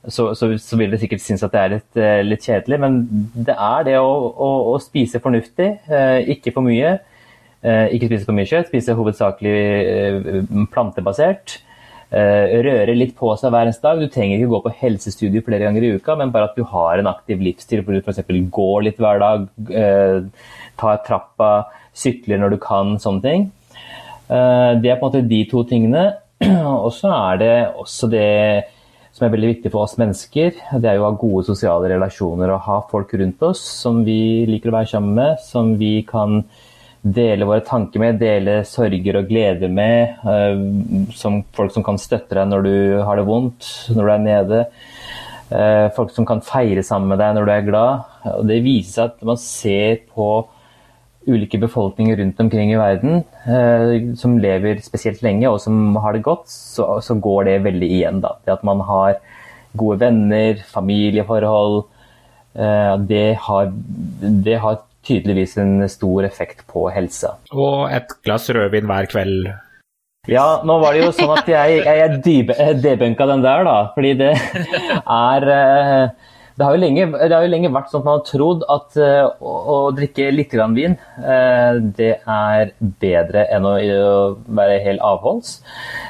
så, 0.07 0.31
så, 0.33 0.49
så, 0.57 0.77
vil 0.79 0.91
du 0.91 0.97
sikkert 0.97 1.21
synes 1.21 1.43
at 1.45 1.53
det 1.53 1.61
er 1.61 1.73
litt, 1.75 1.97
eh, 1.99 2.19
litt 2.25 2.45
kjedelig, 2.47 2.77
men 2.81 3.01
det 3.45 3.53
er 3.53 3.83
det 3.85 3.97
å, 4.01 4.11
å, 4.33 4.51
å 4.73 4.77
spise 4.81 5.21
fornuftig, 5.21 5.67
eh, 5.93 6.19
ikke 6.35 6.53
for 6.55 6.65
mye. 6.65 6.95
Eh, 7.61 7.93
ikke 7.93 8.09
spise 8.09 8.25
for 8.25 8.37
mye 8.37 8.49
kjøtt, 8.49 8.71
spise 8.71 8.95
hovedsakelig 8.97 10.47
plantebasert. 10.73 11.59
Røre 12.11 12.91
litt 12.91 13.13
på 13.15 13.29
seg 13.39 13.53
hver 13.53 13.69
eneste 13.69 13.85
dag. 13.85 14.01
Du 14.01 14.11
trenger 14.11 14.35
ikke 14.35 14.49
gå 14.51 14.59
på 14.65 14.73
helsestudio 14.81 15.45
flere 15.45 15.63
ganger 15.63 15.85
i 15.87 15.91
uka, 15.95 16.17
men 16.19 16.33
bare 16.33 16.49
at 16.49 16.57
du 16.59 16.65
har 16.67 16.99
en 16.99 17.07
aktiv 17.07 17.39
livsstil 17.39 17.85
hvor 17.85 17.95
du 17.95 18.01
f.eks. 18.01 18.25
går 18.51 18.81
litt 18.83 18.99
hver 18.99 19.21
dag, 19.21 19.45
tar 20.81 20.99
trappa, 21.05 21.51
sykler 21.95 22.41
når 22.41 22.57
du 22.57 22.59
kan, 22.65 22.97
sånne 22.99 23.23
ting. 23.23 23.47
Det 24.27 24.91
er 24.91 24.99
på 24.99 25.07
en 25.07 25.07
måte 25.07 25.23
de 25.29 25.39
to 25.53 25.63
tingene. 25.69 26.03
Og 26.83 26.91
så 26.97 27.15
er 27.15 27.39
det 27.45 27.55
også 27.79 28.11
det 28.11 28.27
som 29.11 29.27
er 29.27 29.33
veldig 29.33 29.51
viktig 29.55 29.71
for 29.73 29.85
oss 29.85 29.97
mennesker. 29.99 30.55
Det 30.79 30.87
er 30.87 30.97
jo 30.97 31.05
å 31.05 31.09
ha 31.09 31.19
gode 31.19 31.45
sosiale 31.49 31.91
relasjoner 31.91 32.53
og 32.53 32.65
ha 32.67 32.77
folk 32.91 33.13
rundt 33.19 33.43
oss 33.43 33.63
som 33.83 34.03
vi 34.07 34.45
liker 34.49 34.71
å 34.71 34.77
være 34.79 34.93
sammen 34.93 35.17
med, 35.19 35.41
som 35.43 35.75
vi 35.79 35.97
kan 36.07 36.41
dele 37.01 37.47
våre 37.49 37.63
tanker 37.65 38.01
med, 38.01 38.19
dele 38.21 38.59
sorger 38.67 39.17
og 39.19 39.27
gleder 39.31 39.71
med. 39.73 40.21
Eh, 40.21 41.11
som 41.17 41.41
folk 41.55 41.73
som 41.75 41.85
kan 41.85 41.99
støtte 42.01 42.37
deg 42.37 42.49
når 42.51 42.65
du 42.67 42.75
har 43.07 43.19
det 43.19 43.27
vondt, 43.27 43.69
når 43.91 44.01
du 44.07 44.13
er 44.13 44.25
nede. 44.25 44.63
Eh, 45.51 45.87
folk 45.97 46.13
som 46.15 46.27
kan 46.29 46.43
feire 46.45 46.83
sammen 46.85 47.11
med 47.11 47.19
deg 47.19 47.35
når 47.35 47.47
du 47.47 47.53
er 47.57 47.67
glad. 47.67 48.17
Og 48.37 48.47
det 48.47 48.61
viser 48.63 48.93
seg 48.93 49.11
at 49.11 49.29
man 49.33 49.41
ser 49.41 50.03
på 50.13 50.31
ulike 51.29 51.59
befolkninger 51.61 52.17
rundt 52.17 52.39
omkring 52.39 52.71
i 52.73 52.79
verden 52.79 53.21
eh, 53.45 54.13
som 54.17 54.39
lever 54.41 54.81
spesielt 54.81 55.21
lenge 55.21 55.49
og 55.49 55.59
som 55.61 55.95
har 56.01 56.15
det 56.15 56.23
godt, 56.25 56.47
så, 56.49 56.87
så 57.03 57.17
går 57.21 57.49
det 57.49 57.57
veldig 57.67 57.89
igjen. 57.97 58.21
Da. 58.23 58.35
Det 58.45 58.55
at 58.55 58.65
man 58.67 58.81
har 58.87 59.19
gode 59.77 60.01
venner, 60.01 60.61
familieforhold, 60.73 61.83
eh, 62.55 62.95
det, 63.09 63.27
har, 63.47 63.73
det, 64.21 64.57
har, 64.63 64.81
tydeligvis 65.01 65.55
en 65.57 65.87
stor 65.89 66.27
effekt 66.27 66.59
på 66.69 66.83
helsa. 66.93 67.31
Og 67.57 67.87
et 67.89 68.11
glass 68.21 68.43
rødvin 68.53 68.85
hver 68.85 69.07
kveld. 69.09 69.47
Ja, 70.29 70.61
nå 70.61 70.75
var 70.77 70.93
det 70.93 71.01
jo 71.01 71.13
sånn 71.17 71.31
at 71.33 71.47
jeg, 71.49 71.79
jeg, 71.81 72.19
jeg 72.21 72.75
debunka 72.83 73.25
den 73.31 73.41
der, 73.41 73.65
da. 73.65 73.77
Fordi 73.95 74.11
det 74.19 74.35
er 75.31 75.47
eh, 75.55 76.29
det 76.61 76.67
har, 76.67 76.77
lenge, 76.77 77.05
det 77.17 77.33
har, 77.33 77.41
jo 77.41 77.49
lenge, 77.49 77.71
vært 77.73 77.89
sånn 77.89 78.03
at 78.03 78.05
man 78.05 78.19
har 78.19 78.25
trodd 78.27 78.65
at 78.69 78.97
uh, 79.01 79.31
å, 79.41 79.53
å, 79.73 79.77
drikke 79.97 80.27
litt 80.29 80.51
grann 80.53 80.75
vin, 80.77 80.93
uh, 81.17 81.79
det 81.97 82.11
er 82.19 82.73
bedre 83.01 83.47
enn 83.55 83.65
å, 83.65 83.73
være 84.45 84.75
helt 84.85 85.01
avholds. 85.05 85.55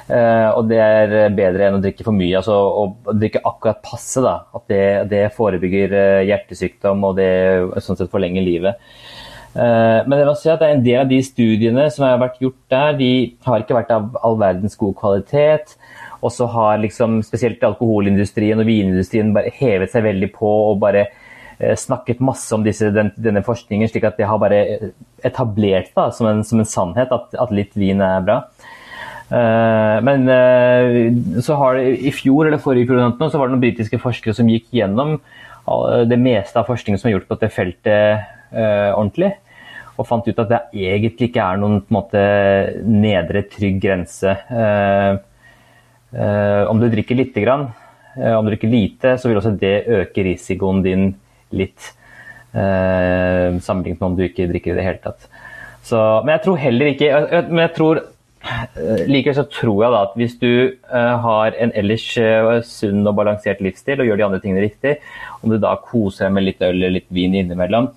Uh, 0.10 0.52
og 0.58 0.68
det 0.68 0.82
er 0.84 1.16
bedre 1.38 1.70
enn 1.70 1.80
å 1.80 1.82
drikke 1.84 2.04
for 2.04 2.18
mye. 2.18 2.36
Altså 2.42 2.58
å 2.58 2.84
drikke 3.16 3.44
akkurat 3.48 3.80
passe. 3.86 4.20
da, 4.26 4.42
At 4.60 4.68
det, 4.68 4.84
det 5.14 5.24
forebygger 5.38 5.96
hjertesykdom 6.28 7.08
og 7.08 7.16
det 7.22 7.32
sånn 7.80 8.02
sett 8.02 8.12
forlenger 8.12 8.44
livet. 8.44 8.92
Men 9.52 10.22
må 10.24 10.32
si 10.40 10.48
at 10.48 10.62
en 10.64 10.84
del 10.84 11.02
av 11.02 11.10
de 11.10 11.18
studiene 11.28 11.90
som 11.92 12.06
har 12.08 12.20
vært 12.22 12.38
gjort 12.44 12.60
der, 12.72 12.94
de 13.00 13.10
har 13.44 13.64
ikke 13.64 13.76
vært 13.76 13.92
av 13.92 14.14
all 14.24 14.38
verdens 14.40 14.78
god 14.80 14.96
kvalitet. 15.00 15.76
Og 16.22 16.34
så 16.34 16.48
har 16.54 16.82
liksom 16.82 17.20
spesielt 17.26 17.64
alkoholindustrien 17.66 18.62
og 18.62 18.70
vinindustrien 18.70 19.34
bare 19.36 19.54
hevet 19.58 19.94
seg 19.94 20.06
veldig 20.06 20.32
på 20.36 20.52
og 20.72 20.82
bare 20.84 21.08
eh, 21.08 21.76
snakket 21.78 22.22
masse 22.24 22.54
om 22.56 22.66
disse, 22.66 22.92
den, 22.94 23.10
denne 23.18 23.44
forskningen, 23.46 23.90
slik 23.90 24.06
at 24.10 24.20
det 24.22 24.30
har 24.30 24.42
bare 24.42 24.92
etablert 25.26 25.94
da, 25.98 26.10
som, 26.14 26.30
en, 26.30 26.44
som 26.48 26.62
en 26.62 26.70
sannhet 26.70 27.14
at, 27.16 27.34
at, 27.34 27.56
litt 27.56 27.74
vin 27.80 28.04
er 28.06 28.22
bra. 28.28 28.44
Uh, 29.32 30.04
men 30.04 30.26
uh, 30.28 31.40
så 31.40 31.56
har 31.56 31.78
det, 31.78 31.94
i 32.04 32.12
fjor 32.12 32.50
eller 32.50 32.60
forrige 32.60 32.90
fjor 32.90 33.00
så 33.32 33.40
var 33.40 33.48
det 33.48 33.54
noen 33.56 33.64
britiske 33.64 34.02
forskere 34.04 34.36
som 34.36 34.50
gikk 34.52 34.68
gjennom 34.76 35.22
det 36.10 36.18
meste 36.20 36.58
av 36.60 36.68
forskningen 36.68 37.00
som 37.00 37.08
er 37.08 37.14
gjort 37.16 37.28
på 37.30 37.38
dette 37.38 37.54
feltet 37.54 38.26
uh, 38.52 38.92
ordentlig. 38.98 39.34
og 40.00 40.08
fant 40.08 40.26
ut 40.26 40.40
at 40.40 40.50
det 40.50 40.62
egentlig 40.74 41.30
ikke 41.30 41.44
er 41.46 41.60
noen 41.62 41.82
måte, 41.94 42.22
nedre 42.88 43.44
trygg 43.52 43.82
grense. 43.84 44.32
Eh, 44.32 44.62
eh, 44.64 45.20
om 46.12 46.80
du 46.82 46.90
drikker 46.92 47.16
lite 47.16 47.44
grann, 47.44 47.70
eh, 48.18 48.34
om 48.34 48.46
du 48.46 48.52
drikker 48.52 48.72
lite, 48.72 49.18
så 49.18 49.30
vil 49.30 49.40
også 49.40 49.58
det 49.60 49.76
øke 49.88 50.26
risikoen 50.28 50.84
din 50.84 51.12
litt. 51.56 51.94
Eh, 52.52 53.60
sammenlignet 53.64 54.00
med 54.02 54.08
om 54.10 54.16
du 54.18 54.26
ikke 54.26 54.50
drikker 54.50 54.74
i 54.74 54.80
det 54.80 54.88
hele 54.88 55.04
tatt. 55.04 55.30
Så, 55.88 55.98
men 56.26 56.36
jeg 56.36 56.44
tror 56.44 56.58
heller 56.62 56.90
ikke 56.92 57.08
Men 57.50 57.62
jeg 57.64 57.72
tror 57.74 58.02
eh, 58.02 59.00
Likevel 59.10 59.38
så 59.40 59.46
tror 59.50 59.80
jeg 59.82 59.94
da 59.94 60.02
at 60.06 60.18
hvis 60.20 60.36
du 60.38 60.52
har 60.92 61.56
en 61.58 61.72
ellers 61.80 62.06
sunn 62.68 63.08
og 63.08 63.16
balansert 63.18 63.64
livsstil 63.64 64.04
og 64.04 64.10
gjør 64.10 64.20
de 64.20 64.26
andre 64.28 64.42
tingene 64.44 64.66
riktig, 64.66 64.98
om 65.42 65.50
du 65.50 65.58
da 65.58 65.78
koser 65.80 66.28
deg 66.28 66.36
med 66.36 66.46
litt 66.50 66.62
øl 66.62 66.76
eller 66.76 66.98
litt 67.00 67.10
vin 67.10 67.40
innimellom, 67.40 67.90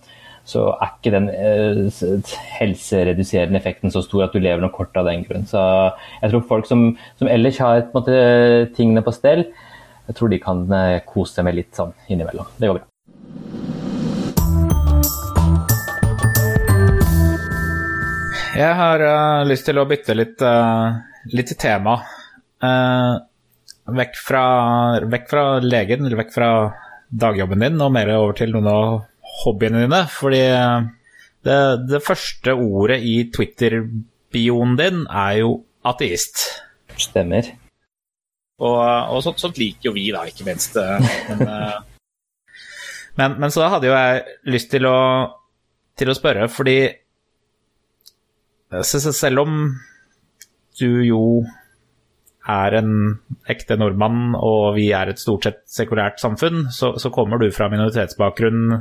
så 0.44 0.66
er 0.74 0.90
ikke 0.92 1.12
den 1.14 1.28
uh, 1.32 2.32
helsereduserende 2.58 3.60
effekten 3.60 3.92
så 3.92 4.04
stor 4.04 4.26
at 4.26 4.34
du 4.36 4.42
lever 4.42 4.60
noe 4.64 4.74
kort 4.74 4.96
av 5.00 5.08
den 5.08 5.24
grunn. 5.24 5.48
Så 5.48 5.60
jeg 6.20 6.32
tror 6.32 6.48
folk 6.50 6.68
som, 6.70 6.90
som 7.20 7.30
ellers 7.32 7.60
har 7.64 7.86
på 7.88 8.02
måte, 8.02 8.18
tingene 8.76 9.04
på 9.04 9.14
stell, 9.16 9.48
jeg 10.04 10.18
tror 10.18 10.28
de 10.28 10.42
kan 10.42 10.66
kose 11.08 11.38
seg 11.38 11.48
med 11.48 11.56
litt 11.62 11.72
sånn 11.78 11.94
innimellom. 12.12 12.50
Det 12.60 12.68
går 12.68 12.82
bra. 12.82 12.90
Jeg 18.54 18.74
har 18.78 19.02
uh, 19.02 19.42
lyst 19.50 19.66
til 19.66 19.80
å 19.82 19.86
bytte 19.90 20.14
litt, 20.14 20.38
uh, 20.38 20.94
litt 21.34 21.50
tema. 21.58 21.96
Uh, 22.62 23.18
vekk, 23.98 24.20
fra, 24.22 24.42
vekk, 25.10 25.24
fra, 25.32 25.42
legen, 25.58 26.04
eller 26.06 26.20
vekk 26.20 26.30
fra 26.36 26.50
dagjobben 27.10 27.64
din, 27.64 27.82
og 27.82 27.90
mer 27.96 28.12
over 28.14 28.38
til 28.38 28.54
noen 28.54 28.70
av 28.70 28.92
hobbyene 29.42 29.84
dine. 29.84 30.04
Fordi 30.10 30.42
det, 31.44 31.58
det 31.90 32.02
første 32.04 32.54
ordet 32.54 33.00
i 33.04 33.16
Twitter-bioen 33.34 34.78
din 34.80 35.04
er 35.10 35.40
jo 35.42 35.56
ateist. 35.86 36.46
Stemmer. 37.00 37.50
Og, 38.62 38.78
og 38.78 39.22
sånt, 39.24 39.42
sånt, 39.42 39.58
liker 39.58 39.90
jo 39.90 39.94
vi, 39.96 40.06
da, 40.14 40.24
ikke 40.30 40.46
minst. 40.46 40.78
Men, 40.78 41.48
men, 43.18 43.40
men 43.42 43.54
så 43.54 43.66
hadde 43.72 43.90
jo 43.90 43.96
jeg 43.96 44.22
lyst 44.54 44.70
til 44.72 44.86
å, 44.88 44.98
til 45.98 46.10
å 46.10 46.16
spørre, 46.16 46.46
fordi 46.50 46.78
selv 48.82 49.44
om 49.44 49.58
du 50.80 50.88
jo 51.06 51.20
er 52.50 52.76
en 52.80 52.94
ekte 53.48 53.76
nordmann, 53.80 54.34
og 54.36 54.74
vi 54.76 54.88
er 54.96 55.10
et 55.10 55.20
stort 55.20 55.46
sett 55.46 55.62
sekulært 55.70 56.20
samfunn, 56.20 56.66
så, 56.74 56.94
så 57.00 57.10
kommer 57.14 57.40
du 57.40 57.48
fra 57.54 57.70
minoritetsbakgrunn 57.72 58.74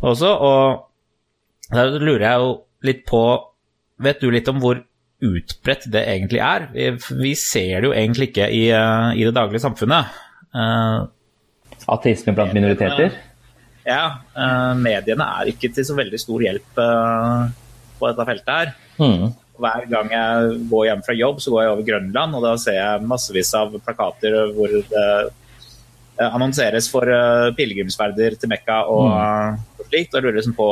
også. 0.00 0.32
Og 0.34 1.72
da 1.72 1.86
lurer 1.96 2.26
jeg 2.28 2.42
jo 2.44 2.52
litt 2.86 3.06
på 3.08 3.22
Vet 3.96 4.20
du 4.20 4.28
litt 4.28 4.48
om 4.52 4.58
hvor 4.60 4.76
utbredt 5.24 5.86
det 5.88 6.02
egentlig 6.04 6.40
er? 6.44 6.66
Vi, 7.16 7.30
ser 7.40 7.80
det 7.80 7.88
jo 7.88 7.94
egentlig 7.96 8.26
ikke 8.28 8.50
i, 8.52 8.66
i 8.68 9.22
det 9.24 9.32
daglige 9.32 9.62
samfunnet. 9.62 10.10
Uh, 10.52 11.08
Ateisme 11.94 12.34
blant 12.36 12.52
minoriteter? 12.52 13.16
Ja. 13.86 14.18
Uh, 14.36 14.74
mediene 14.76 15.30
er 15.40 15.52
ikke 15.52 15.70
til 15.72 15.86
så 15.86 15.96
veldig 15.96 16.20
stor 16.20 16.44
hjelp 16.44 16.80
uh, 16.82 17.48
på 17.96 18.10
dette 18.10 18.28
feltet 18.28 18.52
her. 18.52 18.72
Mm. 19.00 19.32
Hver 19.56 19.88
gang 19.88 20.12
jeg 20.12 20.54
går 20.68 20.86
hjem 20.90 21.04
fra 21.06 21.16
jobb, 21.16 21.40
så 21.40 21.52
går 21.52 21.62
jeg 21.62 21.72
over 21.72 21.88
Grønland, 21.88 22.36
og 22.36 22.44
da 22.44 22.54
ser 22.60 22.76
jeg 22.76 23.08
massevis 23.08 23.54
av 23.56 23.76
plakater 23.80 24.52
hvor 24.52 24.76
det 24.76 25.06
annonseres 26.24 26.88
for 26.92 27.08
eh, 27.10 27.52
pilegrimsferder 27.56 28.38
til 28.40 28.50
Mekka 28.50 28.82
og 28.88 29.08
mm. 29.12 29.64
slikt. 29.88 30.14
Og 30.14 30.18
jeg 30.18 30.24
lurer 30.24 30.38
liksom 30.40 30.56
på 30.58 30.70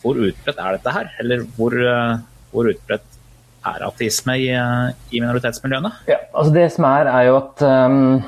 hvor 0.00 0.16
utbredt 0.16 0.60
er 0.60 0.76
dette 0.76 0.94
her? 0.94 1.08
Eller 1.20 1.44
hvor, 1.56 1.76
eh, 1.76 2.20
hvor 2.52 2.70
utbredt 2.70 3.18
er 3.66 3.84
ateisme 3.84 4.36
i, 4.40 4.48
eh, 4.56 4.92
i 5.12 5.20
minoritetsmiljøene? 5.20 5.92
Ja, 6.08 6.22
altså 6.34 6.52
det 6.54 6.70
som 6.72 6.86
er, 6.88 7.10
er 7.10 7.28
jo 7.28 7.36
at 7.36 7.62
um, 7.62 8.22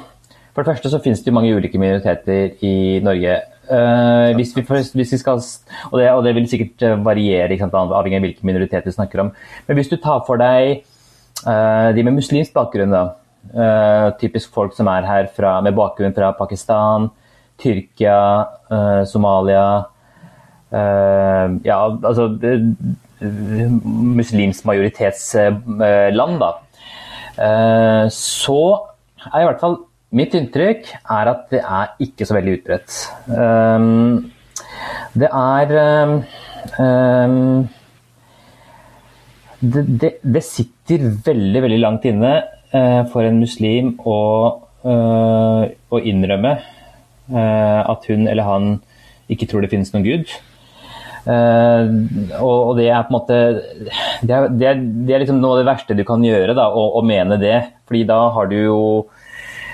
For 0.53 0.63
det 0.63 0.75
første 0.75 0.91
så 0.93 1.01
finnes 1.01 1.23
det 1.25 1.31
jo 1.31 1.35
mange 1.39 1.55
ulike 1.57 1.79
minoriteter 1.81 2.59
i 2.61 3.01
Norge. 3.01 3.39
Uh, 3.73 4.35
hvis, 4.37 4.51
vi, 4.57 4.63
hvis, 4.69 5.13
vi, 5.13 5.17
skal, 5.17 5.41
og 5.89 5.95
det, 5.97 6.11
og 6.11 6.25
det 6.27 6.35
vil 6.35 6.49
sikkert 6.51 6.83
eh, 6.85 7.05
variere 7.05 7.57
sant, 7.57 7.73
avhengig 7.73 8.19
av 8.19 8.25
hvilke 8.27 8.45
minoriteter 8.45 8.91
vi 8.91 8.93
snakker 8.93 9.23
om. 9.23 9.31
Men 9.67 9.79
hvis 9.79 9.89
du 9.89 9.97
tar 9.97 10.21
for 10.27 10.37
deg 10.37 10.83
uh, 11.47 11.89
de 11.97 12.05
med 12.05 12.19
muslimsk 12.19 12.53
bakgrunn, 12.53 12.93
da, 12.93 13.15
uh, 13.55 14.13
typisk 14.21 14.53
folk 14.55 14.75
som 14.77 14.91
er 14.93 15.07
her 15.09 15.29
fra, 15.35 15.57
med 15.65 15.77
bakgrunn 15.77 16.15
fra 16.17 16.33
Pakistan, 16.39 17.11
Tyrkia, 17.63 18.47
Somalia 19.07 19.85
Ja, 20.73 21.77
altså 22.09 22.25
muslimsk 23.23 24.65
majoritetsland, 24.67 26.41
da. 26.41 26.49
så 28.11 28.63
er 29.29 29.45
i 29.45 29.47
hvert 29.47 29.63
fall 29.63 29.77
Mitt 30.13 30.35
inntrykk 30.37 30.91
er 30.97 31.31
at 31.31 31.45
det 31.53 31.61
er 31.61 31.93
ikke 32.05 32.27
så 32.29 32.35
veldig 32.37 32.57
utbredt. 32.59 32.97
Det 35.23 35.29
er 35.29 35.77
det, 39.63 39.85
det, 40.03 40.11
det, 40.23 40.43
sitter 40.43 41.05
veldig, 41.25 41.63
veldig 41.63 41.79
langt 41.79 42.07
inne 42.11 42.33
uh, 42.35 42.52
for 43.13 43.27
en 43.29 43.41
muslim 43.43 43.93
å, 44.09 44.21
uh, 44.87 45.65
å 45.69 46.01
innrømme 46.01 46.55
uh, 46.57 47.83
at 47.85 48.09
hun 48.09 48.25
eller 48.31 48.49
han 48.49 48.73
ikke 49.33 49.49
tror 49.51 49.65
det 49.65 49.71
finnes 49.73 49.93
noen 49.95 50.07
gud. 50.07 50.33
Og, 51.23 52.71
det 52.75 52.89
er 52.91 53.05
på 53.07 53.13
en 53.13 53.15
måte 53.15 53.37
Det 54.27 54.33
er, 54.35 54.49
det 54.51 54.67
er, 54.67 54.81
det 55.07 55.15
er 55.15 55.21
liksom 55.23 55.37
noe 55.39 55.55
av 55.55 55.61
det 55.61 55.69
verste 55.69 55.95
du 55.95 56.03
kan 56.03 56.25
gjøre, 56.27 56.57
da, 56.59 56.65
å, 56.75 56.89
å 56.99 57.03
mene 57.07 57.39
det. 57.39 57.61
Fordi 57.87 58.01
da 58.09 58.17
har 58.35 58.51
du 58.51 58.57
jo 58.59 58.81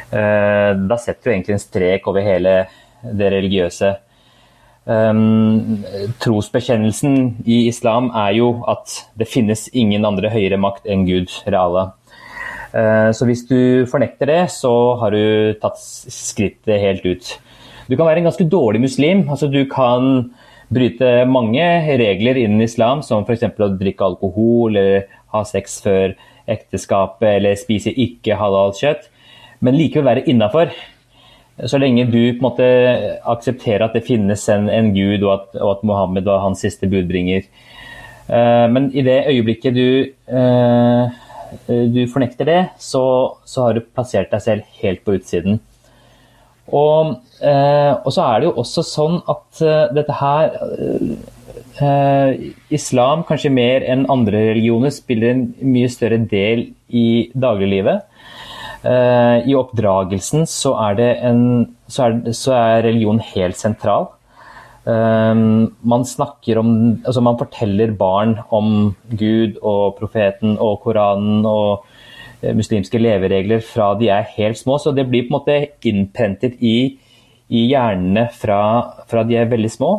Eh, 0.08 0.74
da 0.88 0.96
setter 0.96 1.20
du 1.24 1.32
egentlig 1.34 1.58
en 1.58 1.62
strek 1.62 2.06
over 2.08 2.24
hele 2.24 2.52
det 3.02 3.32
religiøse. 3.34 3.96
Um, 4.88 5.82
trosbekjennelsen 6.16 7.42
i 7.44 7.66
islam 7.68 8.08
er 8.16 8.30
jo 8.38 8.46
at 8.72 8.94
det 9.20 9.26
finnes 9.28 9.66
ingen 9.76 10.08
andre 10.08 10.30
høyere 10.32 10.56
makt 10.56 10.88
enn 10.88 11.04
Gud, 11.08 11.32
eller 11.44 11.60
Uh, 11.60 11.97
så 12.68 13.24
hvis 13.24 13.46
du 13.48 13.86
fornekter 13.88 14.28
det, 14.28 14.42
så 14.52 14.70
har 15.00 15.14
du 15.14 15.54
tatt 15.56 15.78
skrittet 15.80 16.82
helt 16.82 17.06
ut. 17.06 17.30
Du 17.88 17.94
kan 17.96 18.04
være 18.04 18.20
en 18.20 18.28
ganske 18.28 18.44
dårlig 18.44 18.82
muslim. 18.82 19.22
altså 19.30 19.48
Du 19.48 19.62
kan 19.72 20.28
bryte 20.68 21.24
mange 21.24 21.64
regler 21.96 22.36
innen 22.36 22.60
islam, 22.60 23.00
som 23.00 23.24
f.eks. 23.24 23.46
å 23.56 23.70
drikke 23.80 24.04
alkohol, 24.04 24.76
eller 24.76 25.08
ha 25.32 25.44
sex 25.48 25.78
før 25.80 26.12
ekteskapet, 26.44 27.38
eller 27.38 27.56
spise 27.56 27.94
ikke 27.96 28.36
halal 28.36 28.76
kjøtt 28.76 29.08
men 29.64 29.78
likevel 29.78 30.08
være 30.08 30.26
innafor. 30.30 30.72
Så 31.66 31.80
lenge 31.82 32.06
du 32.06 32.20
på 32.20 32.38
en 32.38 32.44
måte 32.44 32.66
aksepterer 33.26 33.88
at 33.88 33.96
det 33.96 34.06
finnes 34.06 34.44
en, 34.52 34.68
en 34.70 34.92
gud, 34.94 35.24
og 35.24 35.32
at, 35.34 35.56
og 35.58 35.72
at, 35.72 35.86
Mohammed 35.90 36.28
var 36.28 36.44
hans 36.44 36.62
siste 36.62 36.86
budbringer. 36.90 37.48
Uh, 38.28 38.68
men 38.70 38.90
i 38.94 39.02
det 39.02 39.24
øyeblikket 39.32 39.74
du, 39.74 40.12
uh, 40.30 41.10
du 41.68 42.02
fornekter 42.10 42.48
det, 42.48 42.60
så, 42.82 43.02
så, 43.48 43.66
har 43.66 43.76
du 43.76 43.86
plassert 43.86 44.30
deg 44.32 44.44
selv 44.44 44.78
helt 44.82 45.04
på 45.04 45.16
utsiden. 45.18 45.60
Og, 46.68 47.14
uh, 47.40 47.92
og 48.04 48.10
så 48.12 48.26
er 48.26 48.40
det 48.40 48.48
jo 48.50 48.56
også 48.60 48.84
sånn 48.84 49.20
at 49.32 49.62
dette 49.96 50.18
her 50.18 50.56
Islam, 52.74 53.22
kanskje 53.24 53.52
mer 53.54 53.84
enn 53.86 54.08
andre 54.10 54.40
religioner, 54.50 54.90
spiller 54.90 55.30
en 55.30 55.44
mye 55.62 55.88
større 55.92 56.18
del 56.28 56.64
i 56.90 57.30
dagliglivet. 57.38 58.02
Eh, 58.86 59.48
I 59.50 59.56
oppdragelsen 59.58 60.46
så 60.46 60.74
er, 60.86 61.00
en, 61.26 61.42
så, 61.90 62.08
er, 62.08 62.32
så 62.36 62.54
er, 62.54 62.84
religion 62.86 63.18
helt 63.32 63.58
sentral. 63.58 64.12
Um, 64.88 65.74
man 65.84 66.04
snakker 66.08 66.62
om 66.62 66.68
altså 67.04 67.20
Man 67.20 67.36
forteller 67.36 67.90
barn 67.92 68.38
om 68.48 68.94
Gud 69.10 69.58
og 69.60 69.98
profeten 69.98 70.54
og 70.56 70.78
Koranen 70.80 71.44
og 71.44 71.82
uh, 71.84 72.54
muslimske 72.56 73.00
leveregler 73.02 73.60
fra 73.60 73.90
de 74.00 74.08
er 74.14 74.30
helt 74.38 74.60
små. 74.60 74.78
Så 74.80 74.94
det 74.96 75.04
blir 75.10 75.26
på 75.26 75.34
en 75.34 75.36
måte 75.36 75.58
innprentet 75.90 76.56
i, 76.64 76.96
i 77.52 77.66
hjernene 77.68 78.30
fra, 78.32 78.62
fra, 79.10 79.26
de 79.28 79.36
er 79.36 79.52
veldig 79.52 79.72
små. 79.76 79.92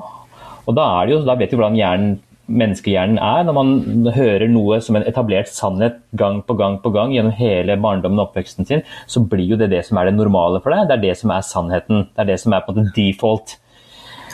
Og 0.65 0.73
da, 0.73 0.88
er 0.88 1.06
det 1.06 1.15
jo, 1.17 1.21
da 1.28 1.38
vet 1.38 1.54
vi 1.54 1.62
hvordan 1.62 1.78
hjernen 1.78 2.17
menneskehjernen 2.49 3.19
er 3.21 3.43
når 3.45 3.54
man 3.54 4.12
hører 4.15 4.49
noe 4.49 4.80
som 4.82 4.97
en 4.97 5.06
etablert 5.06 5.52
sannhet 5.54 5.99
gang 6.17 6.41
på 6.41 6.56
gang 6.58 6.80
på 6.82 6.89
gang 6.95 7.13
gjennom 7.13 7.36
hele 7.38 7.78
barndommen 7.78 8.17
og 8.17 8.32
oppveksten 8.32 8.65
sin, 8.65 8.82
så 9.06 9.21
blir 9.21 9.52
jo 9.52 9.60
det 9.60 9.69
det 9.69 9.84
som 9.86 10.02
er 10.02 10.10
det 10.10 10.17
normale 10.17 10.58
for 10.63 10.73
deg. 10.73 10.89
Det 10.89 10.97
er 10.97 11.04
det 11.04 11.17
som 11.21 11.36
er 11.36 11.45
sannheten. 11.45 12.08
Det 12.10 12.23
er 12.25 12.32
det 12.32 12.39
som 12.41 12.58
er 12.58 12.65
på 12.65 12.73
en 12.73 12.82
måte 12.82 12.97
default. 12.97 13.60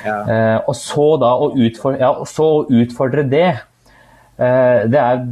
Ja. 0.05 0.17
Eh, 0.29 0.57
og 0.69 0.75
så 0.77 1.07
da 1.21 1.31
å 1.41 1.51
utfordre, 1.53 1.99
ja, 2.01 2.11
så 2.29 2.49
utfordre 2.69 3.25
det, 3.29 3.47
eh, 4.37 4.81
det, 4.91 5.01
er, 5.01 5.23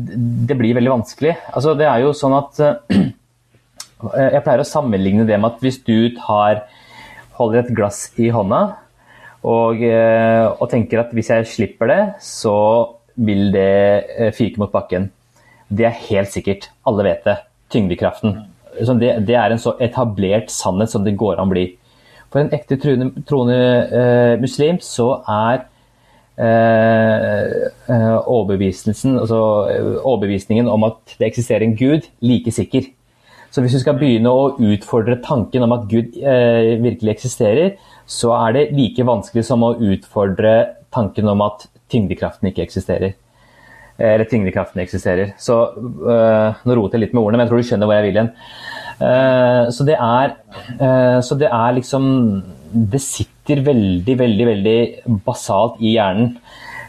det, 0.50 0.58
blir 0.60 0.78
veldig 0.80 0.96
vanskelig. 0.96 1.36
Altså, 1.54 1.76
det 1.78 1.88
er 1.90 2.04
jo 2.04 2.14
sånn 2.18 2.38
at 2.40 2.62
eh, 2.64 4.30
Jeg 4.34 4.44
pleier 4.46 4.64
å 4.64 4.68
sammenligne 4.68 5.28
det 5.30 5.38
med 5.38 5.52
at 5.52 5.64
hvis 5.64 5.82
du 5.86 6.14
tar, 6.18 6.66
holder 7.38 7.64
et 7.64 7.74
glass 7.74 8.06
i 8.22 8.28
hånda 8.30 8.60
Og, 9.50 9.80
og, 9.82 10.68
tenker 10.70 11.02
at 11.02 11.14
hvis 11.18 11.32
jeg 11.34 11.48
slipper 11.50 11.90
det, 11.90 12.02
så 12.24 12.56
vil 13.14 13.50
det 13.54 14.32
fyke 14.38 14.62
mot 14.62 14.72
bakken. 14.72 15.10
Det 15.68 15.86
er 15.90 15.98
helt 16.08 16.32
sikkert. 16.32 16.70
Alle 16.88 17.04
vet 17.10 17.26
det. 17.28 17.36
Tyngdekraften. 17.74 18.38
Det, 18.74 19.10
det, 19.28 19.36
er 19.36 19.52
en 19.52 19.62
så 19.62 19.76
etablert 19.84 20.54
sannhet 20.54 20.94
som 20.94 21.04
det 21.04 21.18
går 21.20 21.42
an 21.42 21.50
å 21.50 21.54
bli. 21.54 21.66
For 22.34 22.42
en 22.42 22.50
ekte 22.56 22.80
troende, 22.82 23.12
troende 23.30 23.60
uh, 23.94 24.34
muslim 24.42 24.80
så 24.82 25.08
er 25.30 25.68
uh, 26.42 28.18
overbevisningen, 28.26 29.20
altså, 29.22 29.40
overbevisningen 30.02 30.72
om 30.72 30.88
at 30.90 31.16
det 31.20 31.30
eksisterer 31.30 31.68
en 31.68 31.78
gud, 31.78 32.10
like 32.26 32.52
sikker. 32.52 32.90
Så 33.54 33.62
hvis 33.62 33.76
du 33.76 33.84
skal 33.84 34.00
begynne 34.00 34.32
å 34.34 34.56
utfordre 34.58 35.20
tanken 35.22 35.62
om 35.62 35.76
at 35.76 35.84
Gud 35.86 36.16
eh, 36.18 36.72
virkelig 36.82 37.12
eksisterer, 37.12 37.76
så 38.10 38.32
er 38.34 38.56
det 38.56 38.64
like 38.74 39.06
vanskelig 39.06 39.44
som 39.46 39.62
å 39.62 39.76
utfordre 39.78 40.54
tanken 40.94 41.30
om 41.30 41.44
at 41.46 41.68
tyngdekraften 41.94 42.50
ikke 42.50 42.66
eksisterer. 42.66 43.14
Eller 44.02 44.26
tyngdekraften 44.26 44.82
eksisterer. 44.82 45.36
Så 45.38 45.60
øh, 45.78 46.64
Nå 46.66 46.78
roter 46.80 46.98
jeg 46.98 47.06
litt 47.06 47.14
med 47.14 47.22
ordene, 47.22 47.38
men 47.38 47.46
jeg 47.46 47.52
tror 47.52 47.62
du 47.62 47.70
skjønner 47.70 47.92
hvor 47.92 48.00
jeg 48.00 48.08
vil 48.08 48.18
igjen. 48.18 48.32
Uh, 49.02 49.70
så, 49.74 49.86
det 49.88 49.96
er, 49.98 50.36
uh, 50.78 51.20
så 51.26 51.38
det 51.40 51.50
er 51.50 51.78
liksom 51.80 52.04
Det 52.94 53.02
sitter 53.02 53.64
veldig, 53.66 54.14
veldig, 54.20 54.46
veldig 54.48 54.78
basalt 55.26 55.82
i 55.84 55.96
hjernen 55.96 56.36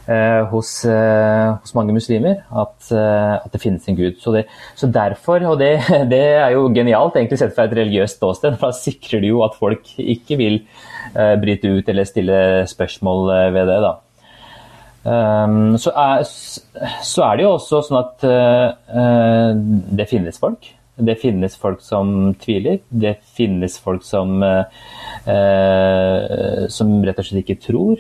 uh, 0.07 0.45
hos, 0.53 0.71
hos, 0.85 1.73
mange 1.77 1.97
muslimer 1.97 2.45
at, 2.49 2.93
at, 2.95 3.49
det 3.53 3.61
finnes 3.61 3.89
en 3.89 3.99
gud. 3.99 4.21
Så, 4.23 4.33
det, 4.37 4.45
så 4.79 4.89
derfor, 4.89 5.45
og 5.51 5.59
det, 5.61 5.73
det, 6.13 6.23
er 6.45 6.55
jo 6.55 6.71
genialt 6.77 7.19
egentlig 7.19 7.41
sett 7.41 7.57
fra 7.57 7.67
et 7.67 7.77
religiøst 7.77 8.21
ståsted, 8.21 8.57
for 8.61 8.71
da 8.71 8.79
sikrer 8.79 9.25
det 9.25 9.33
jo 9.33 9.43
at 9.45 9.59
folk 9.59 9.91
ikke 9.99 10.39
vil 10.41 10.63
bryte 11.15 11.71
ut 11.71 11.91
eller 11.91 12.09
stille 12.09 12.39
spørsmål 12.71 13.29
ved 13.55 13.69
det. 13.71 13.81
da. 13.85 13.93
Um, 15.05 15.77
så, 15.77 15.93
er, 15.93 16.25
så, 16.25 17.27
er, 17.27 17.37
det 17.37 17.45
jo 17.45 17.53
også 17.59 17.83
sånn 17.85 18.01
at 18.01 18.25
det 20.01 20.09
finnes 20.11 20.41
folk. 20.41 20.73
Det 20.97 21.17
finnes 21.19 21.57
folk 21.59 21.81
som 21.83 22.35
tviler. 22.39 22.79
Det 22.89 23.17
finnes 23.37 23.79
folk 23.83 24.05
som, 24.07 24.43
eh, 24.43 24.65
som 26.69 27.05
rett 27.05 27.19
og 27.19 27.25
slett 27.27 27.43
ikke 27.43 27.63
tror. 27.67 27.99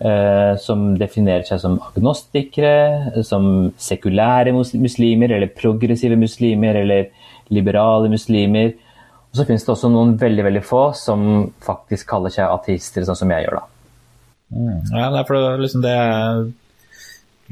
Eh, 0.00 0.56
som 0.56 0.94
definerer 0.96 1.42
seg 1.44 1.58
som 1.60 1.74
agnostikere, 1.84 3.22
som 3.26 3.68
sekulære 3.76 4.54
muslimer, 4.54 5.34
eller 5.36 5.50
progressive 5.52 6.16
muslimer, 6.16 6.78
eller 6.80 7.10
liberale 7.52 8.08
muslimer. 8.08 8.72
Og 9.30 9.36
så 9.36 9.44
finnes 9.44 9.66
det 9.66 9.74
også 9.74 9.90
noen 9.92 10.14
veldig 10.18 10.46
veldig 10.46 10.62
få 10.64 10.84
som 10.96 11.52
faktisk 11.66 12.08
kaller 12.08 12.32
seg 12.32 12.48
ateister, 12.48 13.04
sånn 13.04 13.18
som 13.18 13.34
jeg 13.34 13.44
gjør. 13.44 13.60
da. 13.60 13.66
Mm. 14.50 14.80
Ja, 14.88 15.10
det 15.12 15.20
er 15.20 15.28
for 15.28 15.60
liksom 15.60 15.84
det 15.84 15.96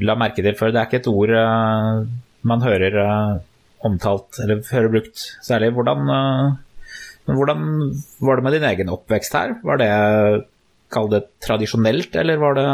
la 0.03 0.15
merke 0.17 0.41
til 0.41 0.57
før. 0.57 0.73
Det 0.73 0.81
er 0.81 0.89
ikke 0.89 1.01
et 1.03 1.11
ord 1.11 1.35
uh, 1.35 2.01
man 2.49 2.65
hører 2.65 2.97
uh, 2.97 3.37
omtalt 3.85 4.39
eller 4.43 4.63
hører 4.71 4.91
brukt 4.91 5.21
særlig. 5.45 5.71
Hvordan, 5.77 6.01
men 6.09 7.35
hvordan 7.37 7.61
var 8.25 8.35
det 8.35 8.43
med 8.43 8.55
din 8.57 8.67
egen 8.71 8.89
oppvekst 8.91 9.33
her? 9.37 9.55
Var 9.63 9.77
det 9.81 9.91
Kall 10.89 11.05
det 11.11 11.21
tradisjonelt, 11.45 12.15
eller 12.17 12.39
var 12.41 12.55
det 12.57 12.67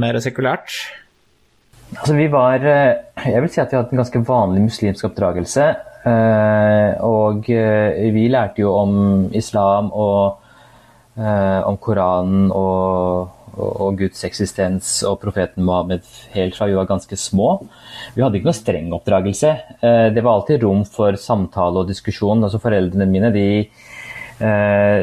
mer 0.00 0.16
sekulært? 0.24 0.72
Altså, 1.92 2.14
vi 2.16 2.26
var 2.32 2.64
Jeg 2.64 3.42
vil 3.44 3.50
si 3.52 3.60
at 3.60 3.68
vi 3.68 3.76
hadde 3.76 3.92
en 3.92 4.00
ganske 4.00 4.22
vanlig 4.24 4.62
muslimsk 4.64 5.04
oppdragelse. 5.10 5.66
Og 7.04 7.44
vi 7.44 8.24
lærte 8.32 8.64
jo 8.64 8.72
om 8.72 8.94
islam 9.36 9.92
og 9.92 10.40
om 11.68 11.76
Koranen 11.76 12.48
og 12.56 13.28
og 13.60 13.98
Guds 14.00 14.22
eksistens 14.24 14.90
og 15.08 15.18
profeten 15.22 15.64
Mohammed 15.66 16.06
helt 16.32 16.56
fra 16.56 16.68
vi 16.70 16.76
var 16.78 16.88
ganske 16.88 17.16
små. 17.20 17.54
Vi 18.14 18.24
hadde 18.24 18.38
ikke 18.38 18.48
noe 18.48 18.56
streng 18.56 18.92
oppdragelse. 18.96 19.52
Eh, 19.80 20.08
det 20.14 20.24
var 20.24 20.38
alltid 20.38 20.64
rom 20.64 20.84
for 20.88 21.18
samtale 21.20 21.82
og 21.82 21.90
diskusjon. 21.90 22.44
Altså 22.44 22.60
Foreldrene 22.62 23.08
mine 23.10 23.32
de, 23.34 23.48
eh, 24.40 25.00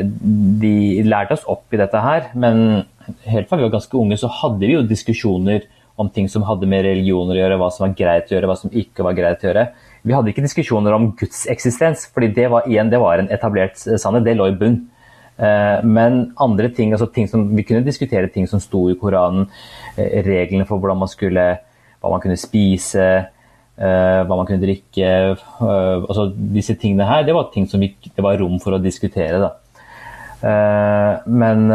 de 0.64 0.76
lærte 1.06 1.38
oss 1.38 1.46
opp 1.48 1.74
i 1.74 1.82
dette 1.82 2.06
her, 2.06 2.32
men 2.34 2.86
helt 3.30 3.50
fra 3.50 3.58
vi 3.58 3.68
var 3.68 3.78
ganske 3.78 3.98
unge 3.98 4.18
så 4.22 4.30
hadde 4.42 4.66
vi 4.66 4.74
jo 4.76 4.86
diskusjoner 4.86 5.68
om 6.00 6.10
ting 6.10 6.30
som 6.32 6.46
hadde 6.48 6.68
med 6.70 6.86
religioner 6.88 7.36
å 7.36 7.42
gjøre, 7.42 7.58
hva 7.60 7.72
som 7.76 7.86
var 7.88 7.96
greit 7.98 8.30
å 8.30 8.38
gjøre, 8.38 8.48
hva 8.48 8.58
som 8.58 8.72
ikke 8.72 9.04
var 9.04 9.18
greit 9.18 9.42
å 9.44 9.50
gjøre. 9.50 9.66
Vi 10.08 10.16
hadde 10.16 10.32
ikke 10.32 10.46
diskusjoner 10.46 10.96
om 10.96 11.10
Guds 11.20 11.44
eksistens, 11.52 12.06
fordi 12.14 12.32
det 12.38 12.48
var, 12.54 12.70
igjen, 12.70 12.92
det 12.92 13.02
var 13.02 13.20
en 13.20 13.28
etablert 13.36 13.76
sannhet. 13.76 14.24
Det 14.24 14.38
lå 14.40 14.48
i 14.48 14.56
bunn. 14.56 14.80
Eh, 15.40 15.86
men 15.88 16.20
andre 16.44 16.70
ting, 16.76 16.92
altså 16.92 17.08
ting 17.16 17.28
som, 17.32 17.46
vi 17.56 17.64
kunne 17.64 17.86
diskutere 17.86 18.28
ting 18.32 18.48
som 18.50 18.60
sto 18.60 18.90
i 18.92 18.98
Koranen, 19.00 19.48
eh, 19.96 20.20
reglene 20.26 20.68
for 20.68 20.82
hvordan 20.82 21.00
man 21.00 21.12
skulle, 21.12 21.46
hva 22.00 22.12
man 22.12 22.24
kunne 22.24 22.40
spise, 22.40 23.08
eh, 23.80 24.20
hva 24.28 24.36
man 24.36 24.48
kunne 24.50 24.64
drikke. 24.64 25.38
altså 25.62 26.30
Disse 26.36 26.76
tingene 26.76 27.08
her, 27.08 27.24
det 27.24 27.36
var 27.36 27.52
ting 27.54 27.68
som 27.68 27.80
vi, 27.80 27.94
det 28.04 28.24
var 28.24 28.40
rom 28.40 28.60
for 28.60 28.76
å 28.76 28.84
diskutere. 28.84 29.40
da. 29.40 29.56
Men, 31.28 31.66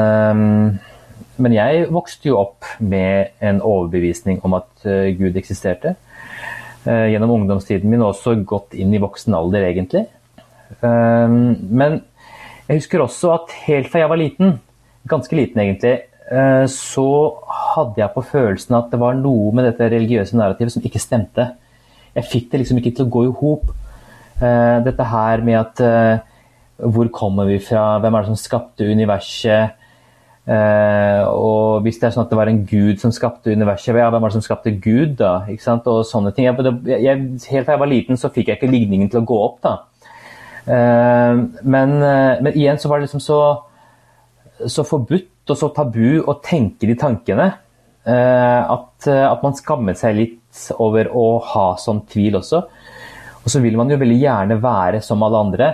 men 1.37 1.53
jeg 1.53 1.89
vokste 1.93 2.31
jo 2.31 2.39
opp 2.41 2.65
med 2.81 3.35
en 3.45 3.61
overbevisning 3.61 4.39
om 4.45 4.55
at 4.57 4.87
Gud 5.19 5.37
eksisterte. 5.37 5.93
Gjennom 6.85 7.35
ungdomstiden 7.35 7.91
min 7.93 8.01
og 8.01 8.15
også 8.15 8.39
gått 8.41 8.73
inn 8.73 8.95
i 8.97 9.03
voksen 9.03 9.37
alder, 9.37 9.67
egentlig. 9.69 10.07
Men 10.81 12.01
jeg 12.69 12.81
husker 12.81 13.03
også 13.05 13.33
at 13.35 13.55
helt 13.67 13.91
fra 13.93 14.01
jeg 14.01 14.11
var 14.11 14.21
liten, 14.21 14.59
ganske 15.11 15.37
liten 15.37 15.61
egentlig, 15.61 15.95
eh, 16.33 16.65
så 16.71 17.09
hadde 17.75 18.01
jeg 18.01 18.15
på 18.15 18.25
følelsen 18.31 18.79
at 18.79 18.91
det 18.93 19.01
var 19.01 19.19
noe 19.19 19.53
med 19.53 19.69
dette 19.69 19.91
religiøse 19.93 20.39
narrativet 20.39 20.73
som 20.73 20.85
ikke 20.85 21.03
stemte. 21.03 21.51
Jeg 22.15 22.31
fikk 22.31 22.51
det 22.53 22.63
liksom 22.63 22.81
ikke 22.81 22.95
til 22.97 23.05
å 23.05 23.13
gå 23.13 23.27
i 23.27 23.35
hop. 23.41 23.73
Eh, 24.41 24.79
dette 24.87 25.09
her 25.13 25.45
med 25.45 25.61
at 25.61 25.85
eh, 25.85 26.25
hvor 26.81 27.11
kommer 27.13 27.51
vi 27.51 27.61
fra, 27.63 27.99
hvem 28.01 28.17
er 28.17 28.25
det 28.25 28.33
som 28.33 28.45
skapte 28.47 28.91
universet? 28.91 29.81
og 30.45 31.81
hvis 31.81 31.97
det 31.97 32.05
er 32.05 32.11
sånn 32.13 32.27
at 32.27 32.33
det 32.35 32.37
var 32.37 32.51
en 32.51 32.59
gud 32.69 32.99
som 33.01 33.09
skapte 33.17 33.55
universet, 33.57 33.97
ja, 33.97 34.11
hvem 34.13 34.27
er 34.27 34.29
det 34.29 34.35
som 34.35 34.43
skapte 34.45 34.75
Gud, 34.77 35.15
da? 35.17 35.39
Og 35.89 36.03
sånne 36.05 36.35
ting. 36.37 36.45
Helt 36.45 37.65
fra 37.65 37.73
jeg 37.73 37.81
var 37.81 37.89
liten 37.89 38.21
så 38.21 38.29
fikk 38.29 38.51
jeg 38.51 38.59
ikke 38.59 38.69
ligningen 38.69 39.09
til 39.09 39.23
å 39.23 39.25
gå 39.25 39.39
opp, 39.41 39.63
da. 39.65 39.73
Eh, 40.65 41.35
men, 41.63 42.03
eh, 42.03 42.41
men, 42.41 42.53
igjen 42.57 42.79
så 42.81 42.89
var 42.89 42.99
det 43.01 43.09
liksom 43.09 43.23
så, 43.23 43.39
så 44.67 44.85
forbudt 44.89 45.53
og 45.53 45.61
så 45.61 45.69
tabu 45.77 46.23
å 46.25 46.39
tenke 46.45 46.89
de 46.89 46.97
tankene 46.97 47.51
eh, 48.09 48.61
at, 48.73 49.09
at, 49.09 49.43
man 49.45 49.57
skammet 49.59 50.01
seg 50.01 50.17
litt 50.17 50.69
over 50.81 51.11
å 51.13 51.27
ha 51.53 51.67
sånn 51.81 52.05
tvil 52.09 52.41
også. 52.41 52.63
Og 53.45 53.53
så 53.53 53.61
vil 53.61 53.77
man 53.77 53.93
jo 53.93 54.01
veldig 54.01 54.21
gjerne 54.23 54.61
være 54.63 55.03
som 55.05 55.25
alle 55.27 55.41
andre. 55.49 55.67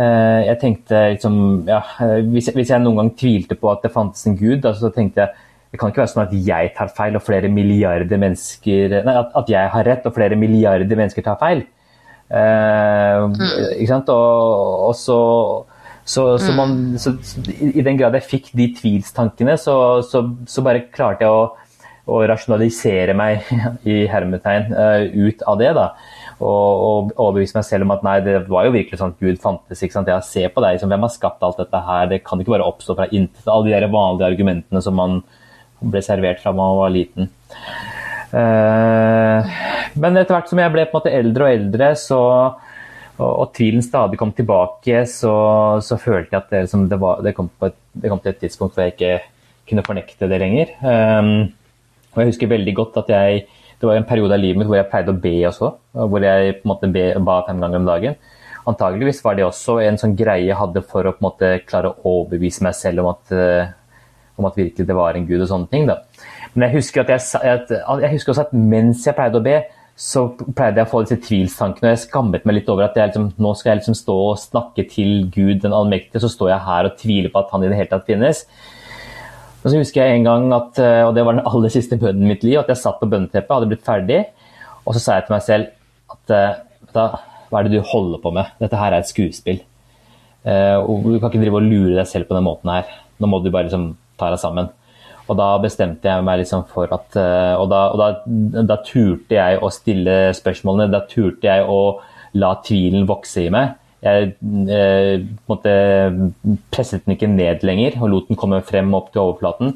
Jeg 0.00 0.56
tenkte 0.62 0.98
liksom 1.12 1.34
ja, 1.68 1.80
hvis, 2.24 2.48
jeg, 2.48 2.54
hvis 2.56 2.70
jeg 2.72 2.80
noen 2.80 3.00
gang 3.00 3.08
tvilte 3.18 3.56
på 3.58 3.68
at 3.68 3.82
det 3.84 3.90
fantes 3.92 4.22
en 4.26 4.36
gud, 4.38 4.64
så 4.78 4.88
tenkte 4.94 5.26
jeg 5.26 5.46
det 5.70 5.78
kan 5.78 5.92
ikke 5.92 6.00
være 6.00 6.10
sånn 6.10 6.22
at 6.24 6.32
jeg 6.48 6.70
tar 6.74 6.90
feil 6.96 7.18
og 7.18 7.22
flere 7.22 7.50
milliarder 7.52 8.18
mennesker 8.18 8.94
Nei, 9.06 9.14
at, 9.20 9.34
at 9.38 9.50
jeg 9.52 9.70
har 9.74 9.86
rett 9.86 10.06
og 10.08 10.14
flere 10.16 10.38
milliarder 10.38 10.98
mennesker 10.98 11.26
tar 11.26 11.38
feil. 11.42 11.62
Eh, 12.30 13.24
mm. 13.26 13.34
Ikke 13.76 13.90
sant? 13.90 14.10
Og, 14.14 14.84
og 14.90 14.94
så, 14.98 15.18
så, 16.04 16.26
så, 16.38 16.52
man, 16.54 16.76
mm. 16.94 17.00
så, 17.02 17.14
I 17.58 17.82
den 17.86 17.98
grad 17.98 18.14
jeg 18.18 18.28
fikk 18.28 18.52
de 18.56 18.70
tvilstankene, 18.78 19.56
så, 19.58 19.74
så 20.06 20.64
bare 20.66 20.86
klarte 20.94 21.26
jeg 21.26 21.34
å, 21.34 21.42
å, 22.06 22.22
rasjonalisere 22.30 23.16
meg 23.18 23.50
i 23.90 24.04
hermetegn 24.10 24.70
uh, 24.74 25.02
ut 25.10 25.44
av 25.50 25.60
det. 25.60 25.72
da, 25.78 25.88
Og, 26.38 26.46
og 26.46 27.12
overbevise 27.16 27.58
meg 27.58 27.66
selv 27.66 27.88
om 27.88 27.96
at 27.96 28.06
nei, 28.06 28.16
det 28.26 28.38
var 28.50 28.68
jo 28.68 28.76
virkelig 28.78 29.02
sånn 29.02 29.16
at 29.16 29.26
Gud 29.26 29.42
fantes. 29.42 29.82
ikke 29.82 29.98
sant, 29.98 30.10
Jeg 30.14 30.28
ser 30.30 30.54
på 30.54 30.62
deg, 30.62 30.78
liksom, 30.78 30.94
Hvem 30.94 31.06
har 31.08 31.14
skapt 31.16 31.46
alt 31.46 31.60
dette 31.60 31.84
her? 31.90 32.08
Det 32.14 32.22
kan 32.26 32.42
ikke 32.42 32.54
bare 32.56 32.70
oppstå 32.70 32.98
fra 32.98 33.10
intet. 33.10 33.46
Alle 33.46 33.68
de 33.68 33.76
der 33.76 33.90
vanlige 33.90 34.30
argumentene 34.30 34.82
som 34.86 34.98
man 34.98 35.22
ble 35.80 36.02
servert 36.04 36.42
fra 36.42 36.52
man 36.52 36.76
var 36.78 36.92
liten. 36.92 37.30
Uh, 38.30 39.46
men 39.98 40.18
etter 40.20 40.36
hvert 40.36 40.50
som 40.50 40.60
jeg 40.62 40.72
ble 40.74 40.84
på 40.86 40.94
en 40.94 41.00
måte 41.00 41.14
eldre 41.14 41.46
og 41.46 41.54
eldre, 41.56 41.90
så, 41.98 42.20
og, 43.18 43.30
og 43.30 43.52
tvilen 43.56 43.82
stadig 43.84 44.20
kom 44.20 44.32
tilbake, 44.36 45.04
så, 45.10 45.34
så 45.82 45.98
følte 46.00 46.36
jeg 46.36 46.42
at 46.42 46.52
det, 46.52 46.64
liksom, 46.66 46.86
det, 46.90 46.98
var, 47.02 47.22
det, 47.26 47.34
kom 47.36 47.50
et, 47.66 47.78
det, 47.92 48.10
kom 48.12 48.22
til 48.22 48.34
et 48.34 48.42
tidspunkt 48.44 48.76
hvor 48.76 48.86
jeg 48.86 48.96
ikke 48.96 49.16
kunne 49.70 49.86
fornekte 49.86 50.28
det 50.30 50.42
lenger. 50.42 50.74
Um, 50.82 51.50
og 52.10 52.22
jeg 52.22 52.32
husker 52.32 52.50
veldig 52.50 52.74
godt 52.74 52.96
at 53.04 53.10
jeg 53.12 53.44
Det 53.80 53.86
var 53.86 53.96
en 53.96 54.04
periode 54.04 54.34
av 54.34 54.42
livet 54.42 54.58
mitt 54.60 54.68
hvor 54.68 54.76
jeg 54.76 54.90
pleide 54.90 55.12
å 55.14 55.20
be 55.22 55.36
også. 55.48 55.70
Hvor 55.96 56.20
jeg 56.20 56.58
på 56.58 56.66
en 56.66 56.70
måte 56.74 56.88
be, 56.92 57.04
ba 57.24 57.38
fem 57.46 57.62
ganger 57.62 57.80
om 57.80 57.86
dagen. 57.88 58.16
Antageligvis 58.68 59.22
var 59.24 59.38
det 59.38 59.46
også 59.46 59.78
en 59.80 59.96
sånn 59.96 60.12
greie 60.18 60.44
jeg 60.44 60.58
hadde 60.58 60.82
for 60.84 61.08
å 61.08 61.14
på 61.14 61.22
en 61.22 61.26
måte 61.30 61.52
klare 61.64 61.94
å 61.94 62.10
overbevise 62.18 62.66
meg 62.66 62.76
selv 62.76 63.00
om 63.00 63.08
at, 63.14 63.32
uh, 63.32 63.70
om 64.36 64.50
at 64.50 64.58
virkelig 64.60 64.84
det 64.84 64.98
var 64.98 65.16
en 65.16 65.24
gud 65.24 65.40
og 65.40 65.48
sånne 65.48 65.72
ting. 65.72 65.88
da. 65.88 65.96
Men 66.54 66.66
jeg 66.66 66.80
husker, 66.80 67.04
at 67.04 67.12
jeg, 67.14 67.42
at, 67.46 67.70
jeg 68.02 68.10
husker 68.16 68.32
også 68.32 68.46
at 68.48 68.56
mens 68.56 69.04
jeg 69.06 69.14
pleide 69.14 69.38
å 69.38 69.44
be, 69.44 69.60
så 70.00 70.24
pleide 70.56 70.80
jeg 70.80 70.88
å 70.88 70.90
få 70.90 71.02
disse 71.04 71.20
tvilstankene. 71.26 71.90
og 71.90 71.94
Jeg 71.94 72.02
skammet 72.06 72.46
meg 72.48 72.56
litt 72.56 72.70
over 72.72 72.86
at 72.86 72.96
liksom, 72.98 73.30
nå 73.36 73.52
skal 73.58 73.72
jeg 73.72 73.82
liksom 73.82 73.98
stå 73.98 74.16
og 74.30 74.40
snakke 74.40 74.86
til 74.90 75.26
Gud 75.34 75.60
den 75.62 75.76
allmektige, 75.76 76.22
så 76.22 76.30
står 76.32 76.54
jeg 76.54 76.66
her 76.66 76.88
og 76.88 76.96
tviler 76.98 77.32
på 77.32 77.42
at 77.42 77.52
han 77.52 77.66
i 77.66 77.70
det 77.70 77.78
hele 77.78 77.92
tatt 77.92 78.08
finnes. 78.08 78.42
Og 79.60 79.66
så 79.68 79.76
husker 79.76 80.02
jeg 80.02 80.16
en 80.16 80.26
gang 80.26 80.46
at, 80.56 80.80
eh, 80.80 81.02
og 81.04 81.12
det 81.14 81.26
var 81.26 81.36
den 81.36 81.46
aller 81.46 81.72
siste 81.72 82.00
bønnen 82.00 82.24
i 82.24 82.32
mitt 82.32 82.46
liv, 82.46 82.56
at 82.62 82.72
jeg 82.72 82.80
satt 82.80 82.96
på 83.02 83.10
bønneteppet, 83.12 83.52
hadde 83.52 83.68
blitt 83.70 83.84
ferdig, 83.86 84.22
og 84.86 84.96
så 84.96 85.04
sa 85.04 85.18
jeg 85.18 85.28
til 85.28 85.36
meg 85.36 85.44
selv 85.44 86.16
at 86.16 86.32
da, 86.96 87.06
hva 87.50 87.60
er 87.60 87.68
det 87.68 87.76
du 87.76 87.84
holder 87.92 88.22
på 88.24 88.32
med? 88.34 88.48
Dette 88.62 88.80
her 88.80 88.96
er 88.96 89.04
et 89.04 89.10
skuespill. 89.10 89.60
og 90.48 91.04
Du 91.04 91.18
kan 91.20 91.28
ikke 91.28 91.42
drive 91.44 91.60
og 91.60 91.68
lure 91.68 91.92
deg 91.98 92.08
selv 92.08 92.26
på 92.26 92.34
den 92.34 92.46
måten 92.46 92.72
her. 92.72 92.88
Nå 93.20 93.28
må 93.28 93.38
du 93.44 93.50
bare 93.52 93.68
liksom 93.68 93.92
ta 94.18 94.32
deg 94.32 94.40
sammen. 94.42 94.72
Og 95.30 95.38
da 95.38 95.50
bestemte 95.62 96.10
jeg 96.10 96.26
meg 96.26 96.40
liksom 96.40 96.64
for 96.66 96.90
at 96.90 97.14
Og, 97.14 97.68
da, 97.70 97.80
og 97.94 98.00
da, 98.00 98.08
da 98.66 98.76
turte 98.82 99.36
jeg 99.36 99.60
å 99.62 99.70
stille 99.70 100.16
spørsmålene. 100.34 100.90
Da 100.90 101.04
turte 101.06 101.46
jeg 101.46 101.68
å 101.70 102.00
la 102.40 102.56
tvilen 102.66 103.06
vokse 103.06 103.46
i 103.46 103.52
meg. 103.54 103.76
Jeg 104.00 104.30
eh, 104.72 105.26
måtte, 105.50 105.72
presset 106.72 107.04
den 107.04 107.18
ikke 107.18 107.28
ned 107.28 107.66
lenger 107.68 107.98
og 108.00 108.08
lot 108.08 108.30
den 108.30 108.38
komme 108.40 108.62
frem 108.64 108.94
opp 108.96 109.10
til 109.12 109.26
overflaten. 109.26 109.74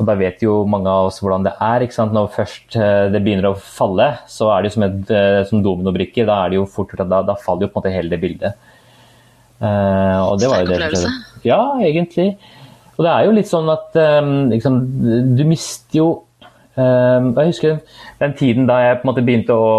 Og 0.00 0.08
da 0.08 0.16
vet 0.18 0.42
jo 0.42 0.62
mange 0.70 0.90
av 0.90 1.10
oss 1.10 1.20
hvordan 1.22 1.46
det 1.46 1.52
er. 1.62 1.84
Når 2.10 2.32
først 2.34 2.78
eh, 2.80 3.06
det 3.14 3.20
begynner 3.22 3.52
å 3.52 3.58
falle, 3.60 4.08
så 4.30 4.50
er 4.54 4.62
det 4.62 4.70
jo 4.70 4.78
som, 4.78 4.86
et, 4.88 5.14
eh, 5.14 5.42
som 5.46 5.62
dominobrikker. 5.62 6.26
Da, 6.26 6.40
er 6.42 6.54
det 6.54 6.58
jo 6.58 6.66
fort, 6.70 6.96
da, 6.98 7.22
da, 7.26 7.38
faller 7.38 7.68
jo 7.68 7.70
på 7.70 7.78
en 7.78 7.84
måte 7.84 7.94
hele 7.94 8.12
det 8.14 8.22
bildet. 8.22 8.66
Uh, 9.60 10.16
og 10.24 10.38
det 10.40 10.48
var 10.48 10.62
jo 10.64 10.72
det. 10.72 11.00
Ja, 11.44 11.60
egentlig. 11.84 12.30
Og 13.00 13.06
det 13.06 13.12
er 13.14 13.24
jo 13.24 13.32
litt 13.32 13.48
sånn 13.48 13.70
at 13.72 13.96
um, 13.96 14.34
liksom, 14.52 14.76
du 15.32 15.40
mister 15.48 15.96
jo 15.96 16.08
um, 16.76 17.30
Jeg 17.32 17.54
husker 17.54 17.78
den 18.20 18.34
tiden 18.36 18.68
da 18.68 18.76
jeg 18.84 18.98
på 19.00 19.06
en 19.06 19.10
måte 19.14 19.24
begynte 19.24 19.56
å 19.56 19.70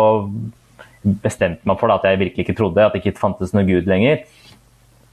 bestemte 1.22 1.70
meg 1.70 1.78
for 1.78 1.90
da, 1.90 2.00
at 2.00 2.08
jeg 2.10 2.22
virkelig 2.22 2.46
ikke 2.48 2.58
trodde 2.58 2.86
at 2.86 2.96
det 2.96 3.02
ikke 3.04 3.22
fantes 3.22 3.54
noe 3.54 3.66
Gud 3.68 3.90
lenger. 3.90 4.24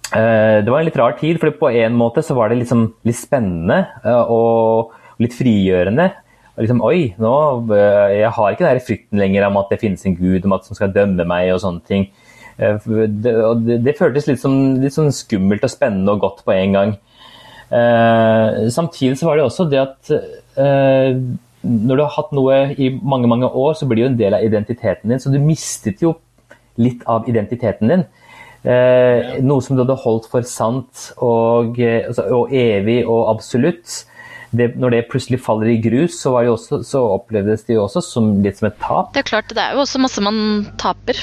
Eh, 0.08 0.64
det 0.64 0.72
var 0.72 0.80
en 0.80 0.88
litt 0.88 0.96
rar 0.96 1.16
tid, 1.18 1.36
for 1.40 1.52
på 1.60 1.70
en 1.82 1.96
måte 1.98 2.24
så 2.24 2.36
var 2.36 2.48
det 2.48 2.62
liksom 2.62 2.86
litt 3.08 3.18
spennende 3.18 3.82
eh, 4.04 4.32
og 4.32 4.94
litt 5.20 5.36
frigjørende. 5.36 6.08
Og 6.56 6.64
liksom, 6.64 6.80
Oi, 6.86 7.02
nå, 7.20 7.34
eh, 7.76 8.14
jeg 8.22 8.32
har 8.38 8.54
ikke 8.54 8.66
den 8.66 8.86
frykten 8.86 9.20
lenger 9.20 9.48
om 9.48 9.60
at 9.60 9.72
det 9.72 9.80
finnes 9.82 10.06
en 10.08 10.16
gud 10.18 10.48
om 10.48 10.56
at 10.56 10.68
som 10.68 10.78
skal 10.78 10.94
dømme 10.94 11.28
meg 11.28 11.52
og 11.54 11.62
sånne 11.64 11.84
ting. 11.88 12.08
Det, 12.58 13.04
det, 13.22 13.76
det 13.86 13.94
føltes 13.94 14.26
litt, 14.26 14.40
som, 14.42 14.54
litt 14.82 14.96
sånn 14.96 15.12
skummelt 15.14 15.62
og 15.62 15.70
spennende 15.70 16.16
og 16.16 16.24
godt 16.24 16.40
på 16.46 16.56
en 16.56 16.74
gang. 16.74 16.96
Samtidig 17.68 19.18
så 19.20 19.28
var 19.28 19.36
det 19.36 19.44
også 19.44 19.66
det 19.68 19.80
at 19.82 20.12
når 21.68 21.98
du 21.98 22.02
har 22.04 22.14
hatt 22.14 22.30
noe 22.36 22.58
i 22.80 22.88
mange 23.02 23.28
mange 23.30 23.48
år, 23.48 23.74
så 23.76 23.88
blir 23.88 24.00
det 24.00 24.04
jo 24.04 24.10
en 24.12 24.20
del 24.20 24.36
av 24.36 24.44
identiteten 24.46 25.10
din. 25.10 25.20
Så 25.20 25.32
du 25.32 25.38
mistet 25.42 26.02
jo 26.04 26.14
litt 26.78 27.02
av 27.10 27.28
identiteten 27.28 27.90
din. 27.90 28.04
Eh, 28.68 29.38
noe 29.46 29.62
som 29.62 29.76
du 29.76 29.84
hadde 29.84 29.98
holdt 30.02 30.26
for 30.32 30.46
sant 30.46 31.12
og, 31.22 31.78
eh, 31.78 32.08
altså, 32.08 32.26
og 32.34 32.54
evig 32.54 33.00
og 33.06 33.28
absolutt. 33.34 34.04
Det, 34.48 34.72
når 34.80 34.94
det 34.94 35.08
plutselig 35.10 35.42
faller 35.44 35.74
i 35.74 35.80
grus, 35.84 36.22
så, 36.22 36.32
også, 36.40 36.80
så, 36.86 37.02
opplevdes 37.18 37.66
det 37.66 37.76
jo 37.76 37.82
også 37.84 38.00
som 38.00 38.30
litt 38.42 38.56
som 38.56 38.70
et 38.70 38.78
tap. 38.80 39.12
Det 39.12 39.20
er 39.20 39.28
klart, 39.28 39.52
det 39.52 39.60
er 39.60 39.76
jo 39.76 39.84
også 39.84 40.00
masse 40.00 40.24
man 40.24 40.38
taper. 40.80 41.20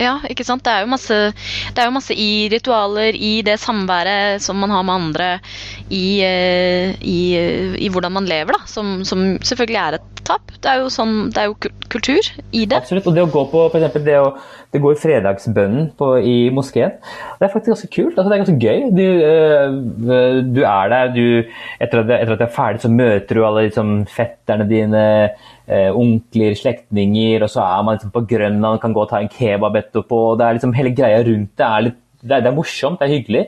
Ja, 0.00 0.16
ikke 0.30 0.46
sant. 0.46 0.64
Det 0.66 0.72
er, 0.72 0.88
masse, 0.90 1.18
det 1.74 1.80
er 1.80 1.88
jo 1.88 1.94
masse 1.94 2.14
i 2.18 2.48
ritualer, 2.52 3.14
i 3.14 3.36
det 3.46 3.58
samværet 3.62 4.42
som 4.42 4.58
man 4.58 4.72
har 4.74 4.82
med 4.86 4.94
andre, 4.94 5.28
i, 5.88 6.18
eh, 6.26 6.96
i, 6.98 7.20
i 7.78 7.92
hvordan 7.92 8.16
man 8.16 8.26
lever, 8.30 8.56
da, 8.56 8.64
som, 8.70 8.96
som, 9.06 9.24
selvfølgelig 9.42 9.80
er 9.84 9.98
et 10.00 10.10
tap. 10.26 10.50
Det 10.58 10.70
er 10.72 10.82
jo, 10.82 10.90
sånn, 10.90 11.30
det 11.34 11.44
er 11.44 11.50
jo 11.52 11.72
kultur 11.92 12.32
i 12.50 12.64
det. 12.66 12.82
Absolutt. 12.82 13.06
Og 13.06 13.16
det 13.16 13.26
å 13.26 13.32
gå 13.32 13.46
på 13.52 13.68
f.eks. 13.70 13.98
det 14.02 14.18
det 14.74 14.80
går 14.82 14.96
fredagsbønnen 14.98 15.92
på, 15.98 16.08
i 16.18 16.36
moskeen. 16.50 16.96
Det 17.38 17.46
er 17.46 17.52
faktisk 17.52 17.70
ganske 17.70 17.90
kult. 17.94 18.16
Altså, 18.16 18.26
det 18.26 18.34
er 18.34 18.42
ganske 18.42 18.64
gøy. 18.64 18.80
Du, 18.90 19.04
øh, 19.30 20.40
du 20.50 20.62
er 20.66 20.90
der, 20.90 21.12
du, 21.14 21.52
etter, 21.78 22.02
at, 22.02 22.10
etter, 22.16 22.34
at, 22.34 22.40
du 22.40 22.46
er 22.48 22.56
ferdig, 22.56 22.82
så 22.82 22.90
møter 22.90 23.38
du 23.38 23.44
alle 23.46 23.68
liksom, 23.68 23.92
fetterne 24.10 24.66
dine, 24.66 25.04
onkler, 25.64 26.52
slektninger, 26.58 27.42
og 27.44 27.48
så 27.48 27.62
er 27.64 27.84
man 27.86 27.96
liksom, 27.96 28.12
på 28.12 28.24
Grønland, 28.28 28.80
kan 28.82 28.92
gå 28.92 29.00
og 29.00 29.08
ta 29.10 29.22
en 29.22 29.30
kebab 29.32 29.78
etterpå. 29.80 30.18
og 30.30 30.38
det 30.38 30.46
er 30.46 30.58
liksom, 30.58 30.74
Hele 30.76 30.92
greia 30.92 31.22
rundt 31.24 31.54
det 31.56 31.66
er, 31.66 31.86
litt, 31.86 32.00
det 32.20 32.32
er, 32.32 32.42
det 32.44 32.50
er 32.50 32.56
morsomt, 32.58 33.00
det 33.00 33.08
er 33.08 33.14
hyggelig. 33.14 33.44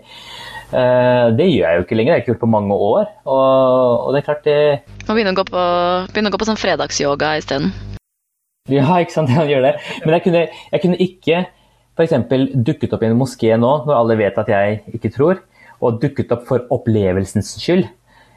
Uh, 0.66 1.30
det 1.38 1.46
gjør 1.46 1.68
jeg 1.68 1.78
jo 1.78 1.84
ikke 1.84 1.98
lenger, 1.98 2.10
det 2.10 2.14
har 2.14 2.18
jeg 2.18 2.24
ikke 2.24 2.32
gjort 2.32 2.44
på 2.46 2.54
mange 2.54 2.78
år. 2.88 3.10
Og, 3.24 4.06
og 4.06 4.08
det 4.14 4.22
er 4.22 4.26
klart 4.30 4.48
det 4.48 4.56
Må 5.06 5.18
begynne 5.18 5.34
å 5.36 5.38
gå 5.38 5.44
på, 5.50 5.66
å 6.08 6.32
gå 6.32 6.40
på 6.40 6.48
sånn 6.48 6.58
fredagsyoga 6.60 7.36
isteden. 7.38 7.70
Ja, 8.70 8.86
ikke 8.98 9.14
sant, 9.14 9.30
han 9.36 9.50
gjør 9.50 9.68
det. 9.68 9.74
Men 10.04 10.16
jeg 10.16 10.24
kunne, 10.26 10.46
jeg 10.72 10.82
kunne 10.82 11.02
ikke 11.02 11.44
f.eks. 11.96 12.16
dukket 12.66 12.92
opp 12.92 13.04
i 13.04 13.08
en 13.08 13.18
moské 13.18 13.54
nå, 13.56 13.72
når 13.86 13.96
alle 13.96 14.18
vet 14.20 14.40
at 14.42 14.50
jeg 14.52 14.82
ikke 14.98 15.12
tror, 15.14 15.40
og 15.80 16.00
dukket 16.02 16.32
opp 16.34 16.44
for 16.48 16.66
opplevelsens 16.74 17.54
skyld. 17.62 17.86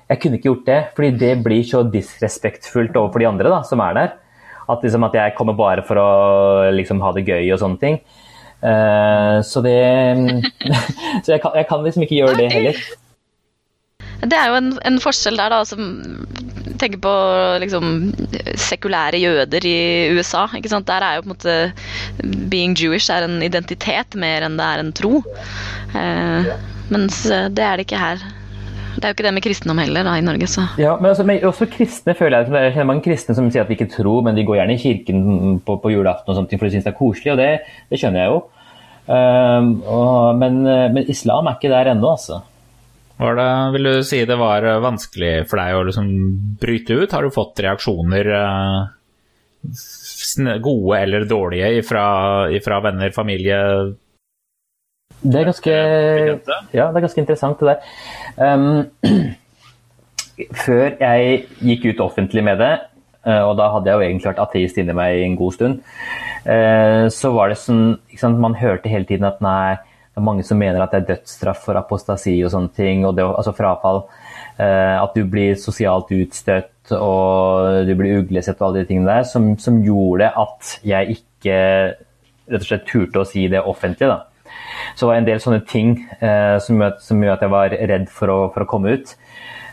Jeg 0.10 0.22
kunne 0.22 0.40
ikke 0.40 0.50
gjort 0.50 0.66
det, 0.66 0.80
fordi 0.98 1.12
det 1.22 1.36
blir 1.46 1.66
så 1.68 1.84
disrespektfullt 1.86 2.96
overfor 2.98 3.22
de 3.22 3.28
andre 3.30 3.52
da, 3.54 3.60
som 3.68 3.82
er 3.86 3.98
der. 3.98 4.16
At, 4.70 4.82
liksom, 4.86 5.06
at 5.06 5.18
jeg 5.18 5.36
kommer 5.38 5.58
bare 5.58 5.84
for 5.86 6.02
å 6.02 6.10
liksom, 6.74 7.02
ha 7.02 7.14
det 7.14 7.28
gøy 7.28 7.52
og 7.54 7.62
sånne 7.62 7.82
ting. 7.82 8.00
Uh, 8.60 9.40
så 9.46 9.62
det 9.64 9.78
Så 11.24 11.32
jeg 11.32 11.40
kan, 11.40 11.54
jeg 11.56 11.68
kan, 11.70 11.86
liksom 11.86 12.04
ikke 12.04 12.18
gjøre 12.18 12.40
det 12.42 12.50
heller. 12.54 12.82
Det 14.20 14.36
er 14.36 14.50
jo 14.52 14.58
en, 14.60 14.74
en 14.84 15.00
forskjell 15.00 15.40
der, 15.40 15.54
da. 15.54 15.62
som 15.64 16.26
tenker 16.80 17.00
på 17.04 17.14
liksom, 17.64 18.10
sekulære 18.60 19.22
jøder 19.22 19.68
i 19.68 19.78
USA. 20.16 20.48
ikke 20.58 20.72
sant? 20.72 20.88
Der 20.90 21.06
er 21.06 21.18
jo 21.18 21.24
på 21.24 21.30
en 21.30 21.36
måte 21.36 22.48
being 22.52 22.76
Jewish 22.80 23.12
er 23.14 23.28
en 23.28 23.40
identitet 23.46 24.18
mer 24.20 24.48
enn 24.48 24.58
det 24.60 24.68
er 24.68 24.84
en 24.84 24.92
tro. 24.96 25.22
Eh, 25.96 26.52
mens 26.92 27.22
det 27.28 27.64
er 27.64 27.80
det 27.80 27.88
ikke 27.88 28.02
her. 28.02 28.24
Det 29.00 29.08
er 29.08 29.14
jo 29.14 29.16
ikke 29.16 29.28
det 29.30 29.34
med 29.38 29.44
kristendom 29.46 29.80
heller 29.80 30.04
da, 30.04 30.18
i 30.20 30.24
Norge. 30.26 30.48
så. 30.52 30.66
Ja, 30.82 30.98
men, 31.00 31.10
altså, 31.14 31.24
men 31.28 31.44
også 31.48 31.70
kristne 31.72 32.16
føler 32.20 32.44
jeg, 32.44 32.52
jeg 32.52 32.74
kjenner 32.76 32.92
mange 32.92 33.06
kristne 33.06 33.36
som 33.38 33.48
sier 33.48 33.64
at 33.64 33.72
de 33.72 33.78
ikke 33.78 33.94
tror, 33.94 34.22
men 34.28 34.36
de 34.36 34.44
går 34.48 34.60
gjerne 34.60 34.76
i 34.76 34.82
kirken 34.82 35.60
på, 35.66 35.78
på 35.80 35.94
julaften 35.94 36.34
og 36.34 36.40
sånt, 36.40 36.56
for 36.56 36.68
de 36.68 36.74
syns 36.76 36.88
det 36.88 36.92
er 36.92 36.98
koselig, 37.00 37.32
og 37.34 37.40
det, 37.40 37.52
det 37.88 38.00
skjønner 38.02 38.26
jeg 38.26 38.34
jo. 38.34 38.40
Um, 39.10 39.70
og, 39.90 40.38
men, 40.38 40.62
men, 40.68 41.08
islam 41.10 41.48
er 41.50 41.58
ikke 41.58 41.72
der 41.72 41.94
ennå, 41.96 42.12
altså. 42.14 42.44
Var 43.20 43.36
det, 43.36 43.48
vil 43.76 43.88
du 43.90 43.96
si 44.08 44.20
det 44.28 44.38
var 44.40 44.64
eh, 44.64 44.84
vanskelig 44.84 45.32
for 45.50 45.60
deg 45.60 45.76
å 45.76 45.86
liksom 45.90 46.12
bryte 46.62 46.96
ut? 47.02 47.12
Har 47.12 47.26
du 47.26 47.36
fått 47.36 47.60
reaksjoner, 47.66 48.30
eh, 48.38 48.80
gode 50.64 51.02
eller 51.02 51.26
dårlige, 51.28 51.82
fra 51.90 52.80
venner, 52.86 53.12
familie? 53.12 53.58
Det 55.20 55.42
er 55.42 55.50
ganske, 55.50 55.74
ja, 56.74 56.86
det 56.88 56.96
er 56.96 57.06
ganske 57.06 57.22
interessant, 57.22 57.60
det 57.60 57.74
der. 57.74 58.54
Um, 58.56 58.86
før 60.66 60.96
jeg 61.02 61.44
gikk 61.60 61.90
ut 61.90 62.06
offentlig 62.08 62.44
med 62.48 62.62
det, 62.62 62.72
eh, 63.28 63.44
og 63.44 63.58
da 63.60 63.68
hadde 63.74 63.92
jeg 63.92 64.00
jo 64.00 64.06
egentlig 64.08 64.30
vært 64.30 64.46
ateist 64.46 64.80
inni 64.80 64.96
meg 64.96 65.26
en 65.26 65.38
god 65.40 65.58
stund, 65.58 65.84
så 67.12 67.30
var 67.36 67.52
det 67.52 67.58
sånn 67.60 67.98
sant, 68.18 68.40
Man 68.40 68.56
hørte 68.56 68.90
hele 68.90 69.04
tiden 69.06 69.28
at 69.28 69.42
nei, 69.44 69.76
det 69.76 70.22
er 70.22 70.26
mange 70.26 70.46
som 70.48 70.58
mener 70.58 70.82
at 70.82 70.94
det 70.96 71.02
er 71.02 71.10
dødsstraff 71.14 71.66
for 71.68 71.78
apostasi 71.78 72.38
og 72.48 72.54
sånne 72.54 72.72
ting, 72.76 73.04
og 73.06 73.18
det, 73.18 73.28
altså 73.28 73.54
frafall. 73.56 74.06
Eh, 74.60 74.96
at 75.00 75.14
du 75.16 75.24
blir 75.24 75.54
sosialt 75.56 76.10
utstøtt 76.12 76.92
og 76.92 77.86
du 77.88 77.94
blir 77.96 78.24
uglesett 78.24 78.60
og 78.60 78.66
alle 78.68 78.82
de 78.82 78.90
tingene 78.90 79.14
der, 79.14 79.28
som, 79.30 79.54
som, 79.62 79.78
gjorde 79.86 80.28
at 80.42 80.74
jeg 80.84 81.16
ikke 81.16 81.60
rett 82.50 82.58
og 82.60 82.68
slett 82.68 82.90
turte 82.90 83.22
å 83.22 83.30
si 83.30 83.46
det 83.52 83.62
offentlig. 83.64 84.10
Da. 84.10 84.18
Så 84.96 85.06
det 85.06 85.12
var 85.12 85.22
en 85.22 85.30
del 85.30 85.44
sånne 85.44 85.64
ting 85.70 85.96
eh, 86.20 86.58
som, 86.64 86.84
som 87.04 87.24
gjorde 87.24 87.38
at 87.38 87.48
jeg 87.48 87.56
var 87.56 87.78
redd 87.94 88.12
for 88.14 88.34
å, 88.34 88.40
for 88.56 88.66
å 88.66 88.70
komme 88.70 88.98
ut. 88.98 89.16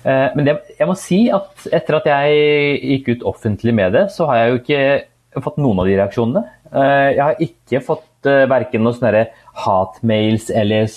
Eh, 0.06 0.28
men 0.38 0.48
det, 0.48 0.56
jeg 0.78 0.90
må 0.90 0.96
si 0.98 1.26
at 1.34 1.68
etter 1.74 2.00
at 2.00 2.08
jeg 2.10 2.80
gikk 2.94 3.12
ut 3.14 3.28
offentlig 3.34 3.74
med 3.76 3.96
det, 3.96 4.08
så 4.14 4.30
har 4.30 4.42
jeg 4.42 4.52
jo 4.52 4.62
ikke 4.62 5.44
fått 5.44 5.58
noen 5.60 5.82
av 5.82 5.88
de 5.88 5.96
reaksjonene. 5.98 6.44
Eh, 6.72 7.10
jeg 7.14 7.22
har 7.22 7.42
ikke 7.42 7.82
fått 7.84 8.28
eh, 8.28 8.44
verken 8.50 8.84
noen 8.84 8.96
sånne 8.96 9.26
hatmails 9.64 10.48
eller, 10.50 10.90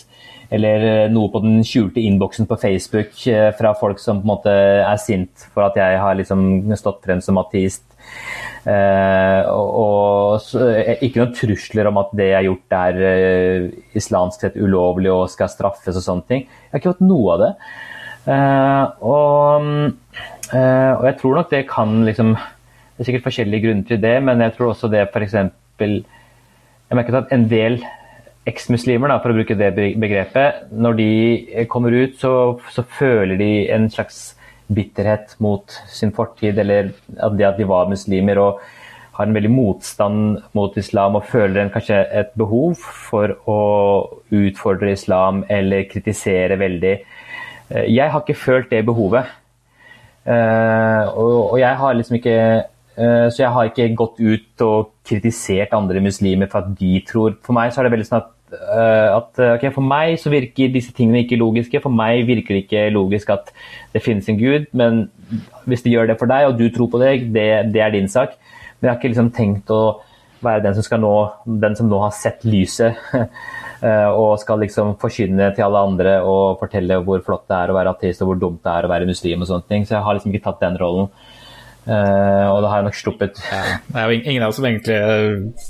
eller 0.55 0.87
eh, 0.87 1.11
noe 1.13 1.31
på 1.33 1.41
den 1.43 1.61
skjulte 1.67 2.01
innboksen 2.01 2.49
på 2.49 2.57
Facebook 2.61 3.13
fra 3.59 3.75
folk 3.77 4.01
som 4.01 4.21
på 4.21 4.27
en 4.27 4.33
måte 4.33 4.55
er 4.55 5.01
sint 5.01 5.47
for 5.53 5.67
at 5.67 5.77
jeg 5.79 6.01
har 6.01 6.17
liksom 6.19 6.73
stått 6.79 7.03
frem 7.05 7.21
som 7.23 7.39
ateist. 7.41 7.85
Uh, 8.59 9.41
og, 9.53 9.69
og 9.79 10.99
ikke 10.99 11.21
noen 11.21 11.35
trusler 11.37 11.87
om 11.87 11.99
at 12.01 12.09
det 12.19 12.27
jeg 12.27 12.37
har 12.37 12.47
gjort 12.49 12.75
er 12.75 12.97
uh, 12.99 13.67
islamsk 13.97 14.43
sett 14.43 14.57
ulovlig 14.59 15.11
og 15.13 15.29
skal 15.31 15.51
straffes 15.51 15.95
og 15.95 16.05
sånne 16.05 16.27
ting. 16.31 16.43
Jeg 16.45 16.73
har 16.73 16.81
ikke 16.81 16.93
fått 16.93 17.07
noe 17.07 17.35
av 17.35 17.45
det. 17.45 17.53
Og, 18.29 19.69
og, 20.51 21.05
jeg 21.07 21.15
tror 21.21 21.37
nok 21.39 21.47
det 21.49 21.61
kan 21.71 22.03
liksom 22.05 22.35
Det 22.35 23.01
er 23.01 23.07
sikkert 23.07 23.25
forskjellige 23.25 23.63
grunner 23.63 23.87
til 23.87 24.01
det, 24.03 24.17
men 24.27 24.43
jeg 24.43 24.53
tror 24.57 24.73
også 24.73 24.89
det 24.91 25.05
f.eks. 25.07 25.37
Jeg 25.79 26.97
merket 26.99 27.17
at 27.21 27.31
en 27.33 27.47
del 27.49 27.79
eksmuslimer, 28.49 29.13
for 29.21 29.31
å 29.31 29.37
bruke 29.37 29.57
det 29.57 29.69
begrepet, 29.75 30.65
når 30.71 30.97
de 30.99 31.09
kommer 31.71 31.95
ut, 31.95 32.17
så, 32.19 32.33
så, 32.73 32.83
føler 32.83 33.39
de 33.39 33.51
en 33.73 33.87
slags 33.93 34.33
bitterhet 34.73 35.35
mot 35.43 35.73
sin 35.89 36.11
fortid, 36.15 36.59
eller 36.61 36.91
det 37.37 37.47
at 37.47 37.57
de 37.57 37.67
var 37.67 37.89
muslimer 37.89 38.41
og 38.41 38.61
har 39.19 39.27
en 39.27 39.35
veldig 39.35 39.51
motstand 39.51 40.39
mot 40.55 40.77
islam 40.79 41.17
og 41.19 41.27
føler 41.27 41.63
en, 41.63 41.71
kanskje 41.73 41.97
et 42.21 42.31
behov 42.39 42.79
for 43.09 43.33
å 43.51 43.59
utfordre 44.31 44.93
islam 44.95 45.43
eller 45.51 45.89
kritisere 45.91 46.55
veldig. 46.59 46.95
Jeg 47.89 48.13
har 48.13 48.23
ikke 48.23 48.39
følt 48.39 48.71
det 48.71 48.85
behovet. 48.87 49.27
og, 50.25 51.51
og, 51.51 51.57
jeg 51.59 51.75
har 51.81 51.93
liksom 51.95 52.15
ikke 52.19 52.63
Så 52.99 53.39
jeg 53.39 53.51
har 53.55 53.69
ikke 53.69 53.95
gått 53.95 54.17
ut 54.19 54.61
og 54.61 54.89
kritisert 55.07 55.73
andre 55.73 56.01
muslimer 56.03 56.49
for 56.51 56.59
at 56.59 56.73
de 56.77 56.99
tror 57.07 57.37
For 57.45 57.55
meg 57.55 57.71
så 57.71 57.79
er 57.79 57.87
det 57.87 57.93
veldig 57.93 58.07
sånn 58.09 58.19
at 58.19 58.33
Eh, 58.38 58.38
at 58.53 59.39
eh, 59.39 59.53
okay, 59.55 59.71
For 59.75 59.85
meg 59.85 60.17
så 60.21 60.31
virker 60.33 60.73
disse 60.73 60.93
tingene 60.95 61.23
ikke 61.23 61.39
logiske. 61.39 61.81
For 61.83 61.93
meg 61.93 62.25
virker 62.29 62.55
det 62.55 62.65
ikke 62.65 62.89
logisk 62.95 63.31
at 63.33 63.51
det 63.93 64.03
finnes 64.05 64.29
en 64.29 64.39
gud. 64.39 64.67
Men 64.73 65.07
hvis 65.69 65.85
det 65.85 65.93
gjør 65.93 66.11
det 66.11 66.19
for 66.21 66.31
deg, 66.31 66.49
og 66.49 66.59
du 66.59 66.67
tror 66.73 66.89
på 66.91 67.01
det, 67.01 67.31
det, 67.35 67.49
det 67.73 67.83
er 67.85 67.95
din 67.95 68.09
sak. 68.11 68.37
Men 68.79 68.87
jeg 68.87 68.93
har 68.93 69.01
ikke 69.01 69.13
liksom 69.13 69.33
tenkt 69.35 69.73
å 69.73 69.81
være 70.45 70.63
den 70.63 70.77
som, 70.77 70.85
skal 70.85 71.01
nå, 71.03 71.15
den 71.61 71.75
som 71.75 71.89
nå 71.91 72.03
har 72.05 72.15
sett 72.15 72.45
lyset. 72.47 72.99
Eh, 73.79 74.09
og 74.11 74.33
skal 74.41 74.59
liksom 74.59 74.97
forkynne 74.99 75.45
til 75.55 75.63
alle 75.63 75.79
andre 75.87 76.17
og 76.27 76.57
fortelle 76.59 76.97
hvor 76.99 77.21
flott 77.23 77.45
det 77.47 77.55
er 77.55 77.71
å 77.71 77.75
være 77.77 77.93
ateist 77.95 78.19
og 78.25 78.27
hvor 78.27 78.39
dumt 78.41 78.59
det 78.65 78.73
er 78.73 78.83
å 78.83 78.89
være 78.91 79.07
muslim. 79.07 79.45
og 79.45 79.47
sånne 79.47 79.69
ting. 79.69 79.85
Så 79.87 79.93
jeg 79.95 80.03
har 80.03 80.17
liksom 80.17 80.33
ikke 80.33 80.43
tatt 80.49 80.65
den 80.65 80.75
rollen. 80.81 81.07
Uh, 81.87 82.45
og 82.51 82.59
da 82.61 82.69
har 82.69 82.81
jeg 82.81 82.87
nok 82.89 82.97
sluppet. 82.99 83.39
Ja, 83.49 83.59
det 83.87 83.97
er 84.01 84.09
jo 84.11 84.17
ingen 84.19 84.43
av 84.43 84.51
oss 84.51 84.59
som 84.59 84.65
egentlig 84.67 84.97
eh, 84.99 85.67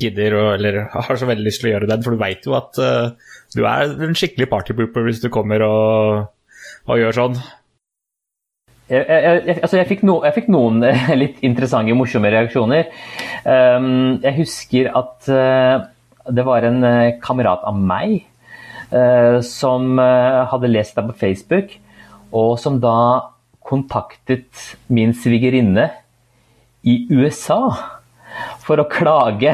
gidder 0.00 0.36
og, 0.38 0.50
eller 0.54 0.84
har 0.94 1.18
så 1.18 1.26
veldig 1.28 1.44
lyst 1.44 1.60
til 1.60 1.70
å 1.70 1.72
gjøre 1.74 1.88
det, 1.90 1.98
for 2.04 2.14
du 2.14 2.20
veit 2.22 2.46
jo 2.46 2.54
at 2.56 2.78
uh, 2.80 3.32
du 3.56 3.64
er 3.68 3.96
en 4.06 4.16
skikkelig 4.16 4.46
partypooper 4.52 5.08
hvis 5.08 5.20
du 5.20 5.26
kommer 5.32 5.64
og, 5.66 6.30
og 6.86 7.00
gjør 7.02 7.18
sånn. 7.18 7.36
Jeg, 8.90 9.02
jeg, 9.04 9.42
jeg, 9.46 9.56
altså 9.58 9.78
jeg, 9.78 9.88
fikk 9.90 10.04
no, 10.06 10.16
fikk 10.34 10.48
noen 10.54 10.86
litt 11.22 11.42
interessante, 11.46 11.98
morsomme 11.98 12.30
reaksjoner. 12.32 12.88
Um, 13.44 14.16
jeg 14.22 14.38
husker 14.38 14.88
at 15.02 15.28
uh, 15.28 15.82
det 16.30 16.46
var 16.46 16.68
en 16.68 16.86
kamerat 17.22 17.66
av 17.66 17.78
meg 17.78 18.22
som 19.46 20.00
hadde 20.02 20.66
lest 20.66 20.96
deg 20.98 21.12
på 21.12 21.14
Facebook, 21.20 21.76
og 22.34 22.56
som 22.58 22.80
da 22.82 22.94
kontaktet 23.66 24.76
min 24.88 25.14
svigerinne 25.14 25.90
i 26.82 27.06
USA 27.12 27.62
for 28.62 28.80
å 28.80 28.88
klage 28.90 29.52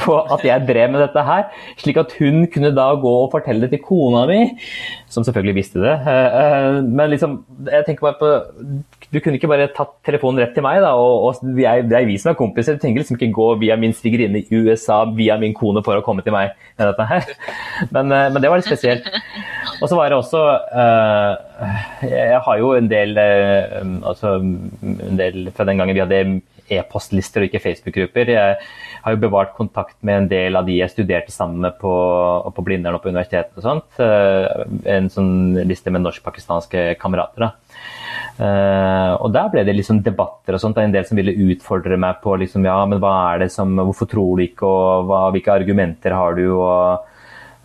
på 0.00 0.16
at 0.34 0.44
jeg 0.46 0.66
drev 0.68 0.92
med 0.92 1.02
dette 1.04 1.24
her, 1.26 1.48
slik 1.80 1.98
at 2.00 2.14
hun 2.18 2.46
kunne 2.52 2.72
da 2.76 2.88
gå 3.00 3.12
og 3.24 3.30
fortelle 3.32 3.66
det 3.66 3.72
til 3.74 3.82
kona 3.84 4.24
mi, 4.30 4.40
som 5.12 5.24
selvfølgelig 5.26 5.56
visste 5.58 5.82
det. 5.82 5.94
Eh, 6.08 6.36
eh, 6.40 6.78
men 6.82 7.12
liksom, 7.12 7.38
jeg 7.68 7.86
tenker 7.86 8.08
bare 8.08 8.18
på 8.20 8.30
Du 9.12 9.18
kunne 9.20 9.36
ikke 9.36 9.50
bare 9.50 9.68
tatt 9.76 9.90
telefonen 10.06 10.40
rett 10.40 10.54
til 10.56 10.64
meg, 10.64 10.80
da, 10.80 10.94
og, 10.96 11.26
og 11.28 11.56
det 11.58 11.66
er 11.68 12.06
vi 12.08 12.16
som 12.20 12.30
er 12.32 12.38
kompiser. 12.38 12.78
Du 12.78 12.80
trenger 12.80 13.02
liksom 13.02 13.18
ikke 13.18 13.32
gå 13.36 13.48
via 13.60 13.76
min 13.76 13.92
svigerinne 13.92 14.40
i 14.40 14.62
USA 14.64 15.02
via 15.18 15.36
min 15.40 15.52
kone 15.54 15.82
for 15.84 15.98
å 15.98 16.04
komme 16.06 16.24
til 16.24 16.32
meg 16.32 16.54
med 16.78 16.88
dette 16.88 17.08
her. 17.10 17.34
Men, 17.92 18.08
eh, 18.08 18.30
men 18.32 18.40
det 18.40 18.48
var 18.48 18.62
litt 18.62 18.70
spesielt. 18.70 19.08
Og 19.82 19.90
så 19.90 19.96
var 19.98 20.12
det 20.12 20.16
også 20.16 20.40
Jeg 22.06 22.40
har 22.44 22.58
jo 22.60 22.72
en 22.76 22.88
del, 22.90 23.18
altså, 23.18 24.36
en 24.38 25.18
del 25.18 25.48
Fra 25.56 25.66
den 25.66 25.80
gangen 25.80 25.96
vi 25.96 26.02
hadde 26.02 26.20
e-postlister 26.76 27.42
og 27.42 27.48
ikke 27.48 27.62
Facebook-grupper. 27.62 28.32
Jeg 28.34 28.58
har 29.02 29.16
jo 29.16 29.22
bevart 29.22 29.54
kontakt 29.56 29.96
med 30.06 30.22
en 30.22 30.28
del 30.30 30.58
av 30.58 30.68
de 30.68 30.78
jeg 30.78 30.92
studerte 30.92 31.34
sammen 31.34 31.62
med 31.66 31.78
på, 31.80 31.92
på 32.56 32.64
Blindern 32.66 32.98
og 32.98 33.04
på 33.04 33.12
universitetet. 33.12 33.56
og 33.58 33.66
sånt. 33.66 34.00
Eh, 34.02 34.66
en 34.96 35.10
sånn 35.12 35.34
liste 35.68 35.92
med 35.94 36.04
norsk-pakistanske 36.06 36.92
kamerater. 37.02 37.48
da. 37.48 37.52
Uh, 38.32 39.12
og 39.20 39.28
der 39.34 39.50
ble 39.52 39.62
det 39.66 39.74
liksom 39.76 40.00
debatter 40.02 40.56
og 40.56 40.62
sånt. 40.62 40.76
Det 40.76 40.82
er 40.82 40.88
en 40.88 40.94
del 40.94 41.04
som 41.06 41.18
ville 41.20 41.34
utfordre 41.52 41.98
meg 42.00 42.22
på 42.24 42.34
liksom, 42.40 42.64
ja, 42.66 42.78
men 42.88 43.02
hva 43.02 43.12
er 43.34 43.44
det 43.44 43.50
som, 43.52 43.74
hvorfor 43.76 44.08
tror 44.08 44.38
du 44.38 44.46
ikke, 44.46 44.68
og 44.68 45.10
hva, 45.10 45.26
hvilke 45.34 45.52
argumenter 45.52 46.16
har 46.16 46.38
du? 46.38 46.46
og 46.56 47.04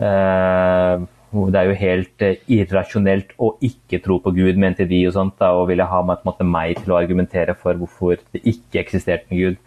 uh, 0.03 1.07
det 1.31 1.59
er 1.59 1.67
jo 1.67 1.79
helt 1.81 2.23
uh, 2.23 2.35
irrasjonelt 2.51 3.33
å 3.43 3.51
ikke 3.63 3.99
tro 4.03 4.19
på 4.23 4.31
Gud, 4.37 4.59
mente 4.59 4.87
de, 4.87 5.01
og 5.09 5.15
sånt, 5.17 5.35
da, 5.41 5.51
og 5.57 5.67
ville 5.71 5.87
ha 5.87 5.99
måte, 6.07 6.47
meg 6.47 6.79
til 6.79 6.95
å 6.95 7.01
argumentere 7.01 7.57
for 7.59 7.75
hvorfor 7.75 8.21
det 8.35 8.45
ikke 8.47 8.81
eksisterte 8.85 9.27
en 9.29 9.41
Gud. 9.41 9.59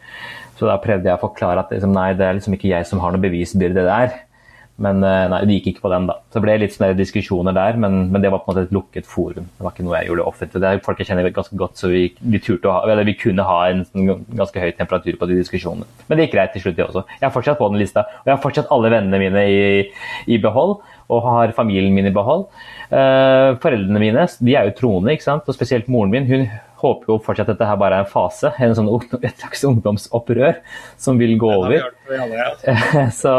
Så 0.57 0.69
da 0.69 0.81
prøvde 0.81 1.09
jeg 1.09 1.17
å 1.17 1.23
forklare 1.23 1.63
at 1.65 1.71
liksom, 1.73 1.93
nei, 1.97 2.11
det 2.17 2.27
er 2.27 2.37
liksom 2.37 2.57
ikke 2.57 2.73
jeg 2.73 2.89
som 2.89 3.01
har 3.05 3.13
noe 3.13 3.23
bevisbyrde 3.23 3.87
der. 3.87 4.19
Men 4.81 5.03
uh, 5.05 5.27
nei, 5.29 5.43
det 5.45 5.59
gikk 5.59 5.75
ikke 5.75 5.85
på 5.85 5.91
den, 5.93 6.07
da. 6.09 6.17
Så 6.31 6.39
det 6.39 6.45
ble 6.47 6.55
litt 6.63 6.73
sånne 6.73 6.95
diskusjoner 6.97 7.53
der, 7.53 7.77
men, 7.81 8.07
men, 8.09 8.23
det 8.25 8.31
var 8.33 8.41
på 8.41 8.49
en 8.49 8.55
måte 8.55 8.63
et 8.65 8.73
lukket 8.73 9.09
forum. 9.09 9.51
Det 9.59 9.67
var 9.67 9.75
ikke 9.75 9.85
noe 9.85 9.99
jeg 9.99 10.09
gjorde 10.09 10.25
offentlig. 10.31 10.63
Det 10.65 10.71
er 10.71 10.81
folk 10.87 11.03
jeg 11.03 11.11
kjenner 11.11 11.29
ganske 11.37 11.59
godt, 11.61 11.77
så 11.77 11.91
vi, 11.93 12.07
vi, 12.25 12.41
ha, 12.65 12.77
eller 12.89 13.05
vi 13.05 13.17
kunne 13.21 13.45
ha 13.45 13.59
en 13.69 13.85
sånn, 13.85 14.25
ganske 14.41 14.63
høy 14.65 14.71
temperatur 14.79 15.21
på 15.21 15.29
de 15.29 15.37
diskusjonene. 15.43 15.89
Men 16.09 16.17
det 16.17 16.27
gikk 16.27 16.39
greit 16.39 16.57
til 16.57 16.65
slutt, 16.65 16.79
det 16.81 16.87
også. 16.87 17.05
Jeg 17.19 17.27
har 17.27 17.37
fortsatt 17.37 17.61
på 17.61 17.69
den 17.75 17.83
lista, 17.83 18.07
og 18.23 18.33
jeg 18.33 18.35
har 18.39 18.41
fortsatt 18.47 18.73
alle 18.73 18.95
vennene 18.97 19.21
mine 19.21 19.45
i, 19.53 19.61
i 20.33 20.41
behold 20.41 20.79
og 21.11 21.25
har 21.27 21.55
familien 21.57 21.95
min 21.95 22.09
i 22.09 22.15
behold. 22.15 22.47
Eh, 22.91 23.57
foreldrene 23.63 24.03
mine 24.03 24.27
de 24.41 24.57
er 24.57 24.69
jo 24.69 24.77
troende, 24.81 25.15
ikke 25.15 25.27
sant? 25.27 25.49
og 25.49 25.57
spesielt 25.57 25.91
moren 25.91 26.13
min. 26.15 26.29
hun 26.31 26.49
håper 26.81 27.13
jo 27.13 27.19
fortsatt 27.21 27.51
at 27.51 27.59
dette 27.59 27.67
her 27.69 27.77
bare 27.77 27.99
er 27.99 28.07
en 28.07 28.09
fase, 28.09 28.49
en 28.57 28.73
sånn, 28.77 28.89
et 29.21 29.43
slags 29.43 29.67
ungdomsopprør 29.69 30.63
som 30.97 31.19
vil 31.21 31.35
gå 31.41 31.51
over. 31.53 31.91
så, 33.21 33.35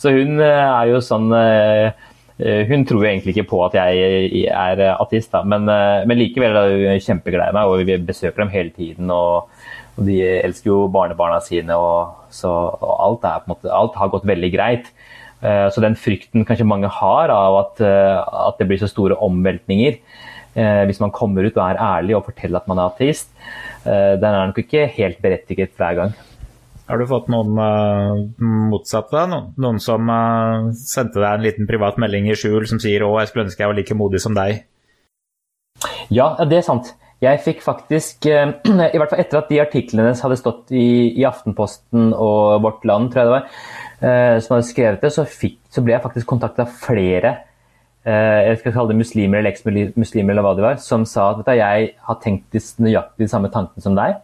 så, 0.00 0.10
hun 0.10 0.42
eh, 0.42 0.64
er 0.64 0.90
jo 0.90 0.98
sånn 1.04 1.30
uh, 1.30 1.94
hun 2.34 2.82
tror 2.82 3.04
jo 3.04 3.06
egentlig 3.06 3.36
ikke 3.36 3.46
på 3.52 3.60
at 3.62 3.76
jeg 3.78 4.40
er 4.50 4.80
ateist, 4.90 5.30
da. 5.30 5.44
Men, 5.46 5.68
men 5.70 6.18
likevel 6.18 6.56
er 6.58 6.72
hun 6.72 7.04
kjempeglad 7.04 7.52
i 7.52 7.54
meg, 7.54 7.70
og 7.70 7.86
vi 7.86 7.94
besøker 8.08 8.42
dem 8.42 8.50
hele 8.50 8.72
tiden. 8.74 9.12
Og, 9.14 9.52
og 9.94 10.08
de 10.08 10.16
elsker 10.40 10.72
jo 10.72 10.80
barnebarna 10.90 11.38
sine, 11.46 11.76
og, 11.78 12.26
så, 12.34 12.50
og 12.50 12.90
alt, 13.06 13.28
er, 13.30 13.46
måte, 13.46 13.70
alt 13.70 13.94
har 14.00 14.10
gått 14.10 14.26
veldig 14.26 14.50
greit. 14.50 14.90
Eh, 15.44 15.66
så 15.68 15.82
den 15.84 15.96
frykten 15.98 16.46
kanskje 16.48 16.66
mange 16.68 16.88
har 16.88 17.32
av 17.32 17.58
at, 17.60 17.82
eh, 17.84 18.20
at 18.48 18.60
det 18.60 18.68
blir 18.70 18.80
så 18.80 18.88
store 18.88 19.18
omveltninger 19.26 19.98
eh, 20.56 20.84
hvis 20.88 21.02
man 21.02 21.12
kommer 21.12 21.44
ut 21.44 21.58
og 21.58 21.64
er 21.66 21.82
ærlig 21.82 22.16
og 22.16 22.24
forteller 22.30 22.62
at 22.62 22.70
man 22.70 22.80
er 22.80 22.92
ateist, 22.92 23.28
den 23.84 24.24
er 24.24 24.46
nok 24.48 24.62
ikke 24.62 24.86
helt 24.96 25.18
berettiget 25.20 25.74
hver 25.76 25.96
gang. 25.98 26.14
Har 26.88 26.96
du 27.00 27.04
fått 27.08 27.26
noen 27.32 27.58
uh, 27.60 28.46
motsatte? 28.70 29.26
Noen, 29.28 29.76
som 29.80 30.08
uh, 30.08 30.70
sendte 30.76 31.20
deg 31.20 31.28
en 31.28 31.44
liten 31.44 31.68
privat 31.68 31.98
melding 32.00 32.30
i 32.32 32.36
skjul 32.36 32.64
som 32.68 32.80
sier 32.80 33.04
'Å, 33.04 33.10
jeg 33.20 33.28
skulle 33.28 33.44
ønske 33.44 33.60
jeg 33.60 33.70
var 33.70 33.76
like 33.76 33.96
modig 33.96 34.22
som 34.24 34.36
deg'? 34.36 34.62
Ja, 36.12 36.30
det 36.48 36.62
er 36.62 36.64
sant. 36.64 36.94
Jeg 37.24 37.40
fikk 37.44 37.62
faktisk, 37.64 38.26
i 38.94 38.98
hvert 39.00 39.12
fall 39.12 39.22
etter 39.22 39.40
at 39.40 39.52
de 39.52 39.60
artiklene 39.62 40.12
hadde 40.16 40.40
stått 40.40 40.72
i, 40.76 41.12
i, 41.14 41.24
Aftenposten 41.28 42.12
og 42.12 42.64
Vårt 42.64 42.84
Land, 42.88 43.12
tror 43.12 43.22
jeg 43.22 43.30
det 43.30 43.36
var, 43.36 43.60
som 44.42 44.56
hadde 44.56 44.68
skrevet 44.68 45.02
det, 45.04 45.10
så, 45.14 45.24
fikk, 45.28 45.58
så 45.72 45.82
ble 45.84 45.94
jeg 45.94 46.04
faktisk 46.04 46.28
kontakta 46.28 46.66
av 46.66 46.76
flere 46.82 47.32
eh, 48.04 48.50
jeg 48.50 48.60
skal 48.60 48.76
kalle 48.76 48.92
det 48.92 49.00
muslimer 49.00 49.40
eller 49.40 49.54
eksmuslimer 49.54 50.34
eller 50.34 50.46
hva 50.46 50.54
det 50.58 50.66
var, 50.66 50.78
som 50.82 51.06
sa 51.08 51.30
at 51.32 51.50
jeg 51.56 51.90
har 52.08 52.20
tenkt 52.22 52.58
nøyaktig 52.82 53.26
de 53.26 53.32
samme 53.32 53.52
tankene 53.54 53.84
som 53.84 53.96
deg. 53.98 54.20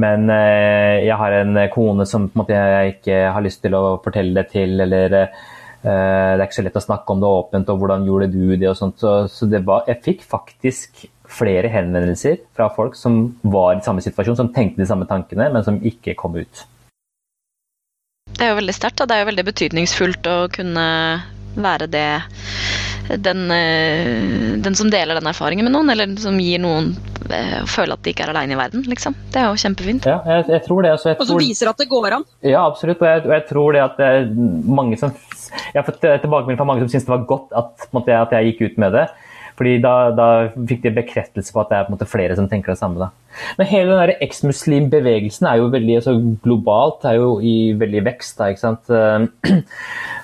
Men 0.00 0.28
eh, 0.30 1.06
jeg 1.06 1.18
har 1.18 1.38
en 1.40 1.62
kone 1.74 2.06
som 2.06 2.28
måte, 2.38 2.54
jeg 2.54 2.98
ikke 2.98 3.22
har 3.34 3.44
lyst 3.44 3.64
til 3.64 3.74
å 3.76 3.98
fortelle 4.04 4.36
det 4.38 4.52
til, 4.54 4.76
eller 4.86 5.16
det 5.80 5.88
er 5.88 6.42
ikke 6.44 6.58
så 6.58 6.62
lett 6.66 6.74
å 6.76 6.82
snakke 6.84 7.14
om 7.14 7.22
det 7.22 7.28
åpent, 7.40 7.70
og 7.72 7.78
hvordan 7.80 8.02
gjorde 8.04 8.26
du 8.34 8.50
det 8.52 8.68
og 8.68 8.76
sånt. 8.76 8.98
Så, 9.00 9.14
så 9.32 9.48
var, 9.64 9.86
jeg 9.88 10.04
fikk 10.04 10.26
faktisk 10.28 11.06
flere 11.30 11.70
henvendelser 11.72 12.42
fra 12.56 12.68
folk 12.74 12.98
som 12.98 13.22
var 13.40 13.78
i 13.78 13.84
samme 13.84 14.02
situasjon, 14.04 14.36
som 14.38 14.50
tenkte 14.54 14.82
de 14.82 14.88
samme 14.90 15.08
tankene, 15.08 15.48
men 15.54 15.64
som 15.66 15.80
ikke 15.80 16.16
kom 16.20 16.36
ut. 16.36 16.64
Det 18.36 18.46
er 18.46 18.54
jo 18.54 18.60
veldig 18.60 18.76
sterkt, 18.76 19.02
og 19.02 19.10
det 19.10 19.16
er 19.16 19.24
jo 19.24 19.30
veldig 19.30 19.46
betydningsfullt 19.50 20.30
å 20.30 20.38
kunne 20.54 20.86
være 21.60 21.90
det 21.90 22.06
den, 23.18 23.50
eh, 23.50 24.58
den, 24.62 24.74
som 24.74 24.90
deler 24.90 25.18
den 25.18 25.26
erfaringen 25.26 25.66
med 25.66 25.74
noen, 25.74 25.90
eller 25.90 26.12
som 26.22 26.38
gir 26.38 26.60
noen 26.62 26.92
å 27.30 27.66
føle 27.70 27.94
at 27.94 28.02
de 28.04 28.12
ikke 28.12 28.26
er 28.26 28.32
alene 28.32 28.54
i 28.54 28.58
verden. 28.58 28.84
liksom. 28.86 29.14
Det 29.32 29.40
er 29.42 29.48
jo 29.48 29.58
kjempefint. 29.62 30.06
Ja, 30.06 30.20
jeg, 30.26 30.46
jeg 30.50 30.62
tror 30.66 30.82
det. 30.82 30.92
Altså, 30.96 31.10
jeg 31.10 31.18
og 31.20 31.26
som 31.28 31.40
viser 31.40 31.70
at 31.70 31.82
det 31.82 31.88
går 31.90 32.16
an. 32.18 32.26
Ja, 32.46 32.64
absolutt. 32.66 33.02
Og 33.02 33.08
jeg, 33.08 33.24
og 33.26 33.34
jeg 33.34 33.44
tror 33.50 33.76
det 33.76 33.82
at 33.84 33.98
det 33.98 34.06
er 34.06 34.30
mange 34.80 34.98
som 35.00 35.14
Jeg 35.50 35.80
har 35.80 35.86
fått 35.86 35.98
tilbakemelding 36.02 36.58
fra 36.60 36.64
mange 36.66 36.84
som 36.84 36.90
syns 36.92 37.04
det 37.06 37.10
var 37.10 37.24
godt 37.26 37.54
at, 37.58 37.88
måte, 37.94 38.14
at 38.14 38.30
jeg 38.36 38.52
gikk 38.52 38.60
ut 38.70 38.76
med 38.82 38.94
det. 38.94 39.06
Fordi 39.60 39.74
da, 39.84 39.94
da, 40.16 40.26
fikk 40.70 40.86
de 40.86 40.90
bekreftelse 40.96 41.52
på 41.52 41.60
at 41.60 41.68
det 41.68 41.76
er 41.76 41.82
på 41.84 41.92
en 41.92 41.96
måte 41.98 42.06
flere 42.08 42.36
som 42.38 42.46
tenker 42.48 42.72
det 42.72 42.80
samme. 42.80 42.96
Da. 42.96 43.10
Men 43.58 43.68
hele 43.68 43.98
den 43.98 44.22
eksmuslimbevegelsen 44.24 45.48
er 45.50 45.58
jo 45.60 45.66
veldig 45.74 45.98
altså, 45.98 46.14
globalt, 46.46 47.04
er 47.04 47.18
jo 47.18 47.34
i 47.44 47.74
veldig 47.76 48.00
vekst. 48.06 48.38
Da, 48.38 48.48
ikke 48.48 48.62
sant? 48.62 48.88
Uh, 48.88 49.28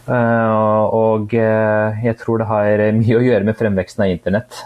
og 1.03 1.37
uh, 1.37 2.01
jeg 2.07 2.17
tror 2.23 2.41
det 2.41 2.49
har 2.49 2.87
mye 2.97 3.21
å 3.21 3.27
gjøre 3.27 3.51
med 3.51 3.61
fremveksten 3.61 4.07
av 4.07 4.15
internett. 4.15 4.63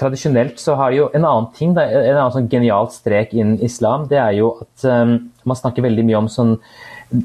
Tradisjonelt 0.00 0.56
så 0.56 0.78
har 0.80 0.96
jo 0.96 1.10
en 1.12 1.28
annen 1.28 1.52
ting, 1.52 1.76
en 1.76 2.14
annen 2.14 2.32
sånn 2.32 2.48
genialt 2.48 2.96
strek 2.96 3.36
innen 3.36 3.60
islam, 3.60 4.08
det 4.08 4.16
er 4.16 4.38
jo 4.38 4.54
at 4.64 4.86
man 5.44 5.58
snakker 5.60 5.84
veldig 5.84 6.06
mye 6.08 6.22
om 6.22 6.30
sånn 6.32 6.54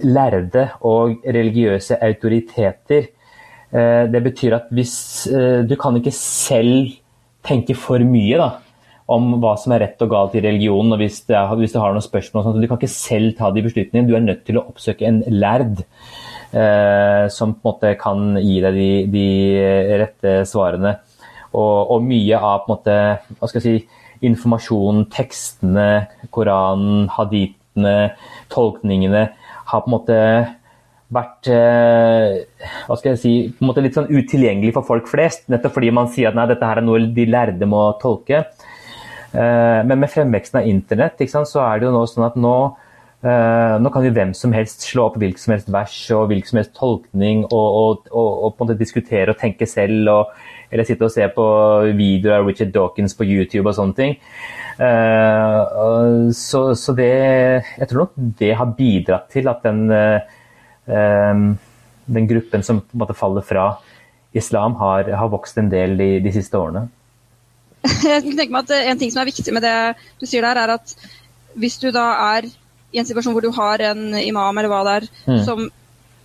lærde 0.04 0.66
og 0.84 1.24
religiøse 1.24 2.02
autoriteter 2.04 3.08
Eh, 3.08 3.13
det 4.14 4.22
betyr 4.26 4.58
at 4.60 4.68
hvis 4.76 4.96
eh, 5.34 5.64
du 5.66 5.74
kan 5.80 5.96
ikke 5.98 6.14
selv 6.14 6.92
tenke 7.44 7.76
for 7.76 8.04
mye 8.06 8.38
da, 8.40 8.50
om 9.14 9.34
hva 9.42 9.56
som 9.60 9.74
er 9.76 9.84
rett 9.84 10.04
og 10.06 10.12
galt 10.14 10.36
i 10.38 10.44
religionen, 10.44 10.94
og 10.96 11.02
hvis, 11.02 11.24
er, 11.28 11.50
hvis 11.60 11.74
du 11.74 11.80
har 11.82 11.96
noen 11.96 12.06
spørsmål, 12.06 12.46
sånt, 12.46 12.62
du 12.62 12.70
kan 12.70 12.80
ikke 12.80 12.92
selv 12.94 13.34
ta 13.40 13.50
de 13.52 13.66
beslutningene. 13.66 14.08
Du 14.08 14.16
er 14.16 14.24
nødt 14.24 14.46
til 14.48 14.60
å 14.60 14.66
oppsøke 14.70 15.08
en 15.10 15.20
lærd 15.34 15.82
eh, 15.84 17.26
som 17.34 17.56
på 17.58 17.60
en 17.60 17.68
måte 17.68 17.96
kan 18.00 18.38
gi 18.40 18.62
deg 18.64 18.78
de, 18.78 18.92
de 19.12 19.28
rette 20.06 20.38
svarene. 20.50 20.96
og, 21.52 21.92
og 21.98 22.06
mye 22.06 22.40
av 22.40 22.64
på 22.64 22.70
en 22.70 22.76
måte, 22.78 22.98
hva 23.40 23.50
skal 23.50 23.62
jeg 23.62 23.84
si, 23.84 24.02
informasjonen, 24.24 25.08
tekstene, 25.12 25.88
Koranen, 26.32 27.10
haditene, 27.12 28.14
tolkningene, 28.54 29.28
har 29.68 29.84
på 29.84 29.90
en 29.90 29.98
måte 29.98 30.20
vært 31.14 31.50
eh, 31.52 32.44
hva 32.88 32.98
skal 33.00 33.14
jeg 33.14 33.22
si, 33.22 33.34
på 33.54 33.64
en 33.64 33.70
måte 33.70 33.84
litt 33.84 33.98
sånn 33.98 34.12
utilgjengelig 34.12 34.74
for 34.78 34.88
folk 34.88 35.10
flest. 35.12 35.48
Nettopp 35.52 35.78
fordi 35.78 35.92
man 35.96 36.10
sier 36.12 36.32
at 36.32 36.38
nei, 36.38 36.48
dette 36.50 36.70
her 36.70 36.82
er 36.82 36.86
noe 36.86 37.04
de 37.16 37.28
lærde 37.30 37.70
må 37.70 37.86
tolke. 38.02 38.44
Eh, 39.34 39.82
men 39.88 40.00
med 40.00 40.12
fremveksten 40.14 40.62
av 40.62 40.70
internett 40.70 41.22
sant, 41.30 41.50
så 41.50 41.64
er 41.66 41.80
det 41.80 41.90
jo 41.90 41.94
nå 41.96 42.04
sånn 42.10 42.28
at 42.28 42.36
nå, 42.40 42.56
eh, 43.26 43.76
nå 43.82 43.92
kan 43.94 44.06
jo 44.06 44.14
hvem 44.14 44.34
som 44.38 44.54
helst 44.54 44.86
slå 44.86 45.08
opp 45.10 45.18
hvilken 45.22 45.42
som 45.42 45.56
helst 45.56 45.72
vers 45.74 46.00
og 46.16 46.28
hvilken 46.32 46.52
som 46.52 46.62
helst 46.62 46.76
tolkning 46.78 47.46
og, 47.48 47.54
og, 47.54 48.12
og, 48.12 48.30
og 48.34 48.54
på 48.58 48.64
en 48.64 48.68
måte 48.68 48.82
diskutere 48.82 49.34
og 49.34 49.40
tenke 49.42 49.70
selv. 49.70 50.12
Og, 50.14 50.44
eller 50.74 50.90
sitte 50.90 51.06
og 51.06 51.14
se 51.14 51.26
på 51.30 51.48
videoer 51.94 52.40
av 52.40 52.48
Richard 52.50 52.72
Dawkins 52.74 53.14
på 53.18 53.28
YouTube 53.30 53.68
og 53.70 53.76
sånne 53.78 53.98
ting. 54.00 54.16
Så, 56.34 56.62
så 56.74 56.96
det 56.98 57.12
Jeg 57.78 57.90
tror 57.92 58.08
nok 58.08 58.16
det 58.40 58.56
har 58.58 58.72
bidratt 58.74 59.28
til 59.30 59.52
at 59.52 59.62
den 59.62 59.84
den 60.86 62.28
gruppen 62.28 62.64
som 62.64 62.82
på 62.82 62.96
en 62.96 63.02
måte 63.04 63.16
faller 63.16 63.46
fra 63.46 63.68
islam, 64.34 64.76
har, 64.76 65.10
har 65.12 65.30
vokst 65.30 65.58
en 65.58 65.70
del 65.70 65.98
de, 65.98 66.10
de, 66.24 66.34
siste 66.34 66.58
årene. 66.58 66.88
Jeg 67.84 68.24
tenker 68.26 68.54
meg 68.54 68.64
at 68.64 68.74
En 68.90 69.00
ting 69.00 69.12
som 69.14 69.22
er 69.22 69.30
viktig 69.30 69.54
med 69.54 69.66
det 69.66 69.76
du 70.22 70.26
sier 70.30 70.46
der, 70.46 70.60
er 70.64 70.76
at 70.78 70.96
hvis 71.60 71.78
du 71.82 71.92
da 71.94 72.08
er 72.34 72.48
i 72.94 73.02
en 73.02 73.08
situasjon 73.08 73.36
hvor 73.36 73.46
du 73.46 73.52
har 73.54 73.82
en 73.92 74.14
imam 74.18 74.58
eller 74.58 74.72
hva 74.72 74.82
det 74.88 74.94
er, 74.96 75.08
mm. 75.30 75.42
som 75.46 75.68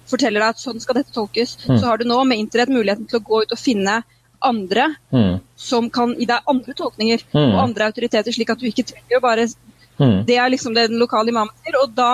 forteller 0.09 0.41
deg 0.41 0.55
at 0.55 0.63
sånn 0.63 0.81
skal 0.81 0.97
dette 0.97 1.13
tolkes, 1.13 1.57
mm. 1.67 1.77
så 1.81 1.91
har 1.91 2.01
du 2.01 2.07
nå 2.09 2.17
med 2.29 2.41
internett 2.41 2.73
muligheten 2.73 3.09
til 3.09 3.21
å 3.21 3.25
gå 3.25 3.43
ut 3.45 3.53
og 3.53 3.61
finne 3.61 3.99
andre 4.45 4.87
mm. 5.13 5.35
som 5.59 5.89
kan 5.93 6.15
gi 6.17 6.29
deg 6.29 6.49
andre 6.49 6.77
tolkninger 6.79 7.25
mm. 7.29 7.51
og 7.51 7.61
andre 7.67 7.91
autoriteter, 7.91 8.33
slik 8.33 8.55
at 8.55 8.61
du 8.61 8.69
ikke 8.71 8.87
trenger 8.89 9.19
å 9.19 9.25
bare 9.25 9.49
mm. 9.49 10.25
Det 10.29 10.39
er 10.39 10.53
liksom 10.55 10.77
det 10.77 10.89
den 10.93 11.03
lokale 11.03 11.33
imamen 11.35 11.53
sier, 11.61 11.81
og 11.83 11.93
da 11.97 12.13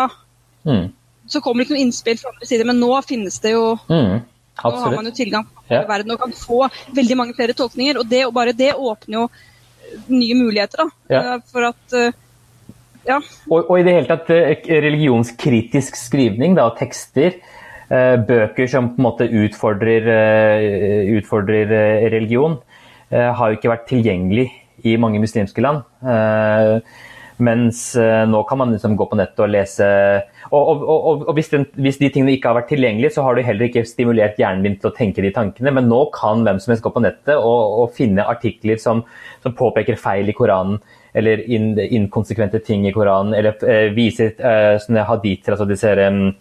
mm 0.66 0.86
så 1.26 1.40
kommer 1.40 1.62
det 1.62 1.68
ikke 1.68 1.76
noe 1.78 1.86
innspill 1.86 2.20
fra 2.20 2.32
andre 2.34 2.48
sider, 2.48 2.68
men 2.68 2.80
nå 2.82 2.90
finnes 3.06 3.40
det 3.42 3.54
jo 3.54 3.74
mm, 3.88 4.14
Nå 4.54 4.70
har 4.78 4.92
man 4.94 5.08
jo 5.08 5.14
tilgang 5.16 5.46
til 5.66 5.74
ja. 5.74 5.86
verden 5.88 6.14
og 6.14 6.20
kan 6.20 6.34
få 6.36 6.60
veldig 6.94 7.16
mange 7.18 7.34
flere 7.34 7.56
tolkninger. 7.58 7.98
Og 7.98 8.06
det, 8.06 8.20
og 8.28 8.36
bare 8.36 8.52
det 8.54 8.70
åpner 8.76 9.16
jo 9.16 9.24
eh, 9.26 9.96
nye 10.14 10.36
muligheter 10.38 10.84
da, 10.84 10.86
ja. 11.10 11.22
Eh, 11.22 11.40
for 11.50 11.66
at 11.72 11.96
uh, 11.98 12.20
ja. 13.08 13.16
Og, 13.48 13.64
og, 13.64 13.72
i 13.80 13.84
det 13.84 13.96
hele 13.96 14.08
tatt 14.08 14.30
religionskritisk 14.86 15.98
skrivning, 15.98 16.54
da, 16.56 16.70
tekster, 16.78 17.40
bøker 18.24 18.70
som 18.70 18.86
på 18.94 19.02
en 19.02 19.04
måte 19.04 19.26
utfordrer, 19.28 20.06
utfordrer 21.18 21.68
religion, 22.14 22.54
har 23.12 23.50
jo 23.52 23.58
ikke 23.58 23.68
vært 23.74 23.84
tilgjengelig 23.90 24.46
i 24.88 24.94
mange 24.96 25.20
muslimske 25.20 25.60
land. 25.60 25.84
Mens 27.44 27.82
nå 28.32 28.40
kan 28.48 28.62
man 28.62 28.72
liksom 28.72 28.96
gå 28.96 29.04
på 29.10 29.20
nettet 29.20 29.44
og 29.44 29.52
lese 29.52 29.90
og, 30.54 30.82
og, 30.82 31.22
og, 31.28 31.32
hvis, 31.36 31.48
den, 31.52 31.64
hvis, 31.80 31.98
de 32.00 32.10
tingene 32.12 32.34
ikke 32.36 32.50
har 32.50 32.58
vært 32.58 32.70
tilgjengelige, 32.72 33.14
så 33.16 33.24
har 33.26 33.36
du 33.36 33.44
heller 33.46 33.68
ikke 33.68 33.84
stimulert 33.88 34.40
hjernen 34.40 34.66
din 34.66 34.76
til 34.80 34.90
å 34.90 34.96
tenke 34.96 35.24
de 35.24 35.32
tankene. 35.34 35.72
Men 35.74 35.88
nå 35.90 36.04
kan 36.14 36.44
hvem 36.46 36.60
som 36.62 36.74
helst 36.74 36.84
gå 36.84 36.92
på 36.94 37.02
nettet 37.04 37.38
og, 37.38 37.88
finne 37.94 38.26
artikler 38.26 38.80
som, 38.80 39.02
som, 39.44 39.54
påpeker 39.54 39.98
feil 40.00 40.30
i 40.30 40.34
Koranen, 40.36 40.80
eller 41.14 41.44
inkonsekvente 41.46 42.58
ting 42.66 42.88
i 42.88 42.92
Koranen, 42.94 43.36
eller 43.38 43.60
eh, 43.70 43.92
viser 43.94 44.32
eh, 44.34 45.02
haditer, 45.06 45.54
altså 45.54 45.66
disse 45.68 45.92
um, 46.00 46.32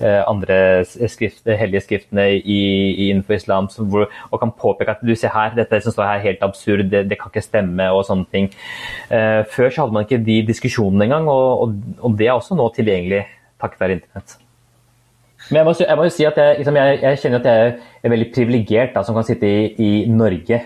uh, 0.00 0.22
andre 0.26 0.56
skrift, 0.82 1.44
hellige 1.46 1.84
skriftene 1.84 2.24
i, 2.34 2.40
i, 2.42 3.06
innenfor 3.12 3.36
islam, 3.36 3.70
hvor, 3.76 4.08
og 4.32 4.42
kan 4.42 4.50
påpeke 4.50 4.96
at 4.96 5.06
du 5.06 5.14
ser 5.14 5.30
her, 5.30 5.54
dette 5.54 5.78
som 5.84 5.94
står 5.94 6.08
her 6.08 6.18
er 6.18 6.26
helt 6.26 6.42
absurd, 6.42 6.88
det, 6.90 7.04
det, 7.12 7.20
kan 7.20 7.30
ikke 7.30 7.44
stemme, 7.44 7.86
og 7.94 8.02
sånne 8.08 8.26
ting. 8.34 8.50
før 9.06 9.70
så 9.70 9.84
hadde 9.84 9.94
man 9.94 10.08
ikke 10.08 10.24
de 10.26 10.40
diskusjonene 10.50 11.06
engang, 11.06 11.30
og, 11.30 11.78
og 12.02 12.18
det 12.18 12.26
er 12.26 12.34
også 12.34 12.58
nå 12.58 12.66
tilgjengelig 12.74 13.22
takket 13.62 13.82
være 13.82 13.98
internett. 13.98 14.36
Men 15.50 15.60
jeg 15.60 15.66
må, 15.68 15.74
jeg 15.78 15.98
må, 15.98 16.06
jo 16.08 16.14
si 16.14 16.26
at 16.26 16.38
jeg, 16.40 16.56
liksom, 16.60 16.78
jeg, 16.80 16.98
jeg, 17.04 17.20
kjenner 17.22 17.42
at 17.42 17.46
jeg 17.50 17.76
er 18.02 18.12
veldig 18.12 18.28
privilegert 18.34 18.98
som 19.06 19.14
kan 19.14 19.26
sitte 19.28 19.46
i, 19.46 19.68
i, 19.78 19.90
Norge, 20.10 20.58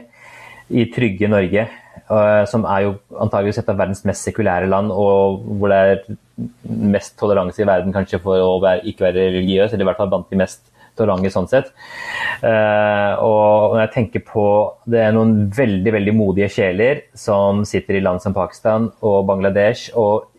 i 0.70 0.86
trygge 0.94 1.28
Norge, 1.28 1.66
uh, 2.08 2.46
som 2.48 2.64
er 2.64 2.86
jo 2.86 2.94
antageligvis 3.20 3.60
et 3.60 3.70
av 3.72 3.80
verdens 3.80 4.04
mest 4.08 4.24
sekulære 4.28 4.70
land, 4.70 4.92
og 4.94 5.44
hvor 5.60 5.74
det 5.74 5.80
er 5.82 6.02
mest 6.64 7.18
toleranse 7.20 7.60
i 7.60 7.68
verden 7.68 7.92
kanskje 7.92 8.22
for 8.24 8.40
å 8.40 8.56
være, 8.62 8.86
ikke 8.88 9.10
være 9.10 9.28
religiøs, 9.34 9.74
eller 9.74 9.84
i 9.84 9.90
hvert 9.90 10.00
fall 10.00 10.12
blant 10.14 10.30
de 10.32 10.40
mest 10.40 10.70
tolerante 10.96 11.32
sånn 11.32 11.48
sett. 11.50 11.70
Uh, 12.40 13.20
og 13.20 13.74
når 13.74 13.82
jeg 13.82 13.92
tenker 13.94 14.22
på 14.24 14.44
Det 14.88 15.00
er 15.02 15.12
noen 15.12 15.50
veldig 15.52 15.92
veldig 15.92 16.14
modige 16.16 16.48
sjeler 16.52 17.02
som 17.16 17.66
sitter 17.68 17.98
i 17.98 18.02
land 18.04 18.22
som 18.24 18.32
Pakistan 18.36 18.88
og 19.04 19.26
Bangladesh 19.28 19.92
og 19.98 20.29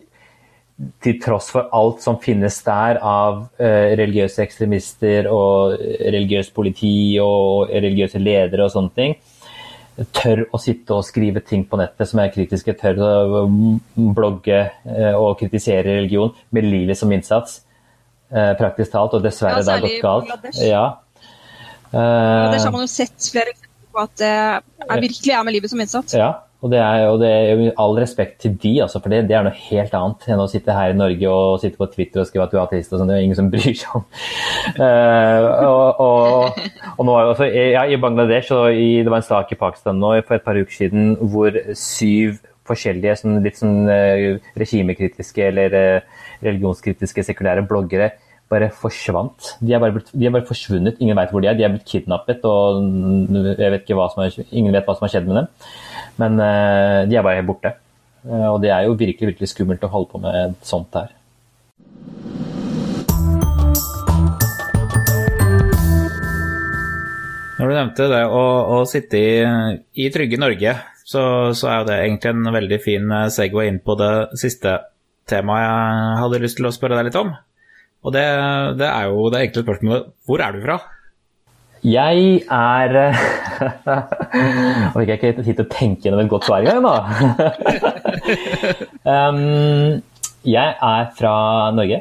til 1.02 1.18
tross 1.22 1.50
for 1.54 1.68
alt 1.74 2.02
som 2.02 2.18
finnes 2.22 2.56
der 2.66 2.98
av 3.06 3.44
eh, 3.62 3.92
religiøse 3.98 4.42
ekstremister 4.44 5.28
og 5.30 5.76
religiøs 5.78 6.50
politi 6.54 7.18
og 7.22 7.70
religiøse 7.70 8.22
ledere 8.22 8.66
og 8.66 8.74
sånne 8.74 8.94
ting, 8.96 9.16
tør 10.16 10.46
å 10.50 10.60
sitte 10.60 10.96
og 10.96 11.04
skrive 11.06 11.42
ting 11.44 11.66
på 11.68 11.78
nettet 11.80 12.08
som 12.08 12.22
er 12.22 12.32
kritiske, 12.34 12.74
tør 12.80 13.02
å 13.04 13.44
blogge 14.16 14.62
eh, 14.64 15.12
og 15.12 15.36
kritisere 15.40 15.98
religion 16.00 16.32
med 16.50 16.66
livet 16.68 16.98
som 16.98 17.12
innsats. 17.12 17.62
eh, 18.32 18.54
praktisk 18.56 18.94
talt, 18.94 19.12
og 19.12 19.22
dessverre 19.22 19.60
ja, 19.60 19.64
det 19.66 19.72
har 19.72 19.82
gått 19.84 20.02
galt. 20.02 20.46
Ja. 20.56 20.84
Uh, 21.92 22.48
det 22.48 22.62
har 22.62 22.70
man 22.72 22.86
jo 22.86 22.88
sett 22.88 23.26
flere 23.28 23.52
eksempler 23.52 23.90
på 23.92 24.00
at 24.00 24.14
det 24.16 24.30
er, 24.32 25.02
virkelig 25.02 25.34
er 25.36 25.42
med 25.44 25.52
livet 25.52 25.72
som 25.72 25.82
innsats. 25.84 26.14
Ja, 26.16 26.30
og 26.62 26.70
det 26.70 26.78
er 26.78 27.00
jo 27.02 27.70
all 27.82 27.96
respekt 27.98 28.36
til 28.44 28.52
de, 28.62 28.70
altså, 28.84 29.00
for 29.02 29.10
det, 29.10 29.24
det, 29.26 29.34
er 29.34 29.42
noe 29.42 29.64
helt 29.64 29.94
annet 29.98 30.28
enn 30.30 30.42
å 30.44 30.46
sitte 30.50 30.76
her 30.76 30.92
i 30.92 30.98
Norge 30.98 31.32
og 31.32 31.58
sitte 31.58 31.80
på 31.80 31.88
Twitter 31.90 32.22
og 32.22 32.28
skrive 32.28 32.46
at 32.46 32.54
du 32.54 32.58
er 32.58 32.62
ateist. 32.62 32.92
og 32.92 33.00
sånn, 33.00 33.10
Det 33.10 33.16
er 33.16 33.26
ingen 33.26 33.38
som 33.38 33.50
bryr 33.54 33.74
seg 33.80 33.96
om. 33.98 34.06
Uh, 34.78 35.48
og, 35.66 36.02
og, 36.06 36.62
og, 36.94 37.02
nå 37.08 37.18
altså 37.18 37.50
ja, 37.50 37.82
I 37.82 37.98
Bangladesh 37.98 38.54
og 38.54 38.78
i, 38.78 39.02
det 39.02 39.10
var 39.10 39.24
en 39.24 39.26
sak 39.26 39.50
i 39.50 39.58
Pakistan 39.58 39.98
nå 39.98 40.14
for 40.22 40.38
et 40.38 40.46
par 40.46 40.58
uker 40.58 40.76
siden 40.76 41.16
hvor 41.32 41.58
syv 41.78 42.38
forskjellige 42.70 43.18
sånn, 43.18 43.40
litt 43.42 43.58
sånn 43.58 43.80
uh, 43.90 44.52
regimekritiske 44.62 45.48
eller 45.50 45.74
uh, 45.74 46.20
religionskritiske 46.46 47.26
sekulære 47.26 47.66
bloggere 47.66 48.12
bare 48.52 48.68
forsvant. 48.76 49.54
De 49.64 49.74
er 49.74 49.80
bare, 49.82 50.02
de 50.12 50.28
er 50.28 50.34
bare 50.34 50.46
forsvunnet. 50.46 50.98
Ingen 51.00 51.16
vet 51.18 51.32
hvor 51.32 51.42
de 51.42 51.48
er. 51.50 51.56
De 51.56 51.64
er 51.66 51.72
blitt 51.72 51.88
kidnappet, 51.88 52.44
og 52.44 52.82
vet 53.32 53.88
er, 53.88 54.38
ingen 54.52 54.74
vet 54.74 54.84
hva 54.84 54.96
som 54.98 55.06
har 55.06 55.14
skjedd 55.14 55.30
med 55.30 55.40
dem. 55.40 55.48
Men 56.20 56.36
uh, 56.40 57.08
de 57.08 57.16
er 57.16 57.24
bare 57.24 57.40
helt 57.40 57.48
borte. 57.48 57.74
Uh, 58.26 58.52
og 58.52 58.60
det 58.62 58.72
er 58.74 58.86
jo 58.86 58.98
virkelig, 58.98 59.32
virkelig 59.32 59.52
skummelt 59.52 59.84
å 59.86 59.92
holde 59.92 60.12
på 60.12 60.20
med 60.22 60.56
sånt 60.66 60.94
her. 60.98 61.12
Når 67.62 67.68
du 67.70 67.76
nevnte 67.76 68.06
det 68.10 68.22
å, 68.26 68.42
å 68.74 68.78
sitte 68.90 69.18
i, 69.22 69.34
i, 69.94 70.08
trygge 70.10 70.40
Norge, 70.40 70.72
så, 71.06 71.22
så, 71.54 71.68
er 71.70 71.84
det 71.86 71.98
egentlig 72.00 72.32
en 72.32 72.48
veldig 72.56 72.78
fin 72.82 73.12
eh, 73.14 73.28
segway 73.30 73.68
inn 73.70 73.78
på 73.84 73.94
det 74.00 74.10
siste 74.40 74.72
temaet 75.30 75.62
jeg 75.62 76.16
hadde 76.24 76.40
lyst 76.42 76.58
til 76.58 76.66
å 76.66 76.72
spørre 76.74 76.98
deg 76.98 77.06
litt 77.06 77.18
om. 77.20 77.30
Og 78.02 78.16
det, 78.16 78.24
det 78.80 78.88
er 78.88 79.12
jo 79.12 79.28
det 79.30 79.44
enkle 79.44 79.62
spørsmålet 79.62 80.10
hvor 80.26 80.42
er 80.42 80.56
du 80.56 80.64
fra? 80.64 80.80
Jeg 81.82 82.42
er 82.46 82.92
Nå 84.92 84.92
fikk 84.94 85.08
jeg 85.10 85.18
ikke 85.18 85.32
tid 85.42 85.56
til 85.58 85.64
å 85.64 85.70
tenke 85.70 86.06
gjennom 86.06 86.22
et 86.22 86.30
godt 86.30 86.46
svar 86.46 86.62
engang, 86.62 86.86
da. 86.86 86.94
um, 89.12 89.98
jeg 90.46 90.76
er 90.78 91.10
fra 91.18 91.34
Norge. 91.74 91.98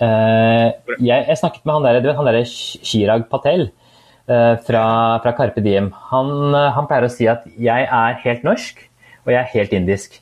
Uh, 0.00 0.72
jeg, 1.04 1.26
jeg, 1.28 1.36
snakket 1.36 1.68
med 1.68 1.74
han 1.76 1.84
der, 1.84 2.00
vet, 2.00 2.16
han 2.16 2.28
der 2.30 2.40
Chirag 2.48 3.28
Patel 3.28 3.66
uh, 3.68 4.56
fra, 4.64 4.84
fra, 5.20 5.34
Carpe 5.36 5.60
Diem. 5.64 5.92
Han, 6.12 6.32
uh, 6.56 6.70
han, 6.76 6.88
pleier 6.88 7.04
å 7.04 7.12
si 7.12 7.28
at 7.28 7.44
jeg 7.60 7.88
er 7.92 8.20
helt 8.24 8.46
norsk, 8.48 8.84
og 9.26 9.34
jeg 9.34 9.40
er 9.42 9.52
helt 9.52 9.76
indisk. 9.76 10.20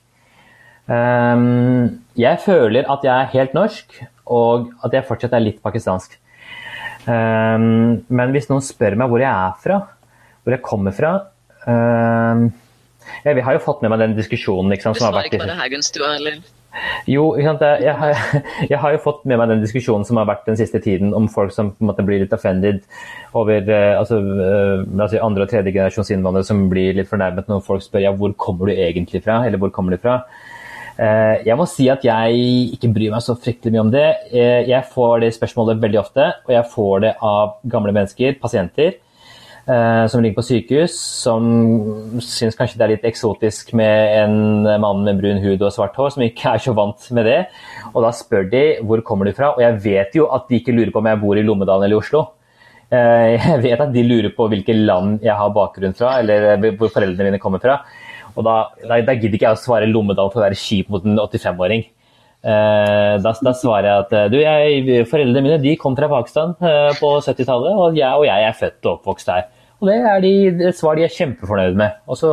Um, 0.90 2.00
jeg 2.18 2.42
føler 2.42 2.90
at 2.90 3.06
jeg 3.06 3.14
er 3.14 3.34
helt 3.36 3.54
norsk, 3.54 4.00
og 4.26 4.72
at 4.82 4.98
jeg 4.98 5.06
fortsatt 5.06 5.38
er 5.38 5.46
litt 5.46 5.62
pakistansk. 5.62 6.18
Um, 7.08 8.02
men 8.12 8.34
hvis 8.34 8.50
noen 8.50 8.64
spør 8.64 8.98
meg 9.00 9.08
hvor 9.08 9.22
jeg 9.22 9.30
er 9.32 9.54
fra, 9.62 9.78
hvor 10.42 10.52
jeg 10.52 10.64
kommer 10.66 10.92
fra 10.92 11.12
um, 11.64 12.42
ja, 13.24 13.32
Vi 13.32 13.44
har 13.46 13.56
jo 13.56 13.62
fått 13.64 13.80
med 13.80 13.94
meg 13.94 14.02
den 14.02 14.16
diskusjonen 14.18 14.74
liksom, 14.74 14.96
som 14.98 15.08
har 15.08 15.16
vært 15.16 15.30
Du 15.30 15.38
sa 15.38 15.38
ikke 15.38 15.46
bare 15.46 15.60
Haugenstua, 15.62 16.10
eller? 16.18 16.42
Jo, 17.08 17.30
jeg 17.40 17.48
har, 17.48 18.18
jeg, 18.70 18.76
har, 18.82 18.92
jo 18.92 19.00
fått 19.02 19.24
med 19.24 19.40
meg 19.40 19.48
den 19.54 19.62
diskusjonen 19.64 20.04
som 20.04 20.20
har 20.20 20.28
vært 20.28 20.44
den 20.50 20.58
siste 20.60 20.82
tiden 20.84 21.14
om 21.16 21.30
folk 21.32 21.54
som 21.54 21.72
på 21.72 21.84
en 21.84 21.90
måte 21.90 22.04
blir 22.06 22.20
litt 22.22 22.34
offended 22.36 22.82
over 23.38 23.64
uh, 23.72 23.94
altså, 24.02 24.20
uh, 24.20 24.84
altså 24.98 25.22
andre- 25.24 25.46
og 25.46 25.52
tredje 25.54 25.72
generasjons 25.72 26.12
innvandrere 26.12 26.50
som 26.50 26.66
blir 26.68 26.98
litt 26.98 27.08
fornærmet 27.08 27.48
når 27.48 27.64
folk 27.64 27.86
spør 27.86 28.04
ja, 28.04 28.12
hvor 28.12 28.36
kommer 28.36 28.68
du 28.68 28.76
egentlig 28.76 29.24
fra, 29.24 29.40
eller 29.46 29.60
hvor 29.62 29.72
kommer 29.74 29.96
du 29.96 30.02
fra. 30.02 30.20
Eh, 30.98 31.44
jeg 31.46 31.54
må 31.54 31.62
si 31.70 31.84
at 31.92 32.02
jeg 32.02 32.38
ikke 32.74 32.90
bryr 32.90 33.12
meg 33.14 33.22
så 33.22 33.36
fryktelig 33.38 33.70
mye 33.74 33.84
om 33.84 33.90
det. 33.92 34.06
Eh, 34.34 34.64
jeg 34.66 34.86
får 34.90 35.20
det 35.22 35.34
spørsmålet 35.36 35.82
veldig 35.82 36.00
ofte, 36.00 36.24
og 36.48 36.50
jeg 36.50 36.70
får 36.72 37.04
det 37.04 37.12
av 37.22 37.60
gamle 37.70 37.94
mennesker, 37.94 38.40
pasienter. 38.42 38.96
eh, 39.68 40.06
som 40.08 40.22
ligger 40.22 40.38
på 40.40 40.46
sykehus, 40.48 40.94
som 40.96 41.44
syns 42.24 42.56
kanskje 42.56 42.78
det 42.80 42.84
er 42.86 42.92
litt 42.94 43.04
eksotisk 43.04 43.74
med 43.76 44.14
en 44.16 44.80
mann 44.80 45.04
med 45.04 45.20
brun 45.20 45.42
hud 45.42 45.60
og 45.60 45.74
svart 45.74 45.94
hår, 45.94 46.14
som 46.14 46.24
ikke 46.24 46.54
er 46.54 46.58
så 46.64 46.72
vant 46.74 47.10
med 47.12 47.28
det. 47.28 47.46
Og 47.92 48.02
da 48.02 48.10
spør 48.10 48.48
de 48.50 48.64
hvor 48.80 49.04
kommer 49.04 49.28
du 49.28 49.36
fra, 49.36 49.52
og 49.54 49.60
jeg 49.60 49.78
vet 49.84 50.16
jo 50.16 50.26
at 50.32 50.48
de 50.48 50.56
ikke 50.56 50.72
lurer 50.72 50.90
på 50.90 51.02
om 51.02 51.10
jeg 51.12 51.20
bor 51.20 51.36
i 51.36 51.44
Lommedalen 51.44 51.84
eller 51.84 51.98
i 51.98 52.00
Oslo. 52.00 52.24
Jeg 52.90 53.60
vet 53.60 53.80
at 53.84 53.92
de 53.92 54.02
lurer 54.02 54.32
på 54.32 54.48
hvilke 54.48 54.72
land 54.72 55.20
jeg 55.20 55.36
har 55.36 55.52
bakgrunn 55.52 55.92
fra, 55.92 56.16
eller 56.22 56.56
hvor 56.80 56.88
foreldrene 56.88 57.28
mine 57.28 57.42
kommer 57.42 57.60
fra. 57.60 57.82
Og 58.38 58.46
da, 58.46 58.56
da, 58.84 59.00
da 59.02 59.16
gidder 59.18 59.34
ikke 59.34 59.48
jeg 59.48 59.58
å 59.58 59.60
svare 59.60 59.88
Lommedal 59.90 60.30
for 60.30 60.40
å 60.40 60.46
være 60.46 60.58
kjip 60.58 60.90
mot 60.92 61.06
en 61.06 61.18
85-åring. 61.18 61.86
Uh, 62.38 63.18
da, 63.18 63.32
da, 63.42 63.52
svarer 63.58 63.88
jeg 63.88 64.02
at 64.04 64.12
du, 64.30 64.36
jeg, 64.38 65.06
foreldrene 65.10 65.42
mine 65.42 65.56
de 65.58 65.72
kom 65.80 65.96
fra 65.98 66.06
Pakistan 66.12 66.52
uh, 66.62 66.92
på 66.94 67.16
70-tallet, 67.24 67.72
og, 67.74 67.98
og, 67.98 68.26
jeg 68.28 68.46
er 68.46 68.54
født 68.60 68.86
og 68.86 68.92
oppvokst 68.92 69.30
der. 69.32 69.48
Og 69.82 69.90
det 69.90 69.96
er 70.10 70.22
de, 70.22 70.32
et 70.70 70.78
svar 70.78 70.98
de 70.98 71.06
er 71.06 71.14
kjempefornøyd 71.14 71.78
med. 71.78 71.98
Og 72.06 72.20
så, 72.20 72.30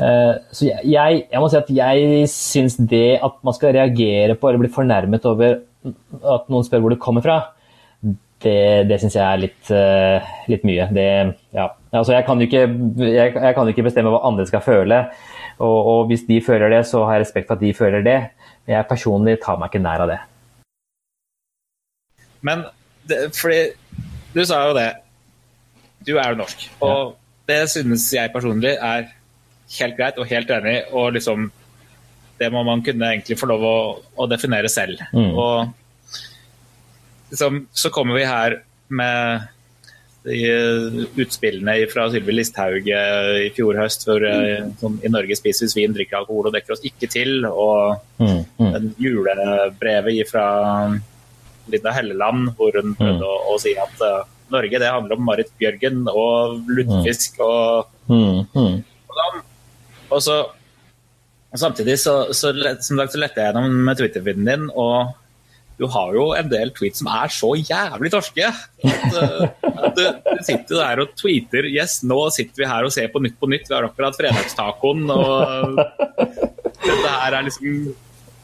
uh, 0.00 0.32
så 0.48 0.70
jeg, 0.70 0.86
jeg, 0.88 1.36
må 1.36 1.50
si 1.52 1.60
at 1.60 1.74
jeg 1.76 2.30
syns 2.32 2.78
det 2.80 3.18
at 3.20 3.36
man 3.44 3.56
skal 3.56 3.76
reagere 3.76 4.38
på 4.40 4.48
eller 4.48 4.64
bli 4.64 4.72
fornærmet 4.72 5.28
over 5.28 5.60
at 6.36 6.48
noen 6.52 6.64
spør 6.64 6.84
hvor 6.84 6.96
du 6.96 7.00
kommer 7.00 7.24
fra, 7.24 7.38
det, 8.40 8.88
det 8.88 8.96
syns 9.02 9.18
jeg 9.18 9.26
er 9.26 9.40
litt, 9.42 9.70
litt 10.48 10.64
mye. 10.64 10.88
Det, 10.96 11.08
ja. 11.52 11.68
Altså 11.98 12.14
jeg, 12.14 12.24
kan 12.26 12.40
ikke, 12.44 12.62
jeg, 13.02 13.34
jeg 13.34 13.54
kan 13.56 13.68
ikke 13.68 13.84
bestemme 13.86 14.12
hva 14.14 14.22
andre 14.28 14.46
skal 14.46 14.62
føle. 14.64 15.04
Og, 15.60 15.78
og, 15.92 16.06
hvis 16.08 16.24
de 16.28 16.38
føler 16.40 16.72
det, 16.72 16.84
så 16.88 17.02
har 17.04 17.18
jeg 17.18 17.26
respekt 17.26 17.48
for 17.50 17.58
at 17.58 17.64
de 17.64 17.74
føler 17.76 18.04
det. 18.06 18.18
Men 18.64 18.76
Jeg 18.76 18.88
personlig 18.88 19.38
tar 19.42 19.58
meg 19.60 19.70
ikke 19.70 19.82
nær 19.84 20.04
av 20.06 20.12
det. 20.12 20.20
Men 22.46 22.64
det, 23.08 23.18
fordi 23.36 23.62
du 24.32 24.44
sa 24.46 24.62
jo 24.68 24.76
det. 24.78 24.90
Du 26.06 26.14
er 26.16 26.32
jo 26.32 26.40
norsk. 26.40 26.68
Og 26.80 26.96
ja. 26.96 27.08
det 27.50 27.60
synes 27.74 28.06
jeg 28.14 28.32
personlig 28.32 28.76
er 28.76 29.10
helt 29.78 29.98
greit 29.98 30.18
og 30.18 30.30
helt 30.30 30.50
enig 30.50 30.80
og 30.90 31.12
liksom 31.14 31.50
Det 32.40 32.48
må 32.50 32.62
man 32.64 32.80
kunne 32.80 33.04
egentlig 33.12 33.36
få 33.36 33.46
lov 33.50 33.64
å, 33.68 33.78
å 34.16 34.26
definere 34.30 34.68
selv. 34.72 34.96
Mm. 35.12 35.34
Og 35.36 35.68
liksom, 37.28 37.66
så 37.68 37.90
kommer 37.92 38.16
vi 38.16 38.24
her 38.24 38.62
med 38.88 39.44
utspillene 40.24 41.86
fra 41.88 42.10
Sylvi 42.12 42.34
Listhaug 42.34 42.88
eh, 42.92 43.46
i 43.46 43.50
fjor 43.56 43.78
høst, 43.80 44.04
hvor 44.04 44.24
eh, 44.28 44.66
sånn, 44.80 44.98
i 45.00 45.12
Norge 45.12 45.36
spiser 45.38 45.64
vi 45.64 45.72
svin, 45.72 45.94
drikker 45.96 46.20
alkohol 46.20 46.50
og 46.50 46.56
dekker 46.56 46.76
oss 46.76 46.84
ikke 46.84 47.08
til. 47.08 47.46
Og 47.48 47.96
mm, 48.20 48.42
mm. 48.60 48.90
julebrevet 49.00 50.28
fra 50.28 50.44
Linda 51.70 51.94
Helleland, 51.96 52.52
hvor 52.58 52.76
hun 52.76 52.94
prøvde 52.98 53.24
mm. 53.24 53.26
å, 53.30 53.40
å, 53.54 53.56
si 53.62 53.72
at 53.80 54.04
uh, 54.04 54.28
Norge 54.52 54.82
det 54.82 54.92
handler 54.92 55.16
om 55.16 55.24
Marit 55.24 55.52
Bjørgen 55.60 56.04
og 56.10 56.68
lutefisk 56.68 57.40
og, 57.46 57.92
og 58.10 59.20
sånn. 59.20 59.44
Og 60.10 60.24
så 60.24 60.40
Samtidig 61.50 61.96
så, 61.98 62.28
så, 62.30 62.52
som 62.78 63.00
sagt, 63.00 63.10
så 63.10 63.18
lette 63.18 63.42
jeg 63.42 63.50
gjennom 63.50 63.88
Twitter-feeden 63.98 64.46
din, 64.46 64.68
og 64.70 65.16
du 65.80 65.86
har 65.88 66.12
jo 66.12 66.26
en 66.36 66.50
del 66.50 66.74
tweets 66.76 67.00
som 67.00 67.08
er 67.08 67.32
så 67.32 67.54
jævlig 67.56 68.10
torske. 68.12 68.50
At, 68.84 69.16
uh, 69.16 69.46
at 69.70 69.96
du, 69.96 70.04
du, 70.26 70.42
sitter 70.44 70.76
der 70.76 71.02
og 71.06 71.14
tweeter 71.16 71.68
Yes, 71.70 72.02
nå 72.04 72.18
sitter 72.34 72.64
vi 72.64 72.68
her 72.68 72.84
og 72.84 72.92
ser 72.92 73.08
på 73.12 73.22
Nytt 73.24 73.38
på 73.40 73.48
Nytt. 73.48 73.70
Vi 73.70 73.76
har 73.78 73.88
akkurat 73.88 74.18
fredagstacoen, 74.18 75.08
og 75.14 75.80
dette 76.84 77.14
her 77.16 77.38
er 77.38 77.46
liksom 77.48 77.92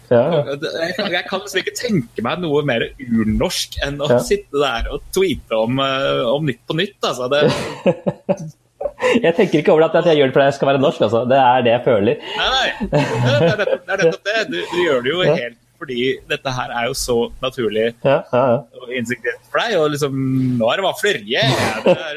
ja. 0.06 0.22
jeg, 0.54 0.92
jeg, 1.10 1.24
kan 1.26 1.42
liksom 1.42 1.60
ikke 1.60 1.74
tenke 1.76 2.22
meg 2.24 2.38
noe 2.38 2.60
mer 2.66 2.84
urnorsk 2.94 3.80
enn 3.84 3.98
å 3.98 4.08
ja. 4.14 4.20
sitte 4.22 4.60
der 4.62 4.86
og 4.94 5.02
tweete 5.12 5.58
om, 5.58 5.82
uh, 5.82 6.24
om 6.32 6.46
Nytt 6.48 6.62
på 6.64 6.78
Nytt. 6.78 6.96
Altså. 7.04 7.28
Det, 7.34 7.42
jeg 9.26 9.36
tenker 9.36 9.60
ikke 9.60 9.76
over 9.76 9.90
at 9.90 10.08
jeg 10.08 10.22
gjør 10.22 10.32
det 10.32 10.38
fordi 10.38 10.48
jeg 10.48 10.58
skal 10.62 10.72
være 10.72 10.82
norsk, 10.86 11.04
altså. 11.10 11.26
Det 11.28 11.42
er 11.42 11.68
det 11.68 11.76
jeg 11.76 11.84
føler. 11.90 12.26
Nei, 12.40 12.50
nei. 12.56 12.90
Det 12.96 13.04
er 13.04 13.92
nettopp 13.92 14.28
det. 14.32 14.40
Du, 14.48 14.58
du, 14.62 14.82
gjør 14.86 15.04
det 15.04 15.12
jo 15.12 15.22
helt 15.26 15.62
fordi 15.78 16.16
dette 16.30 16.52
her 16.58 16.72
er 16.80 16.88
jo 16.90 16.94
så 16.98 17.16
naturlig 17.42 17.88
ja, 18.04 18.20
ja, 18.32 18.42
ja. 18.52 18.58
og 18.80 18.94
insektivt 18.96 19.50
for 19.50 19.62
deg. 19.62 19.76
Og 19.80 19.90
liksom 19.94 20.22
Nå 20.60 20.70
er 20.70 20.80
det 20.80 20.86
vafler! 20.86 21.20
Yeah! 21.28 21.50
Er, 21.92 22.16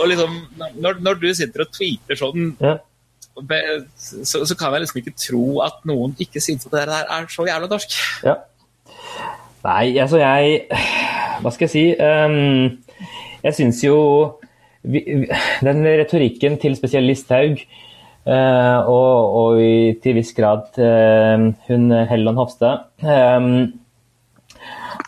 og 0.00 0.06
liksom 0.08 0.36
når, 0.80 1.00
når, 1.04 1.18
du 1.20 1.28
sitter 1.36 1.64
og 1.64 1.72
tweeter 1.74 2.18
sånn 2.18 2.52
så, 3.96 4.42
så, 4.44 4.54
kan 4.58 4.74
jeg 4.74 4.84
liksom 4.84 5.00
ikke 5.00 5.16
tro 5.16 5.44
at 5.64 5.78
noen 5.88 6.14
ikke 6.20 6.42
syns 6.42 6.66
at 6.66 6.74
det 6.74 6.86
der 6.90 7.04
er 7.04 7.28
så 7.32 7.46
jævla 7.48 7.68
norsk. 7.70 7.94
Ja. 8.26 8.36
Nei, 9.64 9.98
altså 10.00 10.20
jeg 10.20 10.64
Hva 11.40 11.52
skal 11.52 11.66
jeg 11.66 11.72
si? 11.72 11.84
Um, 12.00 12.80
jeg 13.44 13.56
syns 13.56 13.82
jo 13.84 13.96
vi, 14.82 15.02
Den 15.64 15.84
retorikken 15.84 16.58
til 16.60 16.76
spesielt 16.76 17.08
Listhaug 17.08 17.60
Uh, 18.20 18.84
og, 18.84 19.36
og 19.40 19.60
til 20.04 20.18
viss 20.18 20.34
grad 20.36 20.76
eh, 20.76 21.40
hun 21.70 21.84
Helland 22.04 22.36
Hofstad 22.36 22.90
Eh, 23.00 23.46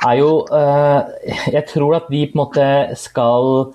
er 0.09 0.15
jo 0.17 0.31
uh, 0.49 1.05
Jeg 1.53 1.67
tror 1.69 1.99
at 1.99 2.07
de 2.09 2.23
på 2.31 2.33
en 2.33 2.41
måte 2.41 2.65
skal 2.97 3.75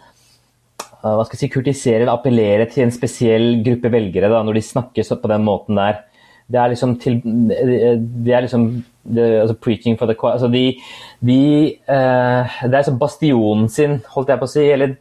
hva 0.97 1.23
skal 1.23 1.37
jeg 1.37 1.43
si, 1.43 1.51
kurtisere 1.53 2.01
eller 2.01 2.17
appellere 2.17 2.65
til 2.67 2.83
en 2.83 2.91
spesiell 2.91 3.61
gruppe 3.63 3.91
velgere 3.93 4.27
da, 4.33 4.41
når 4.43 4.57
de 4.57 4.63
snakker 4.65 5.05
på 5.21 5.29
den 5.29 5.43
måten 5.45 5.77
der. 5.77 6.01
Det 6.49 6.59
er 6.59 6.71
liksom, 6.73 6.95
til, 6.99 7.21
det 7.21 8.33
er 8.33 8.41
liksom 8.43 8.65
det, 9.05 9.27
altså 9.43 9.55
preaching 9.61 9.95
for 9.99 10.09
the 10.09 10.15
altså 10.17 10.49
de, 10.51 10.81
de 11.21 11.77
Det 11.77 12.73
er 12.73 12.81
liksom 12.81 12.99
bastionen 12.99 13.69
sin, 13.69 14.01
holdt 14.09 14.33
jeg 14.33 14.41
på 14.41 14.49
å 14.49 14.51
si. 14.51 14.65
Eller 14.73 14.97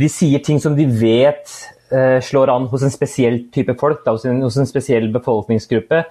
de 0.00 0.08
sier 0.10 0.42
ting 0.42 0.58
som 0.58 0.74
de 0.74 0.88
vet 0.88 1.54
Eh, 1.60 1.79
slår 2.22 2.52
an 2.52 2.68
hos 2.70 2.84
en 2.86 2.92
spesiell 2.92 3.40
type 3.54 3.74
folk, 3.80 4.04
da, 4.04 4.14
hos, 4.14 4.24
en, 4.28 4.42
hos, 4.44 4.58
en, 4.60 4.68
spesiell 4.68 5.08
befolkningsgruppe. 5.14 6.04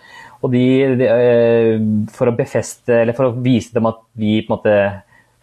Og 0.43 0.53
de, 0.53 0.63
de, 0.99 1.09
eh, 1.09 1.73
for 2.15 2.32
å 2.32 2.36
befeste, 2.36 3.01
eller 3.01 3.17
for 3.17 3.30
å 3.30 3.36
vise 3.43 3.75
dem 3.75 3.89
at 3.89 4.01
vi 4.19 4.39
på 4.43 4.51
en 4.51 4.57
måte 4.57 4.77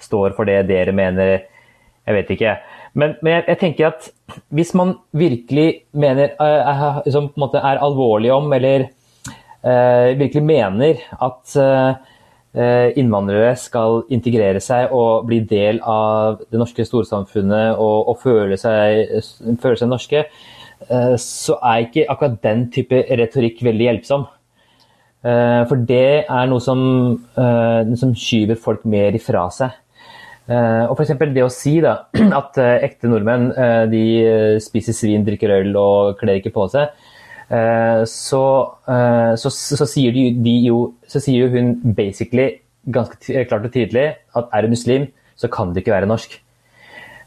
står 0.03 0.35
for 0.37 0.49
det 0.49 0.67
dere 0.69 0.93
mener 0.93 1.39
Jeg 2.07 2.15
vet 2.15 2.29
ikke. 2.37 2.51
Men, 2.95 3.17
men 3.19 3.33
jeg, 3.33 3.45
jeg, 3.49 3.59
tenker 3.59 3.87
at 3.89 4.05
hvis 4.55 4.71
man 4.79 4.93
virkelig 5.11 5.89
mener 5.91 6.37
på 6.39 7.17
en 7.19 7.33
måte 7.43 7.59
er 7.59 7.81
alvorlig 7.83 8.31
om, 8.31 8.47
eller 8.55 8.85
uh, 9.65 10.15
virkelig 10.15 10.45
mener 10.47 11.01
at 11.19 11.57
uh, 11.59 11.97
Eh, 11.97 12.07
innvandrere 12.57 13.53
skal 13.61 14.05
integrere 14.13 14.63
seg 14.65 14.93
og 14.97 15.27
bli 15.29 15.43
del 15.45 15.81
av 15.85 16.39
det 16.49 16.61
norske 16.61 16.87
storsamfunnet 16.89 17.77
og, 17.77 18.09
og 18.13 18.21
føle, 18.23 18.57
seg, 18.61 19.11
føle, 19.61 19.77
seg, 19.77 19.91
norske, 19.91 20.23
eh, 20.89 21.17
så 21.21 21.59
er 21.61 21.85
ikke 21.85 22.07
akkurat 22.13 22.39
den 22.47 22.67
type 22.73 23.03
retorikk 23.21 23.61
veldig 23.67 23.89
hjelpsom. 23.91 24.25
Eh, 25.27 25.63
for 25.69 25.85
det 25.89 26.23
er 26.25 26.49
noe 26.49 26.65
som, 26.65 26.81
som 27.37 28.15
skyver 28.17 28.57
folk 28.61 28.87
mer 28.89 29.19
ifra 29.19 29.49
seg. 29.53 29.83
Og 30.47 30.93
f.eks. 30.95 31.17
det 31.35 31.43
å 31.43 31.51
si 31.51 31.81
da, 31.83 31.97
at 32.41 32.57
ekte 32.63 33.11
nordmenn 33.11 33.49
de 33.91 34.07
spiser 34.63 34.95
svin, 34.95 35.27
drikker 35.27 35.59
øl 35.59 35.73
og 35.81 36.21
kler 36.21 36.39
ikke 36.39 36.55
på 36.55 36.69
seg, 36.71 36.95
Eh, 36.95 37.06
så, 37.47 38.43
eh, 38.91 39.35
så, 39.39 39.51
så, 39.55 39.87
sier 39.87 40.15
de, 40.15 40.31
de 40.43 40.55
jo, 40.67 40.81
så 41.07 41.23
sier 41.23 41.45
jo 41.45 41.53
hun 41.53 41.77
basically 41.95 42.57
ganske 42.91 43.45
klart 43.47 43.69
og 43.69 43.73
tydelig 43.75 44.09
at 44.39 44.51
er 44.55 44.67
du 44.67 44.73
muslim, 44.73 45.07
så 45.39 45.51
kan 45.53 45.71
du 45.71 45.79
ikke 45.79 45.95
være 45.95 46.11
norsk. 46.11 46.35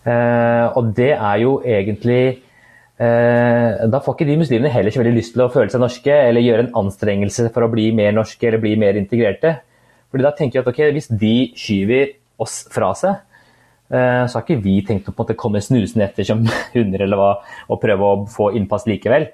Eh, 0.04 0.66
og 0.76 0.92
det 0.98 1.14
er 1.14 1.42
jo 1.44 1.60
egentlig 1.66 2.40
Da 3.00 4.00
får 4.04 4.16
ikke 4.16 4.26
de 4.28 4.38
muslimene 4.42 4.72
heller 4.74 4.92
så 4.92 5.00
veldig 5.00 5.16
lyst 5.16 5.32
til 5.32 5.46
å 5.46 5.52
føle 5.54 5.72
seg 5.72 5.80
norske 5.80 6.12
eller 6.12 6.44
gjøre 6.44 6.66
en 6.66 6.74
anstrengelse 6.82 7.46
for 7.56 7.64
å 7.64 7.70
bli 7.72 7.86
mer 7.96 8.12
norske 8.12 8.44
eller 8.44 8.60
bli 8.60 8.74
mer 8.76 9.00
integrerte. 9.00 9.54
Fordi 10.12 10.26
da 10.26 10.34
tenker 10.36 10.60
jeg 10.60 10.66
at 10.66 10.72
ok, 10.74 10.82
Hvis 10.98 11.08
de 11.08 11.36
skyver 11.56 12.12
oss 12.44 12.58
fra 12.74 12.90
seg, 13.00 13.22
så 13.88 14.36
har 14.36 14.44
ikke 14.44 14.60
vi 14.66 14.82
tenkt 14.84 15.08
å 15.08 15.28
komme 15.40 15.64
snusende 15.64 16.10
etter 16.10 16.28
som 16.28 16.44
hunder 16.76 17.06
eller 17.06 17.22
hva, 17.22 17.30
og 17.72 17.80
prøve 17.80 18.04
å 18.04 18.28
få 18.28 18.50
innpass 18.60 18.84
likevel. 18.92 19.30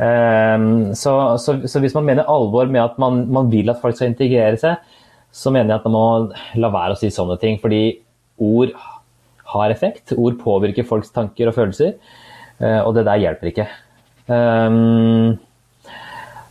Ehm, 0.00 0.94
så, 0.96 1.12
så, 1.36 1.58
så, 1.68 1.80
hvis 1.82 1.94
man 1.96 2.06
mener 2.08 2.28
alvor 2.30 2.70
med 2.70 2.80
at 2.82 2.96
man, 3.02 3.26
man, 3.32 3.50
vil 3.52 3.68
at 3.70 3.80
folk 3.82 3.98
skal 3.98 4.12
integrere 4.12 4.56
seg, 4.60 4.80
så 5.32 5.52
mener 5.52 5.74
jeg 5.74 5.82
at 5.82 5.88
man 5.88 5.94
må 5.94 6.62
la 6.62 6.72
være 6.72 6.96
å 6.96 7.00
si 7.00 7.10
sånne 7.12 7.36
ting. 7.42 7.60
Fordi 7.62 7.82
ord 8.40 8.72
har 9.52 9.74
effekt. 9.74 10.14
Ord 10.16 10.38
påvirker 10.40 10.88
folks 10.88 11.12
tanker 11.14 11.50
og 11.50 11.56
følelser, 11.58 11.96
eh, 12.62 12.80
og 12.80 12.94
det 12.96 13.06
der 13.08 13.24
hjelper 13.26 13.52
ikke. 13.52 13.68
Ehm, 14.32 15.36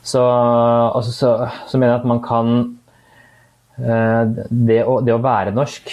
så, 0.04 0.24
så, 1.06 1.34
så, 1.68 1.78
mener 1.78 1.93
jeg 1.93 2.00
at 2.00 2.10
man 2.10 2.22
kan 2.24 2.54
eh, 3.78 4.38
det 4.50 4.82
å, 4.88 5.00
det 5.06 5.14
å 5.14 5.22
være 5.22 5.54
norsk 5.54 5.91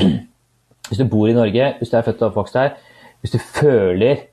Hvis 0.90 0.98
du 0.98 1.04
bor 1.10 1.28
i 1.28 1.34
Norge, 1.36 1.66
hvis 1.78 1.90
du 1.92 1.94
er 1.94 2.02
født 2.02 2.22
og 2.24 2.32
oppvokst 2.32 2.56
her, 2.58 2.72
hvis 3.22 3.36
du 3.36 3.38
føler 3.38 4.24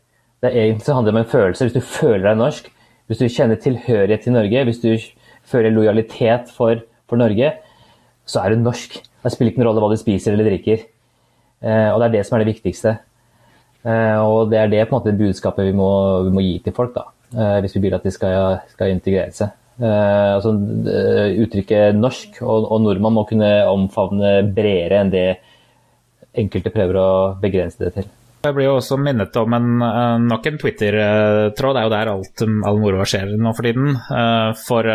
det 0.42 0.50
er 0.52 0.68
egentlig 0.68 0.96
handler 0.96 1.16
om 1.16 1.22
en 1.22 1.32
følelse. 1.32 1.66
Hvis 1.66 1.78
du 1.78 1.82
føler 1.82 2.30
deg 2.30 2.38
norsk, 2.38 2.70
hvis 3.08 3.22
du 3.22 3.30
kjenner 3.32 3.60
tilhørighet 3.62 4.26
til 4.26 4.36
Norge, 4.36 4.64
hvis 4.68 4.82
du 4.84 4.92
føler 5.48 5.74
lojalitet 5.74 6.52
for, 6.54 6.84
for 7.10 7.20
Norge, 7.20 7.54
så 8.28 8.44
er 8.44 8.54
du 8.54 8.62
norsk. 8.62 9.00
Det 9.24 9.34
spiller 9.34 9.52
ikke 9.52 9.64
noen 9.64 9.72
rolle 9.72 9.84
hva 9.84 9.92
du 9.96 10.00
spiser 10.00 10.36
eller 10.36 10.50
drikker. 10.52 10.84
Eh, 11.64 11.90
og 11.92 12.02
det 12.02 12.08
er 12.08 12.16
det 12.18 12.26
som 12.28 12.38
er 12.38 12.44
det 12.44 12.52
viktigste. 12.52 12.98
Eh, 13.88 14.18
og 14.20 14.52
det 14.52 14.60
er 14.62 14.72
det 14.72 14.84
på 14.86 14.96
en 14.96 15.00
måte 15.00 15.16
budskapet 15.18 15.70
vi 15.70 15.78
må, 15.78 15.90
vi 16.28 16.36
må 16.36 16.44
gi 16.44 16.58
til 16.66 16.76
folk, 16.76 16.94
da, 16.98 17.08
hvis 17.64 17.76
vi 17.78 17.86
vil 17.88 17.96
at 17.98 18.06
de 18.06 18.14
skal, 18.14 18.60
skal 18.72 18.94
integrere 18.94 19.34
seg. 19.36 19.56
altså, 19.78 20.54
uttrykket 21.44 21.98
norsk 21.98 22.40
og, 22.42 22.66
og, 22.72 22.80
nordmann 22.82 23.14
må 23.14 23.28
kunne 23.30 23.52
omfavne 23.70 24.40
bredere 24.50 25.04
enn 25.04 25.12
det 25.14 25.28
enkelte 26.38 26.74
prøver 26.74 26.98
å 27.02 27.10
begrense 27.42 27.84
det 27.84 27.94
til. 27.98 28.08
Jeg 28.48 28.56
blir 28.56 28.70
jo 28.70 28.78
også 28.80 28.98
minnet 29.02 29.36
om 29.40 29.54
en, 29.58 29.68
nok 30.24 30.48
en 30.48 30.58
Twitter-tråd. 30.62 31.76
Det 31.76 31.84
er 31.84 31.88
jo 31.88 31.94
der 31.94 32.12
alt 32.14 32.44
all 32.48 32.82
moroa 32.82 33.06
skjer 33.08 33.36
nå 33.38 33.54
for 33.58 33.68
tiden. 33.68 33.94
For 34.64 34.92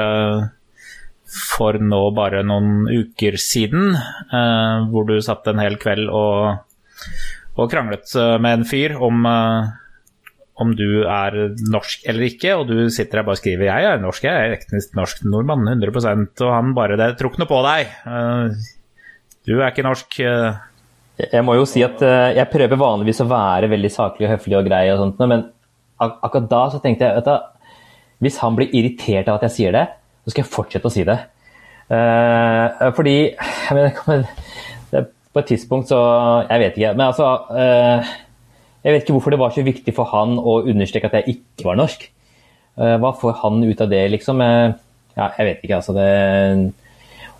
for 1.32 1.78
nå 1.80 2.00
bare 2.16 2.42
noen 2.44 2.88
uker 2.90 3.38
siden, 3.40 3.94
eh, 3.96 4.88
hvor 4.92 5.06
du 5.08 5.16
satt 5.24 5.48
en 5.48 5.62
hel 5.62 5.78
kveld 5.80 6.10
og, 6.12 6.64
og 7.56 7.70
kranglet 7.72 8.12
eh, 8.18 8.36
med 8.42 8.58
en 8.58 8.66
fyr 8.68 8.96
om, 9.00 9.24
eh, 9.28 9.70
om 10.62 10.74
du 10.76 11.04
er 11.06 11.38
norsk 11.72 12.04
eller 12.08 12.28
ikke, 12.28 12.56
og 12.58 12.66
du 12.68 12.76
sitter 12.92 13.20
her 13.20 13.28
bare 13.28 13.38
og 13.38 13.42
skriver 13.42 13.70
'jeg 13.70 13.88
er 13.88 14.02
norsk, 14.02 14.28
jeg 14.28 14.34
er 14.34 14.58
etnisk 14.58 14.94
norsk 14.98 15.24
nordmann', 15.24 15.64
100% 15.72 16.44
og 16.44 16.52
han 16.52 16.74
bare 16.74 16.98
'det 17.00 17.16
tror 17.16 17.32
ikke 17.32 17.44
noe 17.44 17.54
på 17.54 17.62
deg', 17.68 17.88
du 19.46 19.60
er 19.60 19.70
ikke 19.72 19.88
norsk'. 19.88 20.20
Jeg 21.20 21.44
må 21.44 21.58
jo 21.58 21.66
si 21.68 21.82
at 21.84 22.00
jeg 22.00 22.48
prøver 22.50 22.78
vanligvis 22.80 23.20
å 23.20 23.28
være 23.28 23.68
veldig 23.68 23.90
saklig 23.92 24.26
og 24.26 24.32
høflig 24.32 24.56
og 24.58 24.68
grei, 24.68 24.86
og 24.94 25.00
sånt, 25.02 25.20
men 25.28 25.44
ak 26.02 26.22
akkurat 26.24 26.48
da 26.50 26.62
så 26.72 26.80
tenkte 26.82 27.04
jeg 27.04 27.20
at 27.20 27.28
hvis 28.22 28.38
han 28.42 28.56
blir 28.56 28.70
irritert 28.70 29.28
av 29.28 29.40
at 29.40 29.48
jeg 29.48 29.56
sier 29.56 29.74
det, 29.74 29.86
så 30.22 30.32
skal 30.32 30.44
jeg 30.44 30.52
fortsette 30.52 30.88
å 30.88 30.94
si 30.94 31.04
det. 31.06 31.18
Uh, 31.90 32.90
fordi 32.96 33.16
jeg 33.34 33.76
mener, 33.76 34.28
På 35.32 35.40
et 35.40 35.48
tidspunkt 35.48 35.90
så 35.90 35.98
Jeg 36.46 36.60
vet 36.60 36.76
ikke. 36.76 36.92
Men 36.92 37.06
altså 37.08 37.26
uh, 37.50 38.12
Jeg 38.84 38.94
vet 38.94 39.02
ikke 39.02 39.16
hvorfor 39.16 39.34
det 39.34 39.40
var 39.40 39.52
så 39.52 39.64
viktig 39.66 39.94
for 39.96 40.08
han 40.12 40.38
å 40.38 40.60
understreke 40.68 41.10
at 41.10 41.18
jeg 41.20 41.36
ikke 41.38 41.66
var 41.66 41.80
norsk. 41.80 42.06
Uh, 42.78 42.96
hva 43.02 43.12
får 43.18 43.40
han 43.42 43.60
ut 43.64 43.82
av 43.84 43.90
det, 43.92 44.04
liksom? 44.14 44.40
ja, 44.40 45.26
jeg 45.36 45.48
vet 45.48 45.64
ikke, 45.66 45.80
altså. 45.80 45.92
Det, 45.96 46.06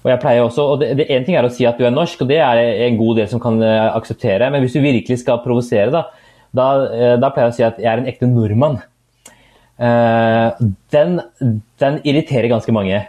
og 0.02 0.10
jeg 0.10 0.20
pleier 0.22 0.42
også, 0.42 0.66
og 0.74 0.80
det, 0.82 0.90
det 0.98 1.06
En 1.14 1.24
ting 1.26 1.36
er 1.38 1.46
å 1.46 1.52
si 1.52 1.66
at 1.68 1.78
du 1.78 1.86
er 1.86 1.94
norsk, 1.94 2.24
og 2.24 2.30
det 2.30 2.40
er 2.42 2.60
en 2.88 2.98
god 2.98 3.20
del 3.20 3.28
som 3.30 3.42
kan 3.42 3.60
akseptere. 3.62 4.50
Men 4.50 4.64
hvis 4.64 4.74
du 4.74 4.82
virkelig 4.82 5.20
skal 5.22 5.42
provosere, 5.44 5.92
da, 5.94 6.02
da, 6.50 6.66
da, 7.22 7.30
pleier 7.30 7.50
jeg 7.50 7.54
å 7.54 7.58
si 7.60 7.66
at 7.68 7.78
jeg 7.78 7.90
er 7.92 8.02
en 8.02 8.10
ekte 8.10 8.26
nordmann. 8.26 8.80
den, 9.78 11.20
den 11.82 12.00
irriterer 12.02 12.50
ganske 12.50 12.74
mange. 12.74 13.04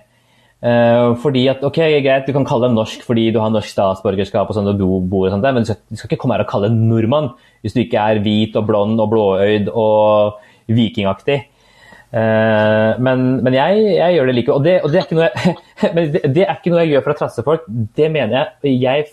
Uh, 0.64 1.12
fordi 1.20 1.42
at, 1.52 1.60
ok, 1.60 1.78
greit, 2.06 2.28
Du 2.28 2.32
kan 2.32 2.46
kalle 2.48 2.70
deg 2.70 2.78
norsk 2.78 3.02
fordi 3.04 3.26
du 3.36 3.42
har 3.44 3.50
norsk 3.52 3.68
statsborgerskap, 3.68 4.48
og 4.48 4.56
sånn, 4.56 4.70
og 4.72 4.78
du 4.80 4.86
bor 5.12 5.26
og 5.28 5.34
sånt, 5.34 5.44
men 5.44 5.66
du 5.66 5.68
skal, 5.68 5.82
du 5.92 6.00
skal 6.00 6.08
ikke 6.08 6.22
komme 6.22 6.38
her 6.38 6.46
og 6.46 6.52
kalle 6.54 6.70
deg 6.72 6.78
nordmann 6.80 7.34
hvis 7.66 7.76
du 7.76 7.82
ikke 7.82 8.00
er 8.00 8.22
hvit 8.24 8.56
og 8.56 8.70
blond 8.70 9.02
og 9.04 9.10
blåøyd 9.12 9.68
og 9.68 10.40
vikingaktig. 10.72 11.36
Uh, 12.14 12.94
men, 13.02 13.26
men 13.42 13.56
jeg, 13.58 13.80
jeg, 13.96 14.16
gjør 14.16 14.30
det 14.30 14.36
like. 14.38 14.54
Og, 14.54 14.66
det, 14.66 14.76
og 14.86 14.94
det, 14.94 15.02
er 15.02 15.24
jeg, 15.24 15.56
det, 15.98 16.22
det, 16.36 16.46
er 16.46 16.56
ikke 16.58 16.74
noe 16.74 16.84
jeg 16.84 16.94
gjør 16.94 17.06
for 17.08 17.16
å 17.16 17.20
trasse 17.24 17.46
folk. 17.48 17.66
Det 17.98 18.12
mener 18.14 18.38
jeg. 18.38 18.76
Jeg, 18.84 19.08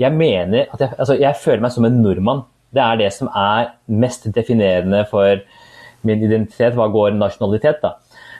jeg 0.00 0.16
mener 0.16 0.72
at 0.72 0.88
altså, 0.94 1.18
jeg 1.20 1.42
føler 1.42 1.66
meg 1.66 1.76
som 1.76 1.88
en 1.88 2.00
nordmann. 2.04 2.46
Det 2.74 2.82
er 2.82 2.98
det 3.00 3.12
som 3.14 3.28
er 3.30 3.74
mest 3.92 4.26
definerende 4.34 5.04
for 5.10 5.44
min 6.06 6.24
identitet 6.24 6.74
hva 6.76 6.88
går 6.92 7.14
nasjonalitet. 7.16 7.84
da 7.84 7.96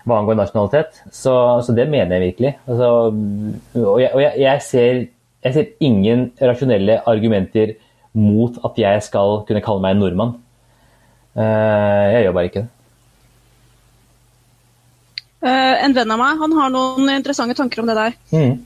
hva 0.06 0.20
angår 0.20 0.38
nasjonalitet. 0.38 1.02
Så, 1.10 1.34
så, 1.66 1.74
det 1.74 1.88
mener 1.90 2.16
jeg 2.16 2.30
virkelig. 2.30 2.54
Altså, 2.70 2.90
og 3.82 3.96
og 3.98 4.22
jeg, 4.22 4.62
ser, 4.62 5.02
jeg, 5.42 5.54
ser, 5.56 5.72
ingen 5.82 6.28
rasjonelle 6.40 7.00
argumenter 7.10 7.74
mot 8.16 8.54
at 8.64 8.78
jeg 8.80 9.02
skal 9.04 9.42
kunne 9.48 9.64
kalle 9.64 9.82
meg 9.82 9.96
en 9.96 10.04
nordmann. 10.04 10.36
Uh, 11.36 12.04
jeg 12.14 12.24
gjør 12.24 12.36
bare 12.38 12.50
ikke 12.50 12.62
det. 12.62 12.70
Uh, 15.46 15.74
en 15.84 15.94
venn 15.94 16.10
av 16.10 16.18
meg 16.18 16.40
han 16.42 16.54
har 16.58 16.72
noen 16.74 17.12
interessante 17.14 17.56
tanker 17.58 17.82
om 17.82 17.90
det 17.90 17.98
der. 17.98 18.16
Mm. 18.32 18.56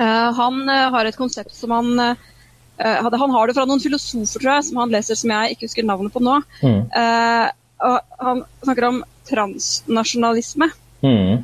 Uh, 0.00 0.30
han 0.34 0.62
har 0.96 1.06
et 1.06 1.18
konsept 1.18 1.54
som 1.54 1.74
han 1.74 2.16
hadde, 2.76 3.16
Han 3.16 3.32
har 3.32 3.48
det 3.48 3.54
fra 3.56 3.64
noen 3.64 3.80
filosofer 3.80 4.42
tror 4.42 4.50
jeg, 4.58 4.64
som 4.66 4.80
han 4.82 4.90
leser 4.92 5.16
som 5.16 5.30
jeg 5.32 5.54
ikke 5.54 5.64
husker 5.64 5.86
navnet 5.88 6.12
på 6.12 6.20
nå. 6.20 6.34
Mm. 6.60 6.82
han 8.20 8.42
snakker 8.66 8.84
om 8.84 8.98
transnasjonalisme. 9.30 10.68
Mm. 11.00 11.38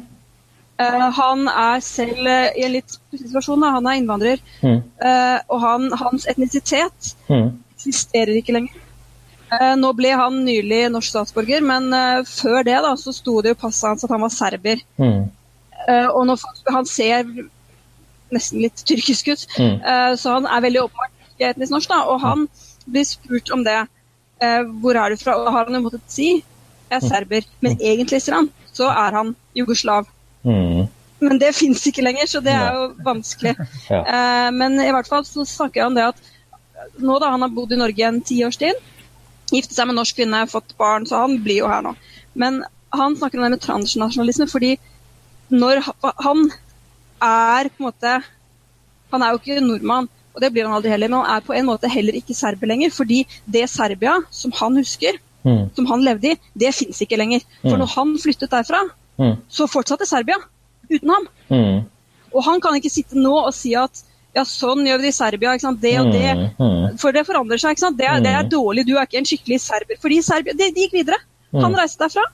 Uh, 0.83 1.09
han 1.17 1.49
er 1.49 1.83
selv 1.85 2.27
uh, 2.27 2.49
i 2.57 2.65
en 2.67 2.75
litt 2.77 2.97
situasjon. 3.15 3.63
Da. 3.63 3.73
Han 3.77 3.89
er 3.89 3.99
innvandrer. 4.01 4.43
Mm. 4.63 4.81
Uh, 5.03 5.39
og 5.53 5.59
han, 5.63 5.89
hans 6.01 6.27
etnisitet 6.31 7.13
mm. 7.29 7.51
eksisterer 7.77 8.39
ikke 8.41 8.57
lenger. 8.57 8.82
Nå 9.77 9.93
ble 9.99 10.13
han 10.17 10.39
nylig 10.47 10.87
norsk 10.95 11.13
statsborger, 11.13 11.65
men 11.67 11.91
før 12.29 12.63
det 12.65 12.79
da, 12.85 12.93
så 12.97 13.13
sto 13.13 13.41
det 13.45 13.53
jo 13.53 13.59
passet 13.61 13.91
hans 13.91 14.07
at 14.07 14.15
han 14.15 14.23
var 14.25 14.33
serber. 14.33 14.81
Mm. 14.97 15.27
og 16.15 16.23
når 16.29 16.45
han 16.73 16.87
ser 16.89 17.27
nesten 18.33 18.63
litt 18.63 18.85
tyrkisk 18.89 19.29
ut, 19.29 19.45
mm. 19.59 19.77
så 20.17 20.39
han 20.39 20.49
er 20.49 20.65
veldig 20.65 20.85
åpenbart 20.87 21.35
ikke 21.35 21.51
etnisk 21.51 21.75
norsk. 21.75 21.93
Da, 21.93 22.01
og 22.09 22.23
han 22.23 22.47
blir 22.87 23.05
spurt 23.09 23.53
om 23.53 23.65
det. 23.67 23.77
hvor 24.81 24.97
er 24.97 25.13
du 25.13 25.21
fra? 25.21 25.37
Og 25.37 25.53
har 25.53 25.69
han 25.69 25.77
jo 25.77 25.85
måttet 25.85 26.09
si 26.09 26.31
jeg 26.93 27.01
er 27.01 27.09
serber. 27.09 27.47
Men 27.65 27.79
egentlig, 27.81 28.21
sier 28.23 28.37
han, 28.37 28.51
så 28.73 28.91
er 28.93 29.17
han 29.17 29.35
jugoslav. 29.57 30.09
Mm. 30.45 30.89
Men 31.23 31.39
det 31.41 31.55
fins 31.55 31.85
ikke 31.89 32.05
lenger, 32.05 32.29
så 32.29 32.43
det 32.45 32.53
er 32.53 32.77
jo 32.77 32.89
vanskelig. 33.07 33.55
ja. 33.93 34.03
eh, 34.03 34.49
men 34.55 34.81
i 34.83 34.91
hvert 34.93 35.09
fall 35.09 35.25
så 35.29 35.47
snakker 35.49 35.87
han 35.87 35.99
det 35.99 36.11
at 36.11 36.33
nå 37.03 37.19
da 37.23 37.31
han 37.33 37.45
har 37.45 37.53
bodd 37.55 37.73
i 37.73 37.79
Norge 37.79 38.09
en 38.09 38.21
tiårstid, 38.27 38.81
giftet 39.59 39.77
seg 39.77 39.89
med 39.89 39.99
norsk 39.99 40.19
kvinne, 40.19 40.47
fått 40.51 40.77
barn, 40.81 41.07
så 41.09 41.25
han 41.25 41.39
blir 41.45 41.63
jo 41.63 41.71
her 41.71 41.85
nå. 41.85 41.95
Men 42.39 42.63
han 42.93 43.17
snakker 43.17 43.39
om 43.39 43.47
det 43.47 43.55
med 43.55 43.65
transnasjonalisme 43.65 44.49
fordi 44.51 44.77
når 45.53 45.83
han 46.25 46.47
er 47.23 47.69
på 47.69 47.83
en 47.83 47.89
måte 47.91 48.13
Han 49.13 49.23
er 49.23 49.35
jo 49.35 49.41
ikke 49.43 49.61
nordmann, 49.61 50.07
og 50.33 50.41
det 50.41 50.49
blir 50.55 50.65
han 50.65 50.73
aldri 50.73 50.89
heller, 50.89 51.11
men 51.13 51.21
han 51.21 51.37
er 51.37 51.43
på 51.45 51.53
en 51.53 51.67
måte 51.69 51.91
heller 51.93 52.17
ikke 52.17 52.33
serber 52.33 52.71
lenger. 52.71 52.89
Fordi 52.97 53.19
det 53.45 53.67
Serbia 53.69 54.15
som 54.33 54.55
han 54.57 54.79
husker, 54.81 55.19
mm. 55.45 55.67
som 55.77 55.89
han 55.91 56.05
levde 56.07 56.31
i, 56.31 56.39
det 56.57 56.71
fins 56.73 57.03
ikke 57.05 57.19
lenger. 57.21 57.45
For 57.61 57.75
mm. 57.75 57.83
når 57.83 57.91
han 57.93 58.15
flyttet 58.23 58.55
derfra, 58.55 58.81
mm. 59.21 59.35
så 59.53 59.69
fortsatte 59.69 60.09
Serbia 60.09 60.39
uten 60.89 61.13
ham. 61.13 61.29
Mm. 61.53 61.85
Og 62.33 62.47
han 62.49 62.65
kan 62.65 62.79
ikke 62.79 62.95
sitte 62.95 63.21
nå 63.21 63.35
og 63.43 63.53
si 63.53 63.75
at 63.77 64.01
ja, 64.37 64.45
sånn 64.49 64.87
gjør 64.87 65.01
vi 65.01 65.09
det 65.09 65.13
i 65.13 65.17
Serbia, 65.17 65.57
det 65.83 65.93
og 66.01 66.13
det. 66.15 66.31
Mm. 66.57 66.97
For 67.01 67.15
det 67.15 67.27
forandrer 67.29 67.61
seg. 67.61 67.83
Det 67.99 68.07
er, 68.09 68.23
det, 68.25 68.33
er, 68.33 68.49
dårlig, 68.49 68.87
du 68.89 68.95
er 68.97 69.05
ikke 69.09 69.21
en 69.21 69.29
skikkelig 69.29 69.61
serber. 69.65 69.99
Fordi 70.01 70.23
Serbia, 70.25 70.57
de, 70.57 70.71
de 70.73 70.87
gikk 70.87 70.97
videre. 71.03 71.21
Han 71.53 71.77
reiste 71.77 72.01
derfra. 72.01 72.25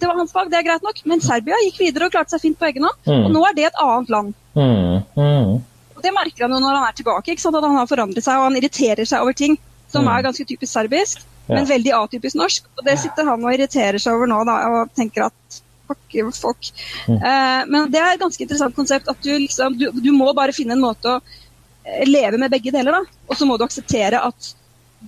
Det 0.00 0.08
var 0.08 0.16
hans 0.16 0.32
fag, 0.32 0.48
det 0.52 0.62
er 0.62 0.64
greit 0.70 0.86
nok. 0.86 1.02
Men 1.10 1.20
Serbia 1.24 1.58
gikk 1.66 1.82
videre 1.82 2.08
og 2.08 2.16
klarte 2.16 2.32
seg 2.32 2.46
fint 2.46 2.58
på 2.60 2.70
egen 2.70 2.88
hånd. 2.88 3.12
Og 3.26 3.28
nå 3.34 3.44
er 3.50 3.58
det 3.58 3.68
et 3.68 3.84
annet 3.84 4.14
land. 4.14 4.32
Og 4.56 6.00
Det 6.06 6.16
merker 6.16 6.46
han 6.46 6.56
jo 6.56 6.64
når 6.64 6.80
han 6.80 6.88
er 6.88 6.96
tilbake, 6.96 7.36
at 7.36 7.60
han 7.68 7.78
har 7.82 7.92
forandret 7.92 8.24
seg 8.24 8.40
og 8.40 8.48
han 8.48 8.58
irriterer 8.60 9.08
seg 9.08 9.24
over 9.24 9.36
ting 9.36 9.60
som 9.92 10.08
er 10.10 10.24
ganske 10.24 10.48
typisk 10.48 10.72
serbisk 10.72 11.22
men 11.48 11.68
veldig 11.68 11.92
atypisk 11.96 12.38
norsk. 12.40 12.66
Og 12.78 12.86
det 12.86 12.96
sitter 13.02 13.28
han 13.28 13.44
og 13.44 13.52
irriterer 13.52 14.00
seg 14.00 14.16
over 14.16 14.30
nå 14.30 14.40
da, 14.48 14.56
og 14.70 14.94
tenker 14.96 15.28
at 15.28 15.60
fuck, 15.88 16.16
fuck. 16.40 16.70
Mm. 17.08 17.18
Eh, 17.18 17.62
men 17.70 17.92
det 17.92 18.00
er 18.00 18.14
et 18.14 18.22
ganske 18.22 18.42
interessant 18.42 18.76
konsept. 18.76 19.08
at 19.08 19.20
du, 19.22 19.32
liksom, 19.32 19.78
du, 19.78 19.88
du, 19.92 20.10
må 20.12 20.32
bare 20.36 20.56
finne 20.56 20.76
en 20.76 20.84
måte 20.84 21.16
å 21.16 21.20
eh, 21.20 22.04
leve 22.08 22.40
med 22.40 22.52
begge 22.52 22.72
deler. 22.74 23.00
da, 23.00 23.18
Og 23.28 23.38
så 23.38 23.48
må 23.48 23.58
du 23.58 23.66
akseptere 23.66 24.22
at 24.24 24.54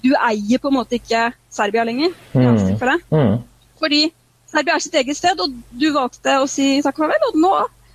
du 0.02 0.12
eier 0.12 0.60
på 0.60 0.68
en 0.68 0.78
måte 0.78 0.98
ikke 0.98 1.30
Serbia 1.52 1.86
lenger. 1.88 2.14
Mm. 2.34 2.78
For 2.78 2.96
Mm. 3.10 3.42
Fordi 3.80 4.06
Serbia 4.48 4.76
er 4.76 4.80
sitt 4.84 4.94
eget 4.96 5.18
sted, 5.18 5.40
og 5.40 5.52
du 5.72 5.90
valgte 5.92 6.38
å 6.40 6.46
si 6.48 6.80
takk 6.84 6.96
farvel. 7.00 7.28
Og 7.30 7.38
nå, 7.42 7.52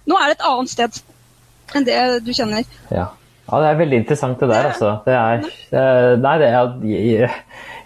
nå 0.09 0.19
er 0.19 0.29
det 0.29 0.37
et 0.37 0.47
annet 0.49 0.73
sted 0.73 1.01
enn 1.75 1.87
det 1.87 1.97
du 2.25 2.33
kjenner. 2.35 2.65
Ja. 2.91 3.07
ja 3.47 3.61
det 3.63 3.69
er 3.69 3.79
veldig 3.79 4.01
interessant 4.03 4.41
det 4.41 4.49
der, 4.51 4.71
altså. 4.73 4.95
Det 5.05 5.15
er, 5.17 5.45
det, 5.71 5.85
nei, 6.25 6.35
det 6.41 6.49
er 6.51 7.37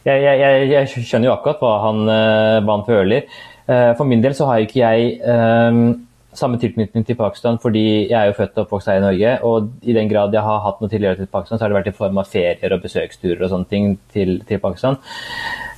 jeg, 0.06 0.22
jeg, 0.22 0.66
jeg, 0.70 1.04
skjønner 1.08 1.32
jo 1.32 1.34
akkurat 1.34 1.62
hva 1.64 1.74
han, 1.88 2.02
eh, 2.14 2.58
hva 2.62 2.78
han 2.78 2.86
føler. 2.86 3.38
Eh, 3.68 3.92
for 3.98 4.06
min 4.06 4.22
del 4.24 4.36
så 4.38 4.46
har 4.50 4.62
ikke 4.62 4.82
jeg 4.82 5.16
um, 5.26 6.08
samme 6.36 6.60
tilknytning 6.62 7.06
til 7.08 7.18
Pakistan, 7.18 7.58
fordi 7.62 8.10
jeg 8.10 8.18
er 8.20 8.30
jo 8.30 8.36
født 8.38 8.58
og 8.58 8.66
oppvokst 8.66 8.92
her 8.92 9.00
i 9.00 9.06
Norge. 9.06 9.32
Og 9.48 9.72
i 9.82 9.96
den 9.96 10.10
grad 10.12 10.36
jeg 10.36 10.44
har 10.46 10.60
hatt 10.66 10.82
noe 10.82 10.92
tilhørighet 10.92 11.26
til 11.26 11.32
Pakistan, 11.32 11.58
så 11.58 11.66
har 11.66 11.74
det 11.74 11.80
vært 11.80 11.94
i 11.94 11.96
form 11.98 12.20
av 12.22 12.30
ferier 12.30 12.76
og 12.76 12.84
besøksturer 12.84 13.42
og 13.42 13.54
sånne 13.54 13.72
ting 13.72 13.96
til, 14.14 14.38
til 14.48 14.62
Pakistan. 14.62 15.00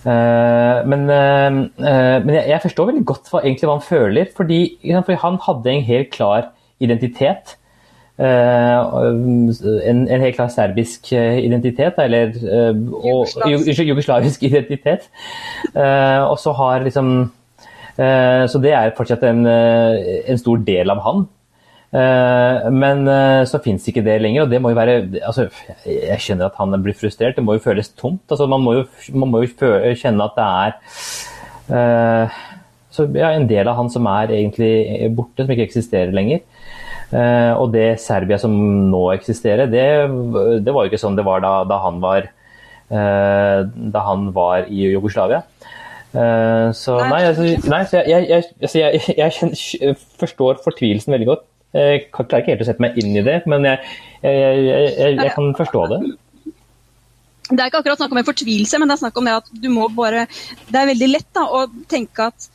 Uh, 0.07 0.83
men, 0.87 1.07
uh, 1.11 1.61
uh, 1.83 2.17
men 2.23 2.33
jeg, 2.37 2.43
jeg, 2.53 2.63
forstår 2.63 2.91
veldig 2.91 3.05
godt 3.07 3.31
hva, 3.31 3.43
egentlig 3.43 3.69
hva 3.69 3.77
han 3.77 3.87
føler, 3.87 4.35
fordi, 4.37 4.59
fordi 4.97 5.21
han 5.23 5.39
hadde 5.47 5.73
en 5.73 5.87
helt 5.87 6.11
klar 6.15 6.51
identitet. 6.79 7.57
Eh, 8.17 8.79
en, 9.85 10.07
en, 10.09 10.21
helt 10.23 10.35
klar 10.35 10.47
serbisk 10.49 11.11
eh, 11.13 11.37
identitet, 11.45 11.99
eller 12.01 12.31
Jugoslavisk. 12.33 13.67
og, 13.79 13.85
jugoslavisk 13.85 14.43
identitet. 14.49 15.09
og 16.25 16.39
så 16.41 16.51
har 16.57 16.79
liksom 16.79 17.31
Så 17.97 18.59
det 18.61 18.75
er 18.77 18.91
fortsatt 18.93 19.23
en, 19.25 19.39
en 19.49 20.37
stor 20.37 20.59
del 20.61 20.93
av 20.93 20.99
han. 21.01 21.23
Eh, 21.87 22.65
men 22.73 23.07
eh, 23.07 23.45
så 23.47 23.61
fins 23.63 23.85
ikke 23.87 24.03
det 24.03 24.17
lenger, 24.19 24.43
og 24.43 24.51
det 24.51 24.59
må 24.59 24.73
jo 24.73 24.77
være 24.77 24.95
altså, 25.23 25.45
Jeg 25.87 26.19
skjønner 26.19 26.49
at 26.49 26.57
han 26.59 26.75
blir 26.83 26.97
frustrert, 26.97 27.37
det 27.37 27.45
må 27.45 27.55
jo 27.55 27.63
føles 27.63 27.93
tomt. 27.95 28.25
Altså, 28.27 28.47
man, 28.51 28.63
må 28.63 28.75
jo, 28.81 28.83
man 29.15 29.31
må 29.31 29.43
jo 29.43 29.53
føle, 29.59 29.95
kjenne 29.99 30.27
at 30.27 30.37
det 30.37 30.47
er 30.47 32.35
så, 32.97 33.03
ja, 33.11 33.33
en 33.35 33.47
del 33.49 33.67
av 33.67 33.75
han 33.75 33.89
som 33.91 34.07
er 34.09 34.31
egentlig 34.31 35.09
borte, 35.15 35.43
som 35.43 35.51
ikke 35.53 35.67
eksisterer 35.67 36.13
lenger. 36.15 36.45
Uh, 37.07 37.53
og 37.59 37.71
det 37.71 38.01
Serbia 38.03 38.35
som 38.39 38.51
nå 38.91 39.01
eksisterer, 39.13 39.69
det, 39.71 39.83
det 40.63 40.73
var 40.75 40.83
jo 40.83 40.91
ikke 40.91 40.99
sånn 40.99 41.15
det 41.15 41.23
var 41.27 41.43
da, 41.43 41.51
da 41.67 41.77
han 41.85 42.01
var 42.03 42.25
uh, 42.27 43.59
da 43.67 44.01
han 44.07 44.25
var 44.35 44.67
i 44.67 44.89
Jugoslavia. 44.93 45.43
Så 46.13 46.97
nei, 47.03 47.23
altså, 47.27 47.45
nei 47.69 47.81
så 47.85 48.01
jeg, 48.07 48.27
jeg, 48.29 48.43
altså, 48.61 48.79
jeg, 48.79 49.01
jeg, 49.21 49.95
forstår 50.19 50.61
fortvilelsen 50.63 51.13
veldig 51.13 51.27
godt. 51.29 51.43
Jeg 51.77 52.05
klarer 52.15 52.41
ikke 52.41 52.55
helt 52.55 52.63
å 52.63 52.69
sette 52.69 52.81
meg 52.83 52.95
inn 53.01 53.11
i 53.19 53.25
det, 53.25 53.41
men 53.51 53.67
jeg, 53.67 55.33
kan 55.35 55.51
forstå 55.57 55.83
det. 55.91 55.99
Det 57.47 57.59
er 57.59 57.69
ikke 57.69 57.81
akkurat 57.83 57.99
snakk 57.99 58.15
om 58.15 58.19
en 58.21 58.27
fortvilelse, 58.27 58.79
men 58.79 58.89
det 58.89 58.97
er 58.97 59.03
snakk 59.03 59.19
om 59.19 59.27
det 59.27 59.35
at 59.39 59.51
du 59.63 59.67
må 59.71 59.87
bare 59.95 60.25
Det 60.67 60.79
er 60.79 60.89
veldig 60.89 61.07
lett 61.13 61.29
da, 61.35 61.45
å 61.47 61.67
tenke 61.91 62.27
at 62.31 62.49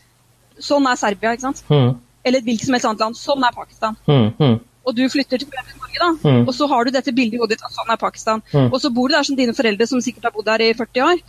sånn 0.62 0.86
er 0.88 0.98
Serbia, 1.00 1.32
ikke 1.32 1.48
sant? 1.48 1.62
Mm. 1.72 1.94
Eller 2.28 2.44
hvilket 2.44 2.68
som 2.68 2.76
helst 2.76 2.88
annet 2.90 3.04
land. 3.04 3.18
Sånn 3.18 3.46
er 3.46 3.56
Pakistan. 3.56 3.96
Mm, 4.06 4.28
mm. 4.36 4.58
Og 4.82 4.96
du 4.98 5.02
flytter 5.10 5.40
til 5.40 5.48
Norge, 5.48 5.96
da, 5.96 6.10
mm. 6.20 6.44
og 6.44 6.54
så 6.56 6.68
har 6.70 6.84
du 6.84 6.92
dette 6.94 7.14
bildet 7.14 7.38
i 7.38 7.40
hodet 7.40 7.56
ditt 7.56 7.66
at 7.66 7.74
sånn 7.74 7.92
er 7.92 8.00
Pakistan. 8.00 8.42
Mm. 8.52 8.68
Og 8.68 8.78
så 8.82 8.90
bor 8.94 9.08
du 9.08 9.16
der 9.16 9.26
som 9.26 9.38
dine 9.38 9.54
foreldre, 9.56 9.88
som 9.88 10.02
sikkert 10.04 10.28
har 10.28 10.34
bodd 10.34 10.48
der 10.50 10.64
i 10.66 10.72
40 10.76 11.06
år. 11.06 11.22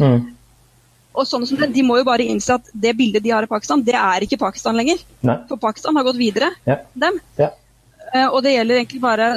Og 1.13 1.27
sånne 1.29 1.47
som 1.49 1.59
det, 1.59 1.69
De 1.75 1.83
må 1.85 1.99
jo 1.99 2.07
bare 2.07 2.25
innse 2.25 2.55
at 2.57 2.69
det 2.73 2.95
bildet 2.97 3.23
de 3.23 3.33
har 3.33 3.45
av 3.45 3.51
Pakistan, 3.51 3.83
det 3.85 3.95
er 3.97 4.25
ikke 4.25 4.41
Pakistan 4.41 4.77
lenger. 4.79 5.01
Nei. 5.21 5.37
For 5.49 5.61
Pakistan 5.61 5.97
har 5.99 6.07
gått 6.07 6.21
videre, 6.21 6.49
ja. 6.65 6.79
dem. 6.93 7.19
Ja. 7.37 7.51
Eh, 8.13 8.27
og 8.27 8.41
det 8.45 8.55
gjelder 8.55 8.79
egentlig 8.79 9.01
bare, 9.03 9.27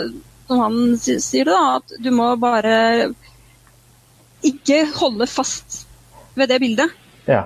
som 0.48 0.62
han 0.64 0.78
sier 1.02 1.48
det, 1.48 1.52
da, 1.52 1.80
at 1.80 1.98
du 2.02 2.10
må 2.14 2.30
bare 2.40 2.78
ikke 4.46 4.84
holde 4.96 5.28
fast 5.28 5.82
ved 6.36 6.48
det 6.52 6.60
bildet. 6.62 6.96
Ja. 7.26 7.42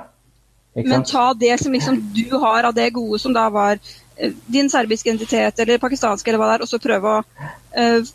Men 0.75 1.05
ta 1.05 1.33
det 1.35 1.57
som 1.63 1.73
liksom 1.73 1.99
du 2.15 2.37
har 2.39 2.65
av 2.65 2.75
det 2.75 2.91
gode 2.95 3.19
som 3.19 3.35
da 3.35 3.49
var 3.51 3.79
eh, 4.17 4.33
din 4.47 4.71
serbiske 4.71 5.11
identitet 5.11 5.59
eller 5.59 5.83
pakistanske 5.83 6.31
eller 6.31 6.43
hva 6.43 6.51
det 6.51 6.59
er, 6.59 6.67
og 6.67 6.71
så 6.71 6.79
prøve 6.83 7.15
å 7.17 7.23
uh, 7.23 8.11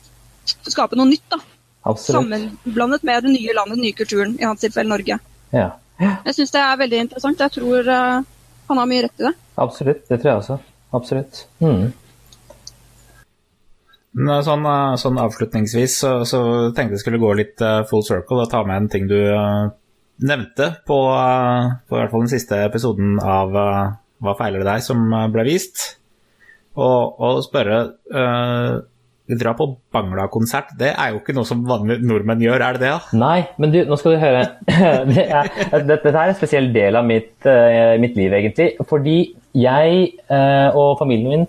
skape 0.63 0.95
noe 0.95 1.09
nytt. 1.09 1.25
da. 1.31 1.41
Absolutt. 1.85 2.15
Sammenblandet 2.15 3.03
med 3.03 3.23
det 3.23 3.33
nye 3.33 3.55
landet, 3.57 3.75
den 3.75 3.87
nye 3.89 3.97
kulturen, 3.97 4.37
i 4.39 4.47
hans 4.47 4.63
tilfelle 4.63 4.89
Norge. 4.89 5.19
Ja. 5.51 5.67
Jeg 5.99 6.35
syns 6.35 6.51
det 6.51 6.61
er 6.61 6.79
veldig 6.79 7.03
interessant. 7.05 7.43
Jeg 7.45 7.55
tror 7.55 7.87
uh, 7.87 8.23
han 8.69 8.81
har 8.81 8.89
mye 8.89 9.05
rett 9.05 9.21
i 9.21 9.27
det. 9.27 9.35
Absolutt, 9.61 10.03
det 10.09 10.19
tror 10.19 10.31
jeg 10.31 10.41
også. 10.41 10.57
Absolutt. 10.95 11.45
Mm. 11.63 11.85
Sånn, 14.15 14.67
eh, 14.71 14.93
sånn, 14.95 15.17
avslutningsvis 15.19 15.97
så, 15.99 16.11
så, 16.27 16.39
tenkte 16.75 16.95
jeg 16.95 17.03
skulle 17.03 17.19
gå 17.19 17.33
litt 17.35 17.59
uh, 17.63 17.81
full 17.89 18.03
circle 18.07 18.45
og 18.45 18.51
ta 18.51 18.61
med 18.63 18.77
en 18.77 18.87
ting 18.91 19.09
du 19.09 19.17
uh, 19.19 19.67
nevnte 20.23 20.69
på, 20.87 20.99
på 21.03 21.97
i 21.97 21.99
hvert 21.99 22.13
fall 22.13 22.23
den 22.23 22.31
siste 22.31 22.61
episoden 22.63 23.17
av 23.19 23.51
Hva 24.23 24.33
feiler 24.39 24.63
det 24.63 24.69
deg, 24.69 24.83
som 24.85 25.01
ble 25.33 25.43
vist. 25.49 25.81
Og, 26.79 27.19
og 27.19 27.41
spørre 27.43 27.81
Dra 29.25 29.55
på 29.57 29.65
Bangla-konsert, 29.89 30.75
det 30.77 30.91
er 30.93 31.13
jo 31.13 31.17
ikke 31.17 31.33
noe 31.33 31.47
som 31.49 31.63
vanlige 31.65 32.05
nordmenn 32.05 32.43
gjør, 32.43 32.61
er 32.61 32.75
det 32.77 32.83
det? 32.83 32.91
da? 32.93 33.17
Nei, 33.17 33.39
men 33.57 33.71
du, 33.73 33.79
nå 33.89 33.97
skal 33.97 34.13
du 34.13 34.19
høre. 34.21 34.43
det 35.15 35.23
er, 35.25 35.49
dette 35.87 36.11
er 36.11 36.19
en 36.29 36.37
spesiell 36.37 36.69
del 36.75 36.99
av 36.99 37.07
mitt, 37.09 37.33
uh, 37.47 37.95
mitt 38.01 38.19
liv, 38.19 38.35
egentlig. 38.37 38.75
Fordi 38.85 39.17
jeg 39.57 40.03
uh, 40.29 40.77
og 40.77 40.99
familien 40.99 41.31
min 41.31 41.47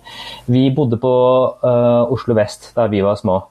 vi 0.49 0.71
bodde 0.73 0.97
på 1.03 1.13
uh, 1.61 2.09
Oslo 2.13 2.33
vest 2.39 2.71
da 2.73 2.87
vi 2.89 3.03
var 3.05 3.19
små. 3.21 3.43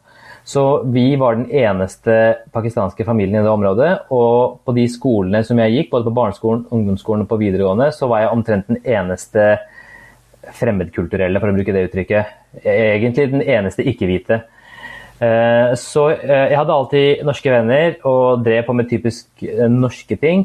Så 0.47 0.65
vi 0.95 1.17
var 1.19 1.39
den 1.39 1.49
eneste 1.51 2.37
pakistanske 2.55 3.07
familien 3.07 3.41
i 3.41 3.47
det 3.47 3.51
området. 3.51 3.93
Og 4.15 4.61
på 4.67 4.75
de 4.75 4.89
skolene 4.91 5.45
som 5.47 5.59
jeg 5.59 5.75
gikk, 5.75 5.95
både 5.95 6.07
på 6.07 6.15
barneskolen, 6.19 6.67
ungdomsskolen 6.71 7.25
og 7.25 7.31
på 7.31 7.41
videregående, 7.41 7.93
så 7.95 8.07
var 8.11 8.23
jeg 8.23 8.35
omtrent 8.35 8.71
den 8.71 8.79
eneste 8.83 9.49
fremmedkulturelle, 10.55 11.41
for 11.43 11.51
å 11.51 11.57
bruke 11.57 11.75
det 11.75 11.87
uttrykket. 11.89 12.37
Egentlig 12.63 13.31
den 13.33 13.43
eneste 13.43 13.87
ikke-hvite. 13.87 14.43
Eh, 15.17 15.75
så 15.81 16.11
eh, 16.13 16.51
jeg 16.51 16.59
hadde 16.59 16.75
alltid 16.75 17.23
norske 17.25 17.53
venner 17.53 17.95
og 18.05 18.43
drev 18.45 18.67
på 18.67 18.75
med 18.77 18.91
typisk 18.91 19.47
eh, 19.47 19.69
norske 19.73 20.19
ting. 20.21 20.45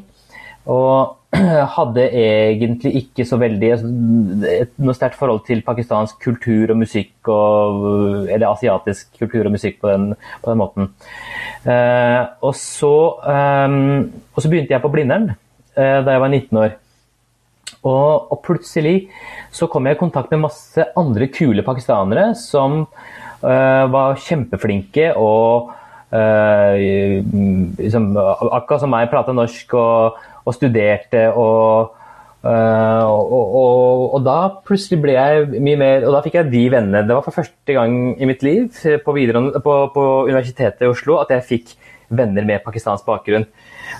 Og 0.71 1.17
hadde 1.77 2.05
egentlig 2.21 2.93
ikke 3.01 3.25
så 3.27 3.39
veldig 3.41 3.71
altså, 3.73 3.91
noe 4.83 4.95
sterkt 4.95 5.19
forhold 5.19 5.43
til 5.47 5.63
pakistansk 5.65 6.19
kultur 6.23 6.73
og 6.73 6.81
musikk, 6.83 7.15
og, 7.31 8.27
eller 8.27 8.49
asiatisk 8.51 9.11
kultur 9.19 9.47
og 9.47 9.55
musikk 9.55 9.79
på 9.81 9.91
den, 9.91 10.11
på 10.43 10.51
den 10.51 10.59
måten. 10.59 10.91
Og 12.41 12.51
så, 12.57 12.93
og, 13.15 14.37
så, 14.41 14.49
begynte 14.49 14.75
jeg 14.75 14.83
på 14.83 14.91
Blindern 14.91 15.31
da 15.71 16.17
jeg 16.17 16.23
var 16.25 16.33
19 16.35 16.59
år. 16.59 16.75
Og, 17.81 18.27
og, 18.29 18.37
plutselig 18.45 19.07
så 19.53 19.65
kom 19.71 19.87
jeg 19.89 19.97
i 19.97 19.99
kontakt 20.01 20.29
med 20.33 20.43
masse 20.43 20.83
andre 20.99 21.27
kule 21.33 21.63
pakistanere 21.65 22.27
som 22.37 22.83
uh, 22.85 23.85
var 23.89 24.19
kjempeflinke 24.21 25.07
og 25.17 25.71
uh, 26.13 26.75
liksom, 27.81 28.11
Akkurat 28.19 28.83
som 28.83 28.93
meg, 28.93 29.09
prata 29.09 29.33
norsk 29.33 29.73
og, 29.81 30.21
og 30.45 30.57
studerte 30.57 31.25
og, 31.33 31.97
uh, 32.45 33.09
og, 33.09 33.57
og, 34.13 34.19
da 34.29 34.37
plutselig 34.67 35.01
ble 35.01 35.17
jeg 35.17 35.49
mye 35.57 35.81
mer 35.81 36.05
Og 36.05 36.13
da 36.13 36.21
fikk 36.21 36.37
jeg 36.37 36.53
de 36.53 36.63
vennene. 36.75 37.05
Det 37.07 37.17
var 37.17 37.25
for 37.25 37.41
første 37.41 37.79
gang 37.79 37.97
i 38.13 38.29
mitt 38.29 38.45
liv 38.45 38.69
på, 38.77 39.17
på, 39.57 39.77
på 39.97 40.07
Universitetet 40.29 40.85
i 40.85 40.93
Oslo 40.93 41.17
at 41.23 41.33
jeg 41.33 41.49
fikk 41.49 41.75
venner 42.13 42.45
med 42.45 42.61
pakistansk 42.61 43.07
bakgrunn. 43.09 43.49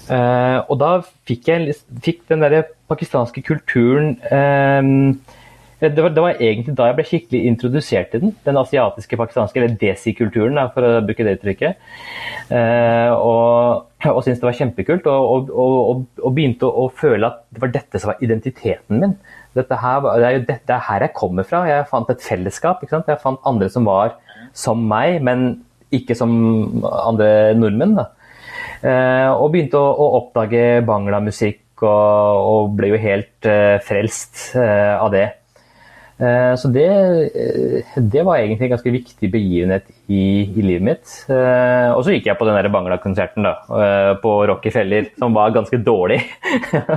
Uh, 0.08 0.62
og 0.70 0.80
da 0.82 0.94
fikk 1.30 1.52
jeg 1.52 1.76
fikk 2.04 2.26
den 2.32 2.44
der 2.44 2.64
pakistanske 2.92 3.44
kulturen 3.46 4.18
um, 4.32 5.22
det, 5.82 5.98
var, 5.98 6.12
det 6.14 6.22
var, 6.22 6.38
egentlig 6.38 6.76
da 6.78 6.88
jeg 6.90 6.96
ble 6.98 7.06
skikkelig 7.10 7.40
introdusert 7.50 8.12
til 8.14 8.22
den. 8.22 8.34
Den 8.46 8.60
asiatiske 8.62 9.18
pakistanske, 9.18 9.58
eller 9.58 9.80
desi-kulturen, 9.82 10.60
for 10.76 10.86
å 10.86 11.02
bruke 11.08 11.26
det 11.26 11.40
uttrykket. 11.40 11.80
Uh, 12.52 13.10
og, 13.16 13.88
og 14.12 14.20
syntes 14.22 14.44
det 14.44 14.46
var 14.46 14.60
kjempekult. 14.60 15.10
Og, 15.10 15.50
og, 15.50 16.04
og 16.22 16.36
begynte 16.38 16.70
å, 16.70 16.86
føle 16.94 17.32
at 17.32 17.42
det 17.50 17.64
var 17.64 17.74
dette 17.74 18.02
som 18.02 18.14
var 18.14 18.22
identiteten 18.22 19.02
min. 19.02 19.18
Dette 19.58 19.82
her, 19.82 20.06
det 20.06 20.30
er 20.30 20.38
jo 20.38 20.46
dette 20.52 20.80
her 20.86 21.08
jeg 21.08 21.16
kommer 21.18 21.50
fra. 21.50 21.66
Jeg 21.66 21.90
fant 21.90 22.14
et 22.14 22.30
fellesskap. 22.30 22.86
Jeg 22.86 23.18
fant 23.24 23.50
andre 23.50 23.72
som 23.74 23.90
var 23.90 24.20
som 24.54 24.86
meg, 24.86 25.18
men 25.26 25.64
ikke 25.92 26.14
som 26.16 26.32
andre 26.86 27.56
nordmenn. 27.58 27.98
da. 27.98 28.12
Eh, 28.82 29.30
og 29.32 29.52
begynte 29.54 29.78
å, 29.80 29.92
å 29.94 30.08
oppdage 30.22 30.82
bangla-musikk 30.88 31.84
og, 31.86 31.92
og, 31.92 32.74
ble 32.78 32.92
jo 32.92 32.98
helt 33.02 33.48
uh, 33.50 33.78
frelst 33.82 34.52
uh, 34.54 35.02
av 35.02 35.14
det. 35.14 35.28
Så 36.22 36.70
det, 36.70 36.84
det, 37.98 38.22
var 38.22 38.38
egentlig 38.38 38.68
en 38.68 38.74
ganske 38.76 38.92
viktig 38.94 39.30
begivenhet 39.34 39.88
i, 40.06 40.44
i 40.54 40.62
livet 40.62 40.84
mitt. 40.86 41.14
og 41.26 42.04
så 42.06 42.14
gikk 42.14 42.28
jeg 42.30 42.38
på 42.38 42.46
den 42.46 42.70
Bangla-konserten 42.76 43.48
da, 43.48 43.56
på 44.22 44.36
Rockefeller, 44.52 45.08
som 45.18 45.34
var 45.34 45.56
ganske 45.56 45.80
dårlig. 45.82 46.20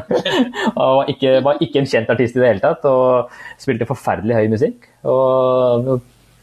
og 0.77 0.99
var 0.99 1.09
ikke, 1.15 1.33
var 1.41 1.65
ikke, 1.65 1.81
en 1.81 1.89
kjent 1.89 2.13
artist 2.13 2.37
i 2.37 2.43
det 2.43 2.51
hele 2.51 2.65
tatt, 2.67 2.85
og 2.85 3.33
spilte 3.65 3.89
forferdelig 3.89 4.43
høy 4.43 4.53
musikk. 4.59 4.91
Og 5.09 5.89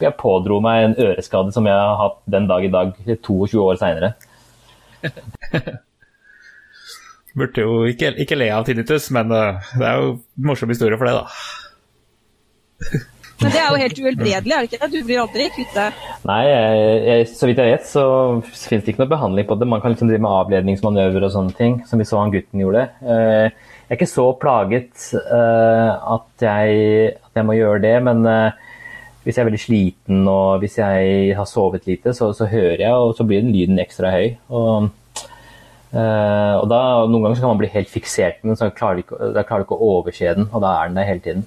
jeg 0.02 0.18
pådro 0.18 0.58
meg 0.66 0.88
en 0.88 0.98
øreskade 1.06 1.54
som 1.54 1.70
jeg 1.70 1.78
har 1.78 2.02
hatt 2.02 2.18
den 2.34 2.50
dag 2.50 2.66
i 2.66 2.74
dag, 2.74 2.98
22 3.12 3.62
år 3.62 3.78
seinere. 3.78 4.16
Burde 7.38 7.64
jo 7.64 7.86
ikke, 7.88 8.12
ikke, 8.20 8.36
le 8.36 8.50
av 8.52 8.66
tinnitus, 8.68 9.08
men 9.16 9.32
uh, 9.32 9.56
det 9.80 9.88
er 9.88 10.02
jo 10.02 10.20
morsom 10.44 10.72
historie 10.74 11.00
for 11.00 11.08
det, 11.08 11.16
da. 11.22 11.28
Men 13.42 13.54
det 13.54 13.62
er 13.62 13.72
jo 13.72 13.82
helt 13.82 14.00
uhelbredelig, 14.04 14.54
er 14.54 14.66
det 14.66 14.70
ikke? 14.70 14.90
Du 14.92 15.00
blir 15.08 15.22
aldri 15.24 15.48
kvitt 15.56 15.74
det? 15.74 15.88
Nei, 16.30 16.42
jeg, 16.46 16.82
jeg, 17.08 17.30
så 17.32 17.48
vidt 17.50 17.62
jeg 17.62 17.74
vet 17.74 17.88
så 17.90 18.04
finnes 18.44 18.84
det 18.86 18.94
ikke 18.94 19.02
noe 19.02 19.14
behandling 19.16 19.48
på 19.50 19.58
det. 19.58 19.70
Man 19.72 19.82
kan 19.82 19.96
liksom 19.96 20.12
drive 20.12 20.22
med 20.22 20.36
avledningsmanøver 20.44 21.26
og 21.26 21.34
sånne 21.34 21.56
ting, 21.58 21.80
som 21.90 22.02
vi 22.02 22.10
så 22.10 22.22
han 22.22 22.34
gutten 22.36 22.62
gjorde. 22.62 22.84
Uh, 23.02 23.48
jeg 23.48 23.96
er 23.96 23.98
ikke 23.98 24.12
så 24.12 24.28
plaget 24.40 25.08
uh, 25.16 25.90
at, 26.18 26.30
jeg, 26.44 27.16
at, 27.16 27.34
jeg, 27.40 27.48
må 27.48 27.58
gjøre 27.58 27.82
det, 27.84 27.96
men 28.06 28.28
hvis 29.22 29.38
jeg 29.38 29.44
er 29.44 29.50
veldig 29.52 29.62
sliten 29.62 30.24
og 30.30 30.64
hvis 30.64 30.80
jeg 30.80 31.36
har 31.38 31.50
sovet 31.50 31.86
lite, 31.90 32.14
så, 32.18 32.32
så 32.34 32.48
hører 32.50 32.82
jeg, 32.82 32.94
og 32.94 33.14
så 33.18 33.26
blir 33.28 33.44
den 33.44 33.54
lyden 33.54 33.82
ekstra 33.82 34.14
høy. 34.16 34.32
Og, 34.50 34.90
øh, 35.94 36.56
og 36.58 36.66
da, 36.72 36.82
Noen 37.06 37.28
ganger 37.28 37.44
kan 37.44 37.52
man 37.54 37.62
bli 37.62 37.70
helt 37.76 37.92
fiksert 37.92 38.42
med 38.42 38.54
den, 38.54 38.60
så 38.60 38.72
da 38.72 38.76
klarer 38.78 39.62
du 39.62 39.68
ikke 39.68 39.78
å 39.78 39.92
overse 40.00 40.34
den, 40.40 40.50
og 40.50 40.66
da 40.66 40.74
er 40.80 40.90
den 40.90 40.98
der 40.98 41.10
hele 41.10 41.26
tiden. 41.28 41.46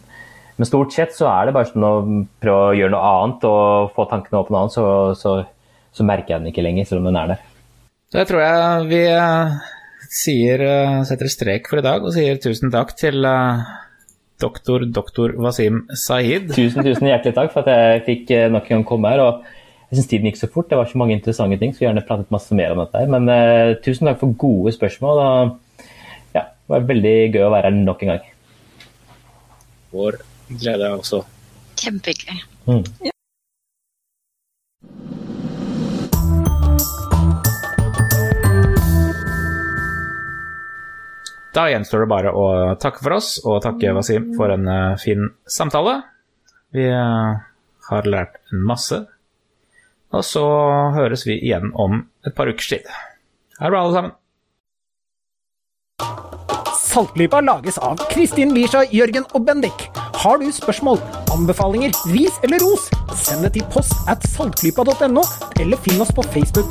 Men 0.55 0.71
stort 0.71 0.95
sett 0.95 1.17
så 1.17 1.27
er 1.33 1.49
det 1.49 1.57
bare 1.57 1.67
sånn 1.67 1.87
å 1.87 1.95
prøve 2.43 2.71
å 2.71 2.75
gjøre 2.79 2.95
noe 2.95 3.13
annet 3.19 3.47
og 3.51 3.95
få 3.97 4.07
tankene 4.11 4.39
opp 4.39 4.51
på 4.51 4.55
noe 4.55 4.67
annet, 4.67 4.77
så, 4.77 4.87
så, 5.19 5.37
så, 5.91 6.07
merker 6.07 6.37
jeg 6.37 6.45
den 6.45 6.53
ikke 6.55 6.63
lenger, 6.63 6.87
selv 6.87 7.03
om 7.03 7.11
den 7.11 7.19
er 7.19 7.33
der. 7.35 7.47
Jeg 8.15 8.29
tror 8.31 8.45
jeg 8.45 8.85
vi 8.93 9.01
uh, 9.19 9.57
sier, 10.15 10.63
uh, 10.63 11.01
setter 11.09 11.33
strek 11.33 11.67
for 11.67 11.83
i 11.83 11.89
dag 11.89 12.07
og 12.07 12.15
sier 12.15 12.39
tusen 12.39 12.71
takk 12.71 12.95
til 13.01 13.27
uh 13.27 13.81
doktor, 14.41 14.85
doktor 14.91 15.35
Wasim 15.41 15.85
Saeed. 15.95 16.51
Tusen, 16.55 16.85
tusen 16.85 17.11
hjertelig 17.11 17.35
takk 17.37 17.53
for 17.55 17.65
at 17.65 17.71
jeg 17.71 18.05
fikk 18.09 18.33
eh, 18.35 18.49
nok 18.53 18.69
en 18.69 18.79
gang 18.79 18.89
komme 18.89 19.13
her. 19.13 19.23
og 19.23 19.45
jeg 19.91 20.01
syns 20.01 20.11
tiden 20.11 20.27
gikk 20.27 20.41
så 20.41 20.51
fort. 20.51 20.69
Det 20.71 20.79
var 20.81 20.89
så 20.91 20.99
mange 20.99 21.15
interessante 21.15 21.59
ting. 21.61 21.75
Skulle 21.75 21.91
gjerne 21.91 22.07
pratet 22.09 22.33
masse 22.35 22.57
mer 22.57 22.75
om 22.75 22.83
dette. 22.83 22.99
her, 22.99 23.11
Men 23.13 23.29
uh, 23.31 23.77
tusen 23.85 24.09
takk 24.09 24.19
for 24.19 24.35
gode 24.41 24.73
spørsmål. 24.75 25.21
og 25.23 25.85
ja, 26.35 26.49
Det 26.51 26.73
var 26.73 26.89
veldig 26.89 27.17
gøy 27.37 27.45
å 27.47 27.53
være 27.55 27.71
her 27.71 27.77
nok 27.79 28.03
en 28.03 28.15
gang. 28.15 28.31
Vår 29.95 30.19
glede 30.51 30.91
også. 30.97 31.23
Kjempehyggelig. 31.79 32.41
Mm. 32.67 32.83
Da 41.55 41.69
gjenstår 41.71 42.03
det 42.03 42.11
bare 42.11 42.33
å 42.35 42.45
takke 42.83 42.99
for 43.05 43.15
oss 43.15 43.37
og 43.47 43.61
takke 43.63 43.93
Wasim 43.95 44.33
for 44.35 44.51
en 44.51 44.67
uh, 44.67 44.97
fin 44.99 45.29
samtale. 45.47 46.01
Vi 46.75 46.89
uh, 46.91 47.39
har 47.91 48.09
lært 48.11 48.41
masse. 48.51 49.05
Og 50.15 50.27
så 50.27 50.43
høres 50.95 51.23
vi 51.27 51.39
igjen 51.39 51.71
om 51.79 52.03
et 52.27 52.35
par 52.35 52.51
ukers 52.51 52.73
tid. 52.73 52.91
Ha 53.61 53.69
det 53.69 53.75
bra, 53.75 53.85
alle 53.85 53.95
sammen. 53.95 54.15
Saltklypa 56.75 57.41
lages 57.43 57.79
av 57.83 58.03
Kristin 58.11 58.55
Lisha, 58.55 58.85
Jørgen 58.95 59.27
og 59.35 59.47
Bendik. 59.47 59.89
Har 60.25 60.39
du 60.43 60.47
spørsmål, 60.55 60.99
anbefalinger, 61.35 61.95
ris 62.11 62.39
eller 62.47 62.63
ros, 62.63 62.87
send 63.19 63.47
det 63.47 63.55
til 63.59 63.67
post 63.75 63.95
at 64.11 64.23
saltklypa.no, 64.35 65.27
eller 65.63 65.83
finn 65.87 66.03
oss 66.03 66.15
på 66.15 66.27
Facebook. 66.35 66.71